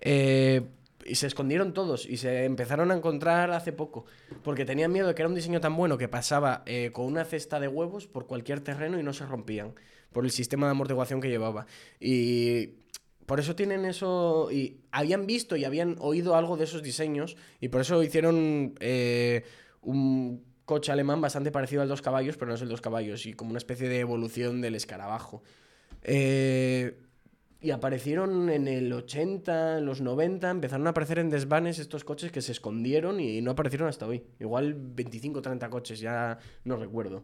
Eh, 0.00 0.62
y 1.04 1.16
se 1.16 1.26
escondieron 1.26 1.74
todos 1.74 2.06
y 2.06 2.16
se 2.16 2.44
empezaron 2.44 2.92
a 2.92 2.94
encontrar 2.94 3.50
hace 3.50 3.72
poco. 3.72 4.04
Porque 4.44 4.64
tenían 4.64 4.92
miedo 4.92 5.08
de 5.08 5.16
que 5.16 5.22
era 5.22 5.28
un 5.28 5.34
diseño 5.34 5.60
tan 5.60 5.74
bueno 5.76 5.98
que 5.98 6.06
pasaba 6.06 6.62
eh, 6.64 6.90
con 6.92 7.06
una 7.06 7.24
cesta 7.24 7.58
de 7.58 7.66
huevos 7.66 8.06
por 8.06 8.28
cualquier 8.28 8.60
terreno 8.60 9.00
y 9.00 9.02
no 9.02 9.12
se 9.12 9.26
rompían. 9.26 9.74
Por 10.12 10.24
el 10.24 10.30
sistema 10.30 10.66
de 10.68 10.70
amortiguación 10.72 11.20
que 11.20 11.28
llevaba. 11.28 11.66
Y 11.98 12.74
por 13.30 13.38
eso 13.38 13.54
tienen 13.54 13.84
eso. 13.84 14.48
Y 14.50 14.80
habían 14.90 15.24
visto 15.24 15.54
y 15.54 15.64
habían 15.64 15.94
oído 16.00 16.34
algo 16.34 16.56
de 16.56 16.64
esos 16.64 16.82
diseños. 16.82 17.36
Y 17.60 17.68
por 17.68 17.80
eso 17.80 18.02
hicieron 18.02 18.74
eh, 18.80 19.44
un 19.82 20.42
coche 20.64 20.90
alemán 20.90 21.20
bastante 21.20 21.52
parecido 21.52 21.80
al 21.80 21.86
dos 21.86 22.02
caballos, 22.02 22.36
pero 22.36 22.48
no 22.48 22.56
es 22.56 22.62
el 22.62 22.68
dos 22.68 22.80
caballos. 22.80 23.26
Y 23.26 23.34
como 23.34 23.50
una 23.50 23.58
especie 23.58 23.88
de 23.88 24.00
evolución 24.00 24.60
del 24.60 24.74
escarabajo. 24.74 25.44
Eh, 26.02 26.98
y 27.60 27.70
aparecieron 27.70 28.50
en 28.50 28.66
el 28.66 28.92
80, 28.92 29.78
en 29.78 29.86
los 29.86 30.00
90, 30.00 30.50
empezaron 30.50 30.88
a 30.88 30.90
aparecer 30.90 31.20
en 31.20 31.30
desvanes 31.30 31.78
estos 31.78 32.02
coches 32.02 32.32
que 32.32 32.42
se 32.42 32.50
escondieron 32.50 33.20
y 33.20 33.40
no 33.42 33.52
aparecieron 33.52 33.86
hasta 33.86 34.08
hoy. 34.08 34.24
Igual 34.40 34.74
25 34.74 35.38
o 35.38 35.42
30 35.42 35.70
coches, 35.70 36.00
ya 36.00 36.36
no 36.64 36.74
recuerdo. 36.74 37.22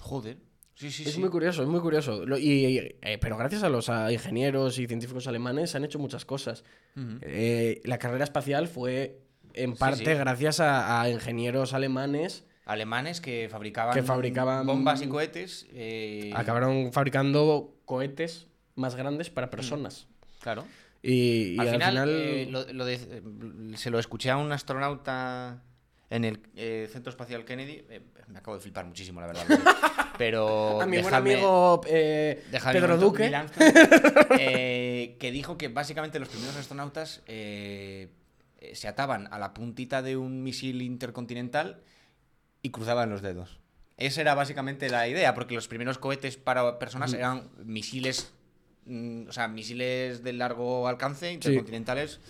Joder. 0.00 0.38
Sí, 0.74 0.90
sí, 0.90 1.02
es 1.06 1.12
sí. 1.14 1.20
muy 1.20 1.28
curioso, 1.28 1.62
es 1.62 1.68
muy 1.68 1.80
curioso. 1.80 2.24
Lo- 2.26 2.38
y, 2.38 2.76
eh, 3.02 3.18
pero 3.20 3.36
gracias 3.36 3.62
a 3.62 3.68
los 3.68 3.88
a 3.88 4.10
ingenieros 4.12 4.78
y 4.78 4.86
científicos 4.86 5.26
alemanes 5.26 5.70
se 5.70 5.76
han 5.76 5.84
hecho 5.84 5.98
muchas 5.98 6.24
cosas. 6.24 6.64
Ujú. 6.96 7.18
Eh, 7.22 7.80
la 7.84 7.98
carrera 7.98 8.24
espacial 8.24 8.68
fue 8.68 9.20
en 9.54 9.76
parte 9.76 10.14
gracias 10.14 10.60
a, 10.60 11.00
a 11.02 11.10
ingenieros 11.10 11.74
alemanes. 11.74 12.44
Alemanes 12.64 13.20
que 13.20 13.48
fabricaban, 13.50 13.92
Que 13.94 14.02
fabricaban- 14.02 14.66
bombas 14.66 15.02
y 15.02 15.08
cohetes. 15.08 15.66
eh, 15.72 16.32
Acabaron 16.34 16.92
fabricando 16.92 17.76
cohetes 17.84 18.46
más 18.76 18.94
grandes 18.94 19.30
para 19.30 19.50
personas. 19.50 20.06
Claro. 20.40 20.64
Y, 21.02 21.54
y 21.56 21.58
al 21.58 21.66
al 21.68 21.74
final, 21.74 21.90
final, 21.90 22.08
eh, 22.10 22.46
lo- 22.50 22.72
lo 22.72 22.84
de- 22.84 22.94
eh, 22.94 23.22
se 23.76 23.90
lo 23.90 23.98
escuché 23.98 24.30
a 24.30 24.36
un 24.36 24.52
astronauta 24.52 25.62
en 26.10 26.24
el 26.24 26.40
eh, 26.56 26.88
Centro 26.92 27.10
Espacial 27.10 27.44
Kennedy. 27.44 27.82
me 28.28 28.38
acabo 28.38 28.56
de 28.56 28.62
flipar 28.62 28.86
muchísimo, 28.86 29.20
la 29.20 29.26
verdad. 29.26 29.44
Pero. 30.18 30.80
a 30.80 30.86
mi 30.86 31.00
buen 31.00 31.14
amigo 31.14 31.80
eh, 31.86 32.44
Pedro 32.50 32.88
momento, 32.88 32.96
Duque. 32.98 33.34
Armstrong, 33.34 33.72
eh, 34.38 35.16
que 35.18 35.30
dijo 35.30 35.56
que 35.56 35.68
básicamente 35.68 36.18
los 36.18 36.28
primeros 36.28 36.56
astronautas 36.56 37.22
eh, 37.26 38.08
eh, 38.60 38.74
se 38.74 38.88
ataban 38.88 39.28
a 39.32 39.38
la 39.38 39.54
puntita 39.54 40.02
de 40.02 40.16
un 40.16 40.42
misil 40.42 40.82
intercontinental 40.82 41.82
y 42.62 42.70
cruzaban 42.70 43.10
los 43.10 43.22
dedos. 43.22 43.60
Esa 43.96 44.20
era 44.20 44.34
básicamente 44.34 44.88
la 44.88 45.08
idea, 45.08 45.34
porque 45.34 45.54
los 45.54 45.68
primeros 45.68 45.98
cohetes 45.98 46.36
para 46.36 46.78
personas 46.78 47.12
eran 47.12 47.50
misiles, 47.64 48.32
mm, 48.86 49.28
o 49.28 49.32
sea, 49.32 49.48
misiles 49.48 50.22
de 50.24 50.32
largo 50.32 50.88
alcance, 50.88 51.32
intercontinentales, 51.32 52.20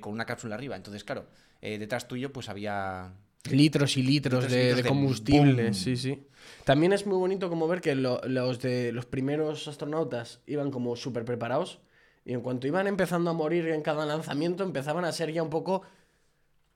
con 0.00 0.12
una 0.12 0.26
cápsula 0.26 0.56
arriba. 0.56 0.76
Entonces, 0.76 1.04
claro, 1.04 1.26
detrás 1.60 2.08
tuyo 2.08 2.32
pues 2.32 2.48
había... 2.48 3.12
Litros 3.50 3.96
y 3.96 4.02
litros, 4.02 4.44
de, 4.44 4.48
litros 4.50 4.76
de 4.76 4.82
de 4.82 4.88
combustible, 4.88 5.74
sí, 5.74 5.96
sí. 5.96 6.26
También 6.64 6.92
es 6.92 7.06
muy 7.06 7.16
bonito 7.18 7.48
como 7.48 7.66
ver 7.66 7.80
que 7.80 7.94
lo- 7.94 8.20
los, 8.24 8.60
de, 8.60 8.92
los 8.92 9.04
primeros 9.06 9.66
astronautas 9.66 10.40
iban 10.46 10.70
como 10.70 10.94
súper 10.96 11.24
preparados 11.24 11.80
y 12.24 12.34
en 12.34 12.40
cuanto 12.40 12.68
iban 12.68 12.86
empezando 12.86 13.30
a 13.30 13.32
morir 13.32 13.66
en 13.68 13.82
cada 13.82 14.06
lanzamiento 14.06 14.62
empezaban 14.62 15.04
a 15.04 15.12
ser 15.12 15.32
ya 15.32 15.42
un 15.42 15.50
poco... 15.50 15.82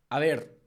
A 0.09 0.19
ver, 0.19 0.59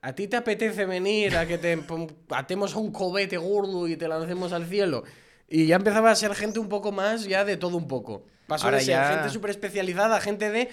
¿a 0.00 0.14
ti 0.14 0.26
te 0.28 0.36
apetece 0.36 0.86
venir 0.86 1.36
a 1.36 1.46
que 1.46 1.58
te 1.58 1.78
atemos 2.30 2.74
a 2.74 2.78
un 2.78 2.90
cobete 2.92 3.36
gordo 3.36 3.88
y 3.88 3.96
te 3.96 4.08
lancemos 4.08 4.52
al 4.52 4.66
cielo? 4.66 5.04
Y 5.48 5.66
ya 5.66 5.76
empezaba 5.76 6.10
a 6.10 6.14
ser 6.16 6.34
gente 6.34 6.58
un 6.58 6.68
poco 6.68 6.92
más 6.92 7.24
ya 7.24 7.44
de 7.44 7.56
todo 7.56 7.76
un 7.76 7.88
poco. 7.88 8.26
Pasó 8.46 8.66
Ahora 8.66 8.78
de 8.78 8.84
ser 8.84 8.94
ya- 8.94 9.08
gente 9.12 9.28
súper 9.30 9.50
especializada 9.50 10.20
gente 10.20 10.50
de 10.50 10.68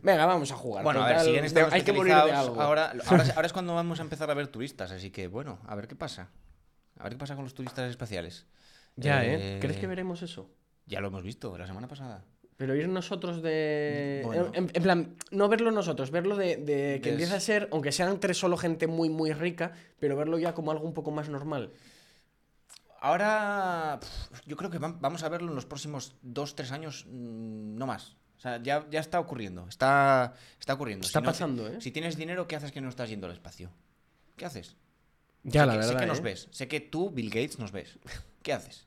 Venga, 0.00 0.26
vamos 0.26 0.50
a 0.52 0.56
jugar. 0.56 0.84
Bueno, 0.84 1.02
a 1.02 1.08
ver, 1.08 1.20
siguen 1.20 1.44
estando 1.44 1.74
hay 1.74 1.82
que 1.82 1.92
morir 1.92 2.14
de 2.14 2.20
algo. 2.32 2.60
Ahora, 2.60 2.92
ahora, 3.06 3.24
ahora 3.34 3.46
es 3.46 3.52
cuando 3.52 3.74
vamos 3.74 3.98
a 3.98 4.02
empezar 4.02 4.30
a 4.30 4.34
ver 4.34 4.48
turistas, 4.48 4.90
así 4.92 5.10
que 5.10 5.26
bueno, 5.28 5.58
a 5.66 5.74
ver 5.74 5.88
qué 5.88 5.96
pasa. 5.96 6.30
A 6.98 7.04
ver 7.04 7.12
qué 7.12 7.18
pasa 7.18 7.34
con 7.34 7.44
los 7.44 7.54
turistas 7.54 7.90
espaciales. 7.90 8.46
Ya, 8.96 9.24
¿eh? 9.24 9.56
Eh, 9.56 9.58
¿Crees 9.60 9.76
que 9.78 9.86
veremos 9.86 10.22
eso? 10.22 10.50
Ya 10.86 11.00
lo 11.00 11.08
hemos 11.08 11.22
visto 11.22 11.56
la 11.58 11.66
semana 11.66 11.86
pasada. 11.88 12.24
Pero 12.56 12.74
ir 12.74 12.88
nosotros 12.88 13.40
de. 13.42 14.22
Bueno. 14.24 14.50
En, 14.52 14.68
en 14.74 14.82
plan, 14.82 15.16
no 15.30 15.48
verlo 15.48 15.70
nosotros, 15.70 16.10
verlo 16.10 16.34
de, 16.36 16.56
de 16.56 17.00
que 17.00 17.10
Des- 17.10 17.12
empieza 17.12 17.36
a 17.36 17.40
ser, 17.40 17.68
aunque 17.70 17.92
sean 17.92 18.10
entre 18.10 18.34
solo 18.34 18.56
gente 18.56 18.88
muy, 18.88 19.08
muy 19.10 19.32
rica, 19.32 19.72
pero 20.00 20.16
verlo 20.16 20.38
ya 20.38 20.54
como 20.54 20.72
algo 20.72 20.84
un 20.84 20.94
poco 20.94 21.12
más 21.12 21.28
normal. 21.28 21.70
Ahora, 23.00 24.00
yo 24.46 24.56
creo 24.56 24.70
que 24.70 24.80
vam- 24.80 24.98
vamos 25.00 25.22
a 25.22 25.28
verlo 25.28 25.50
en 25.50 25.54
los 25.54 25.66
próximos 25.66 26.16
dos, 26.22 26.56
tres 26.56 26.72
años, 26.72 27.06
mm, 27.08 27.76
no 27.76 27.86
más. 27.86 28.16
O 28.38 28.40
sea, 28.40 28.62
ya, 28.62 28.86
ya 28.90 29.00
está 29.00 29.18
ocurriendo. 29.20 29.66
Está, 29.68 30.32
está 30.60 30.74
ocurriendo. 30.74 31.04
Está 31.06 31.18
Si 31.18 31.22
no- 31.24 31.28
pasando, 31.30 31.68
¿eh? 31.68 31.80
Si 31.80 31.90
tienes 31.90 32.16
dinero, 32.16 32.46
¿qué 32.46 32.56
haces 32.56 32.70
que 32.72 32.80
no 32.80 32.88
estás 32.88 33.10
yendo 33.10 33.26
al 33.26 33.32
espacio? 33.32 33.70
¿Qué 34.36 34.44
haces? 34.46 34.76
Ya, 35.42 35.62
sé 35.62 35.66
la 35.66 35.72
que, 35.72 35.78
verdad. 35.78 35.92
sé 35.92 35.98
que 35.98 36.06
nos 36.06 36.18
¿eh? 36.18 36.22
ves. 36.22 36.48
Sé 36.52 36.68
que 36.68 36.80
tú, 36.80 37.10
Bill 37.10 37.30
Gates, 37.30 37.58
nos 37.58 37.72
ves. 37.72 37.98
¿Qué 38.42 38.52
haces? 38.52 38.86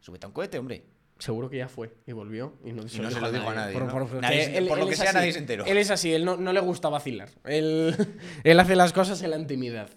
Súbete 0.00 0.24
a 0.26 0.28
un 0.28 0.34
cohete, 0.34 0.58
hombre. 0.58 0.86
Seguro 1.18 1.48
que 1.48 1.58
ya 1.58 1.68
fue 1.68 1.94
y 2.06 2.12
volvió 2.12 2.58
y 2.64 2.72
no, 2.72 2.82
Y 2.82 2.98
no 2.98 3.10
se 3.10 3.20
lo 3.20 3.30
dijo 3.30 3.48
a 3.48 3.54
nadie, 3.54 3.78
¿no? 3.78 3.86
porque 3.88 4.20
Nadie 4.20 4.62
por 4.66 4.78
lo 4.78 4.88
que 4.88 4.96
sea, 4.96 5.10
así. 5.10 5.14
nadie 5.16 5.32
se 5.32 5.38
enteró. 5.38 5.64
Él 5.64 5.76
es 5.78 5.90
así, 5.90 6.12
él 6.12 6.24
no, 6.24 6.36
no 6.36 6.52
le 6.52 6.58
gusta 6.60 6.88
vacilar. 6.88 7.28
Él, 7.44 7.94
él 8.44 8.60
hace 8.60 8.74
las 8.74 8.92
cosas 8.92 9.22
en 9.22 9.30
la 9.30 9.38
intimidad. 9.38 9.88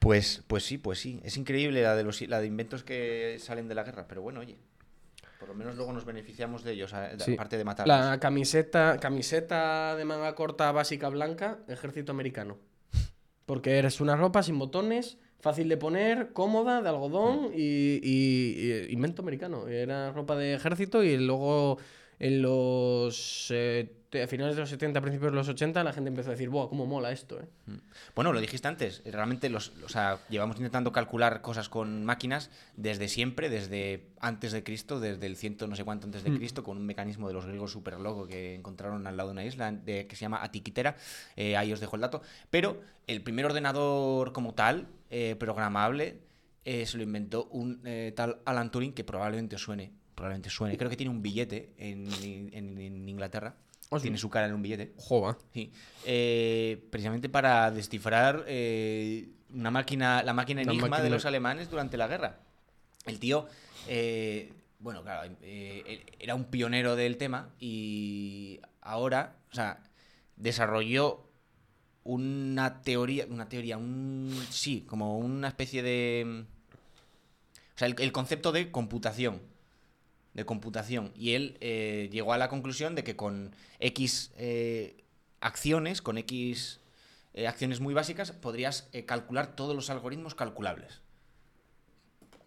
Pues, 0.00 0.42
pues 0.48 0.64
sí, 0.64 0.78
pues 0.78 0.98
sí. 0.98 1.20
Es 1.22 1.36
increíble 1.36 1.82
la 1.82 1.94
de 1.94 2.02
los 2.02 2.20
la 2.22 2.40
de 2.40 2.46
inventos 2.48 2.82
que 2.82 3.36
salen 3.38 3.68
de 3.68 3.74
la 3.76 3.84
guerra, 3.84 4.08
pero 4.08 4.22
bueno, 4.22 4.40
oye. 4.40 4.58
Por 5.42 5.48
lo 5.48 5.54
menos 5.56 5.74
luego 5.74 5.92
nos 5.92 6.04
beneficiamos 6.04 6.62
de 6.62 6.72
ellos, 6.74 6.94
Sí. 7.18 7.34
aparte 7.34 7.58
de 7.58 7.64
matarlos. 7.64 7.96
La 7.98 8.20
camiseta, 8.20 8.98
camiseta 9.00 9.96
de 9.96 10.04
manga 10.04 10.36
corta 10.36 10.70
básica 10.70 11.08
blanca, 11.08 11.58
ejército 11.66 12.12
americano. 12.12 12.58
Porque 13.44 13.76
eres 13.78 14.00
una 14.00 14.14
ropa 14.14 14.44
sin 14.44 14.56
botones, 14.56 15.18
fácil 15.40 15.68
de 15.68 15.76
poner, 15.76 16.32
cómoda, 16.32 16.80
de 16.80 16.88
algodón 16.88 17.50
y, 17.52 17.98
y- 18.04 18.86
y 18.88 18.92
invento 18.92 19.22
americano. 19.22 19.66
Era 19.66 20.12
ropa 20.12 20.36
de 20.36 20.54
ejército 20.54 21.02
y 21.02 21.16
luego 21.16 21.78
en 22.22 22.40
los 22.40 23.48
eh, 23.50 23.90
a 24.22 24.26
finales 24.28 24.54
de 24.54 24.60
los 24.60 24.68
70, 24.70 25.00
principios 25.00 25.32
de 25.32 25.36
los 25.36 25.48
80, 25.48 25.82
la 25.82 25.92
gente 25.92 26.08
empezó 26.08 26.28
a 26.28 26.32
decir, 26.32 26.50
¡buah, 26.50 26.68
cómo 26.68 26.86
mola 26.86 27.10
esto! 27.10 27.40
eh". 27.40 27.46
Bueno, 28.14 28.32
lo 28.32 28.40
dijiste 28.40 28.68
antes, 28.68 29.02
realmente 29.06 29.48
los, 29.48 29.72
o 29.84 29.88
sea, 29.88 30.18
llevamos 30.28 30.56
intentando 30.56 30.92
calcular 30.92 31.40
cosas 31.40 31.68
con 31.68 32.04
máquinas 32.04 32.50
desde 32.76 33.08
siempre, 33.08 33.48
desde 33.50 34.06
antes 34.20 34.52
de 34.52 34.62
Cristo, 34.62 35.00
desde 35.00 35.26
el 35.26 35.34
ciento 35.36 35.66
no 35.66 35.74
sé 35.74 35.82
cuánto 35.84 36.06
antes 36.06 36.22
de 36.22 36.30
Mm. 36.30 36.36
Cristo, 36.36 36.62
con 36.62 36.76
un 36.76 36.86
mecanismo 36.86 37.26
de 37.26 37.34
los 37.34 37.44
griegos 37.46 37.72
súper 37.72 37.98
loco 37.98 38.26
que 38.28 38.54
encontraron 38.54 39.04
al 39.08 39.16
lado 39.16 39.30
de 39.30 39.32
una 39.32 39.44
isla 39.44 39.72
de- 39.72 40.06
que 40.06 40.14
se 40.14 40.20
llama 40.20 40.44
Atiquitera, 40.44 40.96
eh, 41.34 41.56
ahí 41.56 41.72
os 41.72 41.80
dejo 41.80 41.96
el 41.96 42.02
dato, 42.02 42.22
pero 42.50 42.82
el 43.08 43.22
primer 43.22 43.46
ordenador 43.46 44.32
como 44.32 44.54
tal, 44.54 44.86
eh, 45.10 45.34
programable, 45.40 46.20
se 46.64 46.96
lo 46.96 47.02
inventó 47.02 47.46
un 47.46 47.82
tal 48.14 48.38
Alan 48.44 48.70
Turing 48.70 48.92
que 48.92 49.02
probablemente 49.02 49.56
os 49.56 49.62
suene, 49.62 49.90
probablemente 50.14 50.50
suene, 50.50 50.76
creo 50.76 50.90
que 50.90 50.96
tiene 50.96 51.10
un 51.10 51.22
billete 51.22 51.72
en, 51.78 52.08
en- 52.22 52.78
en 52.78 53.08
Inglaterra, 53.08 53.54
Hostia. 53.90 54.02
tiene 54.02 54.18
su 54.18 54.28
cara 54.30 54.46
en 54.46 54.54
un 54.54 54.62
billete. 54.62 54.92
Jova. 54.96 55.38
Sí, 55.52 55.72
eh, 56.04 56.84
precisamente 56.90 57.28
para 57.28 57.70
descifrar 57.70 58.44
eh, 58.46 59.28
una 59.54 59.70
máquina, 59.70 60.22
la 60.22 60.32
máquina 60.32 60.62
La 60.62 60.70
enigma 60.72 60.88
máquina- 60.88 61.04
de 61.04 61.10
los 61.10 61.24
alemanes 61.26 61.70
durante 61.70 61.96
la 61.96 62.06
guerra. 62.08 62.40
El 63.06 63.18
tío, 63.18 63.46
eh, 63.88 64.52
bueno, 64.78 65.02
claro, 65.02 65.30
era 65.42 66.34
un 66.34 66.44
pionero 66.44 66.94
del 66.96 67.16
tema 67.16 67.50
y 67.58 68.60
ahora, 68.80 69.36
o 69.50 69.54
sea, 69.54 69.82
desarrolló 70.36 71.28
una 72.04 72.82
teoría, 72.82 73.26
una 73.28 73.48
teoría, 73.48 73.78
un 73.78 74.36
sí, 74.50 74.84
como 74.88 75.18
una 75.18 75.48
especie 75.48 75.82
de, 75.82 76.44
o 77.74 77.78
sea, 77.78 77.86
el, 77.88 77.94
el 77.98 78.10
concepto 78.12 78.50
de 78.52 78.70
computación 78.72 79.40
de 80.34 80.44
computación. 80.44 81.12
Y 81.14 81.32
él 81.34 81.56
eh, 81.60 82.08
llegó 82.12 82.32
a 82.32 82.38
la 82.38 82.48
conclusión 82.48 82.94
de 82.94 83.04
que 83.04 83.16
con 83.16 83.54
X 83.80 84.32
eh, 84.36 85.04
acciones, 85.40 86.00
con 86.02 86.18
X 86.18 86.80
eh, 87.34 87.46
acciones 87.46 87.80
muy 87.80 87.94
básicas, 87.94 88.32
podrías 88.32 88.88
calcular 89.06 89.54
todos 89.56 89.74
los 89.76 89.90
algoritmos 89.90 90.34
calculables. 90.34 91.00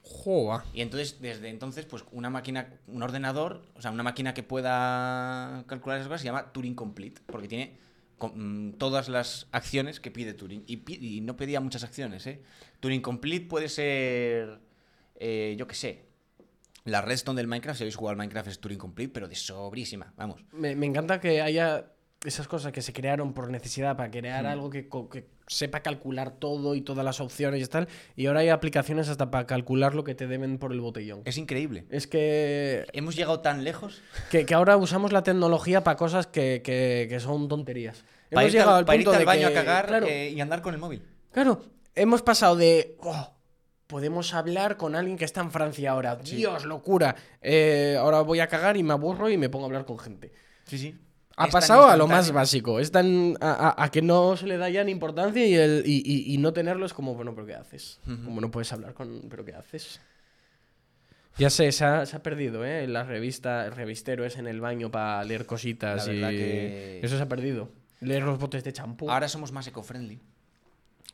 Jova. 0.01 0.63
Y 0.73 0.81
entonces, 0.81 1.19
desde 1.19 1.49
entonces, 1.49 1.85
pues 1.85 2.03
una 2.11 2.29
máquina, 2.29 2.79
un 2.87 3.01
ordenador, 3.01 3.63
o 3.75 3.81
sea, 3.81 3.89
una 3.91 4.03
máquina 4.03 4.33
que 4.35 4.43
pueda 4.43 5.63
calcular 5.67 5.97
esas 5.97 6.07
cosas 6.07 6.21
se 6.21 6.25
llama 6.25 6.51
Turing 6.51 6.75
Complete, 6.75 7.21
porque 7.25 7.47
tiene 7.47 7.77
con- 8.19 8.69
mm, 8.69 8.73
todas 8.73 9.09
las 9.09 9.47
acciones 9.51 9.99
que 9.99 10.11
pide 10.11 10.35
Turing. 10.35 10.63
Y, 10.67 11.17
y 11.17 11.21
no 11.21 11.35
pedía 11.35 11.59
muchas 11.59 11.83
acciones, 11.83 12.27
¿eh? 12.27 12.41
Turing 12.81 13.01
Complete 13.01 13.47
puede 13.47 13.67
ser, 13.67 14.59
yo 15.19 15.67
qué 15.67 15.75
sé, 15.75 16.04
la 16.85 17.01
redstone 17.01 17.37
del 17.37 17.47
Minecraft, 17.47 17.77
si 17.77 17.83
habéis 17.83 17.95
jugado 17.95 18.11
al 18.11 18.17
Minecraft 18.17 18.47
es 18.47 18.59
Turing 18.59 18.79
Complete, 18.79 19.11
pero 19.13 19.27
de 19.27 19.35
sobrísima, 19.35 20.13
vamos. 20.15 20.43
Me, 20.51 20.75
me 20.75 20.85
encanta 20.85 21.19
que 21.19 21.41
haya 21.41 21.91
esas 22.23 22.47
cosas 22.47 22.71
que 22.71 22.81
se 22.81 22.91
crearon 22.93 23.33
por 23.33 23.51
necesidad 23.51 23.95
para 23.97 24.09
crear 24.09 24.45
algo 24.47 24.69
que, 24.71 24.87
sepa 25.47 25.81
calcular 25.81 26.31
todo 26.31 26.73
y 26.73 26.81
todas 26.81 27.05
las 27.05 27.19
opciones 27.21 27.61
y 27.61 27.67
tal. 27.67 27.87
Y 28.15 28.25
ahora 28.25 28.39
hay 28.39 28.49
aplicaciones 28.49 29.09
hasta 29.09 29.29
para 29.29 29.45
calcular 29.45 29.93
lo 29.93 30.03
que 30.03 30.15
te 30.15 30.25
deben 30.25 30.57
por 30.57 30.71
el 30.71 30.81
botellón. 30.81 31.21
Es 31.25 31.37
increíble. 31.37 31.85
Es 31.91 32.07
que, 32.07 32.83
Hemos 32.93 33.15
llegado 33.15 33.41
tan 33.41 33.63
lejos. 33.63 34.01
que, 34.31 34.43
que 34.47 34.53
ahora 34.55 34.75
usamos 34.77 35.11
la 35.11 35.21
tecnología 35.21 35.83
para 35.83 35.97
cosas 35.97 36.25
que, 36.25 36.61
que- 36.63 37.05
que 37.09 37.19
son 37.19 37.47
tonterías. 37.47 38.03
Para 38.31 38.41
Hemos 38.41 38.43
irte, 38.45 38.51
llegado 38.57 38.71
al, 38.71 38.77
al 38.79 38.85
para 38.85 38.97
punto 38.97 39.11
irte 39.11 39.15
al 39.17 39.19
de 39.21 39.25
baño 39.25 39.47
a 39.47 39.53
cagar 39.53 39.85
Claro, 39.87 40.07
eh, 40.07 40.29
y 40.31 40.41
andar 40.41 40.63
con 40.63 40.73
el 40.73 40.79
móvil. 40.79 41.03
claro, 41.31 41.61
hemos 41.93 42.23
pasado 42.23 42.55
de... 42.55 42.97
"Oh, 43.01 43.34
podemos 43.87 44.33
hablar 44.33 44.77
con 44.77 44.95
alguien 44.95 45.17
que 45.17 45.25
está 45.25 45.41
en 45.41 45.51
Francia 45.51 45.91
ahora. 45.91 46.15
Dios, 46.15 46.65
locura. 46.65 47.15
Eh, 47.41 47.95
ahora 47.99 48.21
voy 48.21 48.39
a 48.39 48.47
cagar 48.47 48.77
y 48.77 48.83
me 48.83 48.93
aburro 48.93 49.29
y 49.29 49.37
me 49.37 49.49
pongo 49.49 49.65
a 49.65 49.67
hablar 49.67 49.85
con 49.85 49.99
gente. 49.99 50.31
Sí, 50.65 50.77
sí. 50.77 50.95
Ha 51.37 51.47
Es 51.47 51.51
pasado 51.51 51.87
a 51.89 51.97
lo 51.97 52.07
más 52.07 52.31
básico. 52.31 52.79
Es 52.79 52.91
tan. 52.91 53.35
A, 53.41 53.51
a- 53.77 53.83
a 53.83 53.91
que 53.91 54.01
no 54.01 54.37
se 54.37 54.47
le 54.47 54.57
da 54.57 54.69
ya 54.69 54.83
ni 54.85 54.91
importancia 54.91 55.45
y, 55.45 55.53
el, 55.53 55.83
y, 55.85 56.01
y- 56.05 56.33
y 56.33 56.37
no 56.37 56.53
tenerlo 56.53 56.85
es 56.85 56.93
como, 56.93 57.13
bueno, 57.13 57.35
¿pero 57.35 57.45
qué 57.45 57.55
haces? 57.55 57.99
Como 58.05 58.39
no 58.39 58.49
puedes 58.51 58.71
hablar 58.71 58.93
con. 58.93 59.23
¿Pero 59.29 59.43
qué 59.43 59.53
haces? 59.53 59.99
Ya 61.37 61.49
sé, 61.49 61.73
se 61.73 61.83
ha, 61.83 62.05
se 62.05 62.15
ha 62.15 62.23
perdido, 62.23 62.63
¿eh? 62.63 62.87
La 62.87 63.03
revista, 63.03 63.65
el 63.65 63.73
revistero 63.73 64.23
es 64.23 64.37
en 64.37 64.47
el 64.47 64.61
baño 64.61 64.89
para 64.89 65.21
leer 65.25 65.45
cositas 65.45 66.07
La 66.07 66.31
y. 66.31 66.37
que- 66.37 66.99
Eso 67.03 67.17
se 67.17 67.23
ha 67.23 67.27
perdido. 67.27 67.69
Leer 67.99 68.23
los 68.23 68.39
botes 68.39 68.63
de 68.63 68.71
champú. 68.71 69.11
Ahora 69.11 69.27
somos 69.27 69.51
más 69.51 69.67
eco-friendly. 69.67 70.21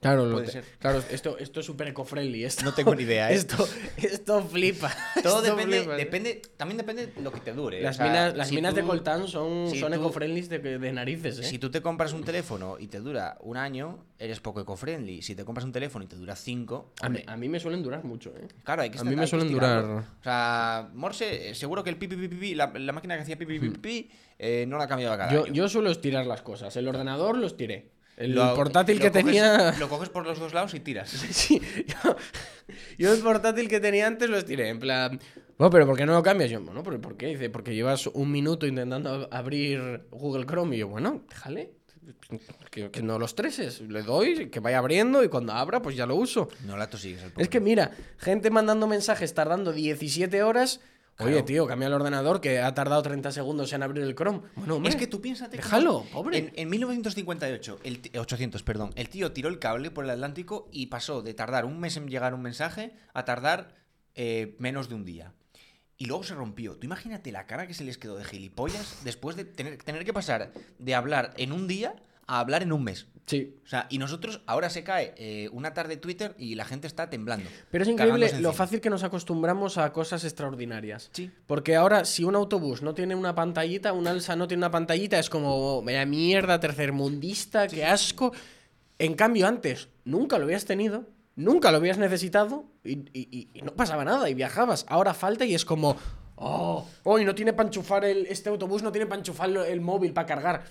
Claro, 0.02 0.26
lo 0.26 0.46
ser. 0.46 0.66
claro, 0.80 1.02
esto, 1.10 1.38
esto 1.38 1.60
es 1.62 1.66
súper 1.66 1.88
eco-friendly. 1.90 2.44
esto- 2.44 2.66
No 2.66 2.74
tengo 2.74 2.94
ni 2.96 3.04
idea, 3.04 3.32
¿eh? 3.32 3.36
Esto, 3.36 3.66
esto 3.98 4.42
flipa. 4.44 4.92
Todo 5.24 5.38
Esto 5.38 5.56
depende, 5.56 5.78
flipa, 5.80 5.94
¿eh? 5.96 5.98
depende, 5.98 6.42
también 6.58 6.78
depende 6.78 7.08
de 7.08 7.22
lo 7.22 7.32
que 7.32 7.40
te 7.40 7.54
dure. 7.54 7.82
Las 7.82 7.96
o 7.96 7.98
sea, 8.00 8.08
minas, 8.08 8.36
las 8.36 8.48
si 8.50 8.56
minas 8.56 8.76
de 8.76 8.84
coltán 8.84 9.28
son, 9.28 9.70
si 9.70 9.80
son 9.80 9.94
eco-friendly 9.94 10.42
de, 10.42 10.60
de 10.80 10.92
narices, 10.92 11.40
¿eh? 11.40 11.44
Si 11.44 11.60
tú 11.60 11.72
te 11.72 11.82
compras 11.82 12.12
un 12.14 12.24
teléfono 12.24 12.78
y 12.80 12.88
te 12.88 13.00
dura 13.00 13.38
un 13.42 13.56
año, 13.58 14.04
eres 14.20 14.40
poco 14.40 14.60
eco-friendly. 14.62 15.22
Si 15.22 15.36
te 15.36 15.46
compras 15.46 15.64
un 15.66 15.72
teléfono 15.72 16.04
y 16.04 16.08
te 16.08 16.16
dura 16.16 16.36
cinco, 16.36 16.92
A 17.02 17.08
mí, 17.10 17.24
a 17.26 17.38
mí 17.38 17.48
me 17.48 17.60
suelen 17.60 17.84
durar 17.84 18.04
mucho, 18.04 18.34
¿eh? 18.36 18.48
claro, 18.64 18.82
hay 18.82 18.90
que 18.90 19.00
a 19.00 19.04
mí 19.04 19.16
me 19.16 19.28
suelen 19.28 19.52
durar- 19.52 19.86
O 19.86 20.24
sea, 20.24 20.90
Morse, 20.94 21.52
eh, 21.52 21.56
seguro 21.56 21.84
que 21.84 21.90
el 21.92 21.98
pipi 21.98 22.16
pipi 22.16 22.36
pi, 22.36 22.56
la, 22.56 22.72
la 22.76 22.92
máquina 22.92 23.16
que 23.16 23.22
hacía 23.22 23.38
pipi 23.38 23.60
pipi 23.60 23.78
pi, 23.78 24.10
eh, 24.40 24.66
no 24.68 24.78
la 24.80 24.86
ha 24.86 24.88
cambiado 24.88 25.16
cada 25.16 25.32
Yo, 25.32 25.44
año. 25.44 25.54
yo 25.54 25.70
suelo 25.70 25.92
estirar 25.92 26.26
las 26.26 26.42
cosas. 26.42 26.76
El 26.76 26.88
ordenador 26.88 27.38
lo 27.38 27.46
estiré. 27.46 27.91
El 28.18 28.34
Lo- 28.36 28.54
portátil 28.56 28.98
lo 28.98 29.02
que 29.04 29.10
coges- 29.12 29.26
tenía. 29.26 29.72
Lo 29.80 29.90
coges 29.90 30.10
por 30.10 30.26
los 30.26 30.38
dos 30.40 30.54
lados 30.54 30.74
y 30.74 30.80
tiras. 30.80 31.10
Sí, 31.32 31.62
yo, 31.88 32.16
yo 32.98 33.14
el 33.14 33.20
portátil 33.22 33.68
que 33.68 33.80
tenía 33.80 34.08
antes 34.08 34.30
lo 34.30 34.38
estiré. 34.38 34.70
En 34.70 34.80
plan. 34.80 35.20
Bueno, 35.58 35.72
pero 35.72 35.86
¿por 35.86 35.98
qué 35.98 36.06
no 36.06 36.14
lo 36.14 36.24
cambias? 36.24 36.50
Yo, 36.52 36.62
bueno, 36.62 36.84
¿pero 36.84 37.00
por 37.02 37.18
qué? 37.18 37.28
Dice, 37.28 37.50
porque 37.50 37.74
llevas 37.74 38.08
un 38.08 38.32
minuto 38.32 38.66
intentando 38.68 39.10
ab- 39.22 39.28
abrir 39.32 40.06
Google 40.12 40.46
Chrome. 40.46 40.76
Y 40.76 40.80
yo, 40.80 40.88
bueno, 40.88 41.24
déjale. 41.30 41.72
Que, 42.72 42.90
que 42.90 43.02
no 43.02 43.20
los 43.20 43.36
treses. 43.36 43.82
Le 43.82 44.02
doy, 44.04 44.50
que 44.50 44.60
vaya 44.60 44.78
abriendo 44.80 45.24
y 45.24 45.28
cuando 45.30 45.54
abra, 45.54 45.82
pues 45.82 45.96
ya 45.96 46.06
lo 46.06 46.16
uso. 46.16 46.50
No 46.66 46.78
la 46.78 46.90
tosigues 46.90 47.22
Es 47.38 47.50
que 47.50 47.60
mira, 47.60 47.92
gente 48.18 48.50
mandando 48.50 48.88
mensajes 48.88 49.34
tardando 49.34 49.72
17 49.74 50.42
horas. 50.44 50.80
Oye, 51.26 51.44
tío, 51.44 51.68
cambia 51.68 51.88
el 51.88 51.94
ordenador 51.94 52.42
que 52.42 52.60
ha 52.60 52.74
tardado 52.74 53.02
30 53.02 53.32
segundos 53.32 53.72
en 53.74 53.84
abrir 53.84 54.04
el 54.04 54.16
Chrome. 54.16 54.42
Bueno, 54.56 54.76
hombre, 54.76 54.90
Es 54.92 54.96
que 54.96 55.08
tú 55.08 55.22
piénsate. 55.22 55.58
Déjalo, 55.58 56.04
pobre. 56.12 56.38
En, 56.38 56.52
en 56.56 56.70
1958, 56.70 57.80
el 57.84 58.00
ti- 58.02 58.18
800, 58.18 58.64
perdón, 58.64 58.92
el 58.96 59.10
tío 59.10 59.32
tiró 59.32 59.50
el 59.50 59.60
cable 59.60 59.92
por 59.92 60.04
el 60.04 60.10
Atlántico 60.12 60.68
y 60.72 60.88
pasó 60.88 61.22
de 61.22 61.34
tardar 61.34 61.66
un 61.66 61.80
mes 61.80 61.98
en 61.98 62.08
llegar 62.08 62.34
un 62.34 62.42
mensaje 62.42 62.94
a 63.14 63.26
tardar 63.26 63.76
eh, 64.16 64.56
menos 64.60 64.90
de 64.90 64.96
un 64.96 65.06
día. 65.06 65.34
Y 65.98 66.06
luego 66.06 66.24
se 66.24 66.34
rompió. 66.34 66.78
Tú 66.78 66.86
imagínate 66.86 67.32
la 67.32 67.46
cara 67.46 67.68
que 67.68 67.74
se 67.76 67.84
les 67.84 67.98
quedó 67.98 68.18
de 68.18 68.24
gilipollas 68.26 68.98
después 69.04 69.36
de 69.36 69.46
tener, 69.46 69.78
tener 69.84 70.04
que 70.04 70.14
pasar 70.14 70.52
de 70.80 70.96
hablar 70.96 71.34
en 71.38 71.52
un 71.52 71.68
día 71.68 71.96
a 72.26 72.40
hablar 72.40 72.64
en 72.64 72.72
un 72.72 72.84
mes. 72.84 73.06
Sí. 73.28 73.56
O 73.64 73.68
sea, 73.68 73.88
y 73.90 73.98
nosotros 73.98 74.42
ahora 74.46 74.70
se 74.70 74.84
cae 74.84 75.14
eh, 75.16 75.48
una 75.54 75.74
tarde 75.74 75.96
Twitter 75.96 76.36
y 76.38 76.56
la 76.56 76.66
gente 76.66 76.88
está 76.88 77.10
temblando. 77.10 77.50
Pero 77.70 77.84
es 77.84 77.90
increíble 77.90 78.26
lo 78.42 78.52
fácil 78.54 78.82
que 78.82 78.90
nos 78.90 79.04
acostumbramos 79.04 79.78
a 79.78 79.94
cosas 79.94 80.24
extraordinarias. 80.26 81.10
Sí. 81.14 81.32
Porque 81.48 81.76
ahora, 81.76 82.04
si 82.06 82.24
un 82.26 82.36
autobús 82.36 82.82
no 82.82 82.94
tiene 82.94 83.16
una 83.16 83.34
pantallita, 83.36 83.94
un 83.94 84.08
alza 84.08 84.36
no 84.36 84.48
tiene 84.48 84.60
una 84.62 84.72
pantallita, 84.72 85.18
es 85.20 85.30
como, 85.30 85.82
vaya 85.82 86.06
mierda, 86.06 86.60
tercermundista, 86.60 87.68
qué 87.68 87.86
asco. 87.86 88.34
En 89.00 89.14
cambio, 89.16 89.48
antes, 89.48 89.88
nunca 90.04 90.38
lo 90.38 90.44
habías 90.46 90.66
tenido, 90.66 91.08
nunca 91.36 91.72
lo 91.72 91.78
habías 91.78 91.98
necesitado 91.98 92.66
y, 92.84 92.94
y- 92.94 93.08
y- 93.32 93.50
y 93.54 93.62
no 93.62 93.74
pasaba 93.76 94.04
nada 94.04 94.30
y 94.30 94.34
viajabas. 94.34 94.86
Ahora 94.90 95.14
falta 95.14 95.46
y 95.46 95.56
es 95.56 95.64
como, 95.66 95.96
oh, 96.36 96.86
hoy 97.04 97.24
no 97.24 97.34
tiene 97.34 97.54
para 97.54 97.68
enchufar 97.68 98.04
el, 98.06 98.26
este 98.28 98.50
autobús, 98.50 98.84
no 98.84 98.92
tiene 98.92 99.08
para 99.08 99.20
enchufar 99.20 99.50
el 99.50 99.82
móvil 99.82 100.12
para 100.14 100.28
cargar. 100.28 100.64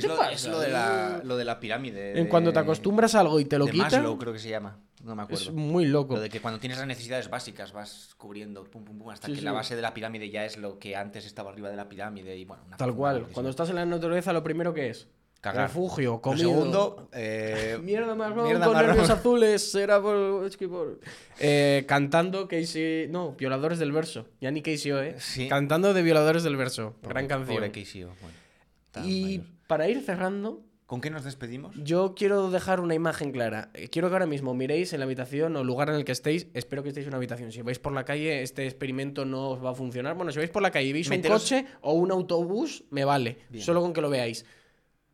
¿Qué 0.00 0.06
Es 0.06 0.12
lo, 0.12 0.22
es 0.24 0.46
lo 0.46 0.60
de 0.60 0.68
la, 0.68 1.20
lo 1.24 1.36
de 1.36 1.44
la 1.44 1.58
pirámide. 1.60 2.18
En 2.18 2.26
cuando 2.28 2.50
te 2.52 2.58
de- 2.58 2.64
acostumbras 2.64 3.14
a 3.14 3.20
algo 3.20 3.40
y 3.40 3.44
te 3.44 3.58
lo 3.58 3.66
de 3.66 3.72
quitan, 3.72 3.90
Maslow, 3.90 4.18
creo 4.18 4.32
que 4.32 4.38
se 4.38 4.48
llama. 4.50 4.78
No 5.04 5.14
me 5.14 5.22
es 5.22 5.26
acuerdo. 5.42 5.52
muy 5.52 5.84
loco. 5.84 6.14
Lo 6.14 6.20
de 6.20 6.28
que 6.28 6.40
cuando 6.40 6.58
tienes 6.58 6.78
las 6.78 6.86
necesidades 6.86 7.30
básicas 7.30 7.72
vas 7.72 8.14
cubriendo 8.16 8.64
pum, 8.64 8.84
pum, 8.84 8.98
pum, 8.98 9.10
hasta 9.10 9.26
Sí, 9.26 9.34
que 9.34 9.38
sí. 9.38 9.44
la 9.44 9.52
base 9.52 9.76
de 9.76 9.82
la 9.82 9.94
pirámide 9.94 10.30
ya 10.30 10.44
es 10.44 10.56
lo 10.56 10.78
que 10.78 10.96
antes 10.96 11.26
estaba 11.26 11.50
arriba 11.52 11.70
de 11.70 11.76
la 11.76 11.88
pirámide 11.88 12.36
y 12.36 12.44
bueno, 12.44 12.62
una 12.66 12.76
Tal 12.76 12.94
cual. 12.94 13.26
Cuando 13.32 13.50
estás 13.50 13.68
en 13.70 13.76
la 13.76 13.86
naturaleza, 13.86 14.32
lo 14.32 14.42
primero 14.42 14.74
que 14.74 14.90
es 14.90 15.06
Cagar. 15.40 15.68
refugio, 15.68 16.12
Lo 16.12 16.20
comida. 16.22 16.40
segundo, 16.40 17.08
eh, 17.12 17.78
Mierda 17.82 18.16
marrón 18.16 18.46
mierda 18.46 18.64
con 18.64 18.74
marrón. 18.74 18.90
nervios 18.92 19.10
azules. 19.16 19.70
Será 19.70 20.00
por. 20.02 20.44
es 20.46 20.56
por- 20.56 20.98
Eh, 21.38 21.84
cantando 21.86 22.48
Casey. 22.48 23.06
No, 23.08 23.32
Violadores 23.32 23.78
del 23.78 23.92
Verso. 23.92 24.26
Ya 24.40 24.50
ni 24.50 24.60
Casey 24.62 24.90
O, 24.90 25.00
¿eh? 25.00 25.14
Sí. 25.18 25.46
Cantando 25.48 25.94
de 25.94 26.02
Violadores 26.02 26.42
del 26.42 26.56
Verso. 26.56 26.94
Pobre- 27.00 27.10
Gran 27.10 27.26
canción. 27.28 27.56
Pobre 27.58 27.70
KCO, 27.70 28.08
bueno, 28.20 29.08
y 29.08 29.38
mayor. 29.38 29.55
Para 29.66 29.88
ir 29.88 30.00
cerrando, 30.02 30.62
¿Con 30.86 31.00
qué 31.00 31.10
nos 31.10 31.24
despedimos? 31.24 31.74
yo 31.82 32.14
quiero 32.14 32.50
dejar 32.50 32.78
una 32.80 32.94
imagen 32.94 33.32
clara. 33.32 33.70
Eh, 33.74 33.88
Quiero 33.88 34.08
que 34.08 34.14
ahora 34.14 34.26
mismo 34.26 34.54
miréis 34.54 34.92
en 34.92 35.00
la 35.00 35.04
habitación 35.04 35.56
o 35.56 35.64
lugar 35.64 35.88
en 35.88 35.96
el 35.96 36.04
que 36.04 36.12
estéis. 36.12 36.46
Espero 36.54 36.82
que 36.84 36.90
estéis 36.90 37.06
en 37.06 37.10
una 37.10 37.16
habitación. 37.16 37.50
Si 37.50 37.60
vais 37.62 37.78
por 37.80 37.92
la 37.92 38.04
calle, 38.04 38.42
este 38.42 38.64
experimento 38.66 39.24
no 39.24 39.50
os 39.50 39.64
va 39.64 39.70
a 39.70 39.74
funcionar. 39.74 40.14
Bueno, 40.14 40.30
si 40.30 40.38
vais 40.38 40.50
por 40.50 40.62
la 40.62 40.70
calle 40.70 40.86
y 40.88 40.92
veis 40.92 41.10
Meteros- 41.10 41.50
un 41.52 41.58
coche 41.60 41.66
o 41.80 41.94
un 41.94 42.12
autobús, 42.12 42.84
me 42.90 43.04
vale. 43.04 43.38
Bien. 43.50 43.64
Solo 43.64 43.80
con 43.82 43.92
que 43.92 44.00
lo 44.00 44.10
veáis. 44.10 44.44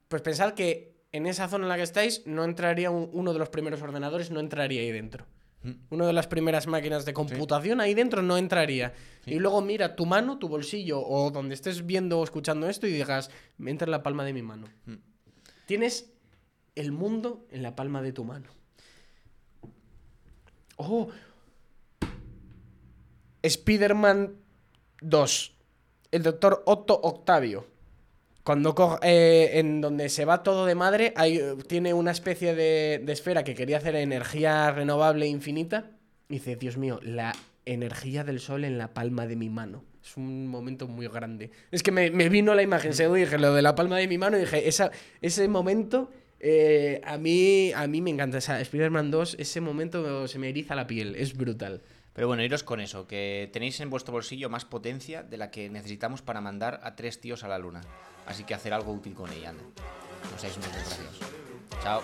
Pues 0.09 0.21
pensad 0.21 0.53
que 0.53 0.93
en 1.13 1.27
esa 1.27 1.49
zona 1.49 1.65
en 1.65 1.69
la 1.71 1.77
que 1.77 1.83
estáis 1.83 2.23
no 2.27 2.45
entraría 2.45 2.91
un- 2.91 3.09
uno 3.13 3.33
de 3.33 3.39
los 3.39 3.49
primeros 3.49 3.81
ordenadores, 3.81 4.31
no 4.31 4.41
entraría 4.41 4.83
ahí 4.83 4.91
dentro. 4.93 5.25
Mm. 5.63 5.71
Una 5.91 6.07
de 6.07 6.13
las 6.13 6.27
primeras 6.27 6.67
máquinas 6.67 7.05
de 7.05 7.13
computación 7.13 7.81
ahí 7.81 7.95
dentro 7.95 8.23
no 8.23 8.37
entraría. 8.37 8.93
Y 9.27 9.39
luego 9.39 9.61
mira 9.61 9.95
tu 9.97 10.07
mano, 10.07 10.39
tu 10.39 10.49
bolsillo 10.49 11.01
o 11.01 11.31
donde 11.31 11.55
estés 11.55 11.87
viendo 11.87 12.19
o 12.19 12.25
escuchando 12.25 12.69
esto 12.69 12.87
y 12.87 12.93
digas, 12.93 13.31
me 13.59 13.71
entra 13.71 13.87
en 13.87 13.93
la 13.93 14.03
palma 14.03 14.25
de 14.25 14.33
mi 14.33 14.43
mano. 14.43 14.67
Mm. 14.87 14.95
Tienes 15.67 16.13
el 16.75 16.93
mundo 16.93 17.47
en 17.51 17.63
la 17.63 17.77
palma 17.77 18.03
de 18.03 18.13
tu 18.13 18.25
mano. 18.25 18.49
Oh. 20.77 21.09
Spider-Man 23.43 24.37
2. 25.01 25.55
El 26.11 26.23
doctor 26.23 26.63
Otto 26.67 26.99
Octavio. 27.03 27.72
Cuando 28.45 28.75
co- 28.75 28.99
eh, 29.03 29.51
en 29.55 29.81
donde 29.81 30.09
se 30.09 30.25
va 30.25 30.43
todo 30.43 30.67
de 30.67 30.75
madre, 30.75 31.13
hay, 31.17 31.41
tiene 31.69 31.95
una 31.95 32.11
especie 32.11 32.55
de, 32.55 33.05
esfera 33.09 33.45
que 33.45 33.55
quería 33.55 33.79
hacer 33.79 33.95
energía 33.95 34.71
renovable 34.73 35.27
infinita. 35.27 35.91
Y 36.29 36.35
dice, 36.35 36.57
Dios 36.57 36.77
mío, 36.77 36.99
la 37.03 37.35
energía 37.65 38.25
del 38.25 38.41
sol 38.41 38.65
en 38.65 38.79
la 38.79 38.93
palma 38.95 39.27
de 39.27 39.37
mi 39.37 39.49
mano. 39.49 39.85
Es 40.03 40.17
un 40.17 40.49
momento 40.49 40.89
muy 40.89 41.07
grande. 41.07 41.53
Es 41.71 41.85
que 41.85 41.93
me, 41.93 42.11
vino 42.11 42.55
la 42.55 42.63
imagen, 42.63 42.93
según 42.95 43.19
dije 43.19 43.39
lo 43.39 43.55
de 43.55 43.63
la 43.63 43.77
palma 43.77 43.99
de 43.99 44.09
mi 44.09 44.19
mano, 44.19 44.37
y 44.37 44.41
dije, 44.41 44.67
esa, 44.67 44.91
ese 45.21 45.47
momento 45.47 46.11
eh, 46.41 47.01
a, 47.05 47.19
mí, 47.19 47.73
a 47.73 47.87
mí 47.87 48.01
me 48.01 48.11
encanta. 48.11 48.39
O 48.39 48.41
sea, 48.41 48.61
Spider-Man 48.61 49.13
2, 49.13 49.37
ese 49.39 49.61
momento 49.61 50.27
se 50.27 50.41
me 50.41 50.49
eriza 50.49 50.75
la 50.75 50.89
piel, 50.89 51.15
es 51.15 51.37
brutal. 51.37 51.81
Pero 52.13 52.27
bueno, 52.27 52.43
iros 52.43 52.63
con 52.63 52.81
eso, 52.81 53.07
que 53.07 53.49
tenéis 53.53 53.81
en 53.81 53.91
vuestro 53.91 54.13
bolsillo 54.13 54.51
más 54.51 54.65
potencia 54.65 55.23
de 55.23 55.39
la 55.39 55.51
que 55.51 55.71
necesitamos 55.71 56.21
para 56.21 56.41
mandar 56.41 56.81
a 56.83 56.95
tres 56.95 57.21
tíos 57.21 57.43
a 57.45 57.49
la 57.49 57.59
luna. 57.59 57.81
Así 58.27 58.45
que 58.45 58.55
hacer 58.55 58.73
algo 58.75 58.93
útil 58.93 59.15
con 59.15 59.33
ella, 59.33 59.51
anda. 59.51 59.65
No 60.31 60.39
seáis 60.39 60.57
unos 60.57 60.73
desgraciados. 60.73 61.19
Chao. 61.83 62.03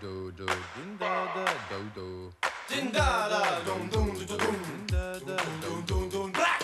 do 0.00 0.32
do 0.32 0.46
din 0.46 0.96
da 0.98 1.26
da 1.34 1.44
do 1.70 1.78
do. 1.94 2.32
Din 2.68 2.92
da 2.92 3.28
da 3.28 3.60
dum 3.66 3.88
dum 3.88 4.14
do 4.14 4.24
do 4.26 4.36
din 4.36 4.86
da 4.86 5.18
da 5.26 5.36
dum 5.62 5.84
dum 5.86 6.32
dum. 6.32 6.55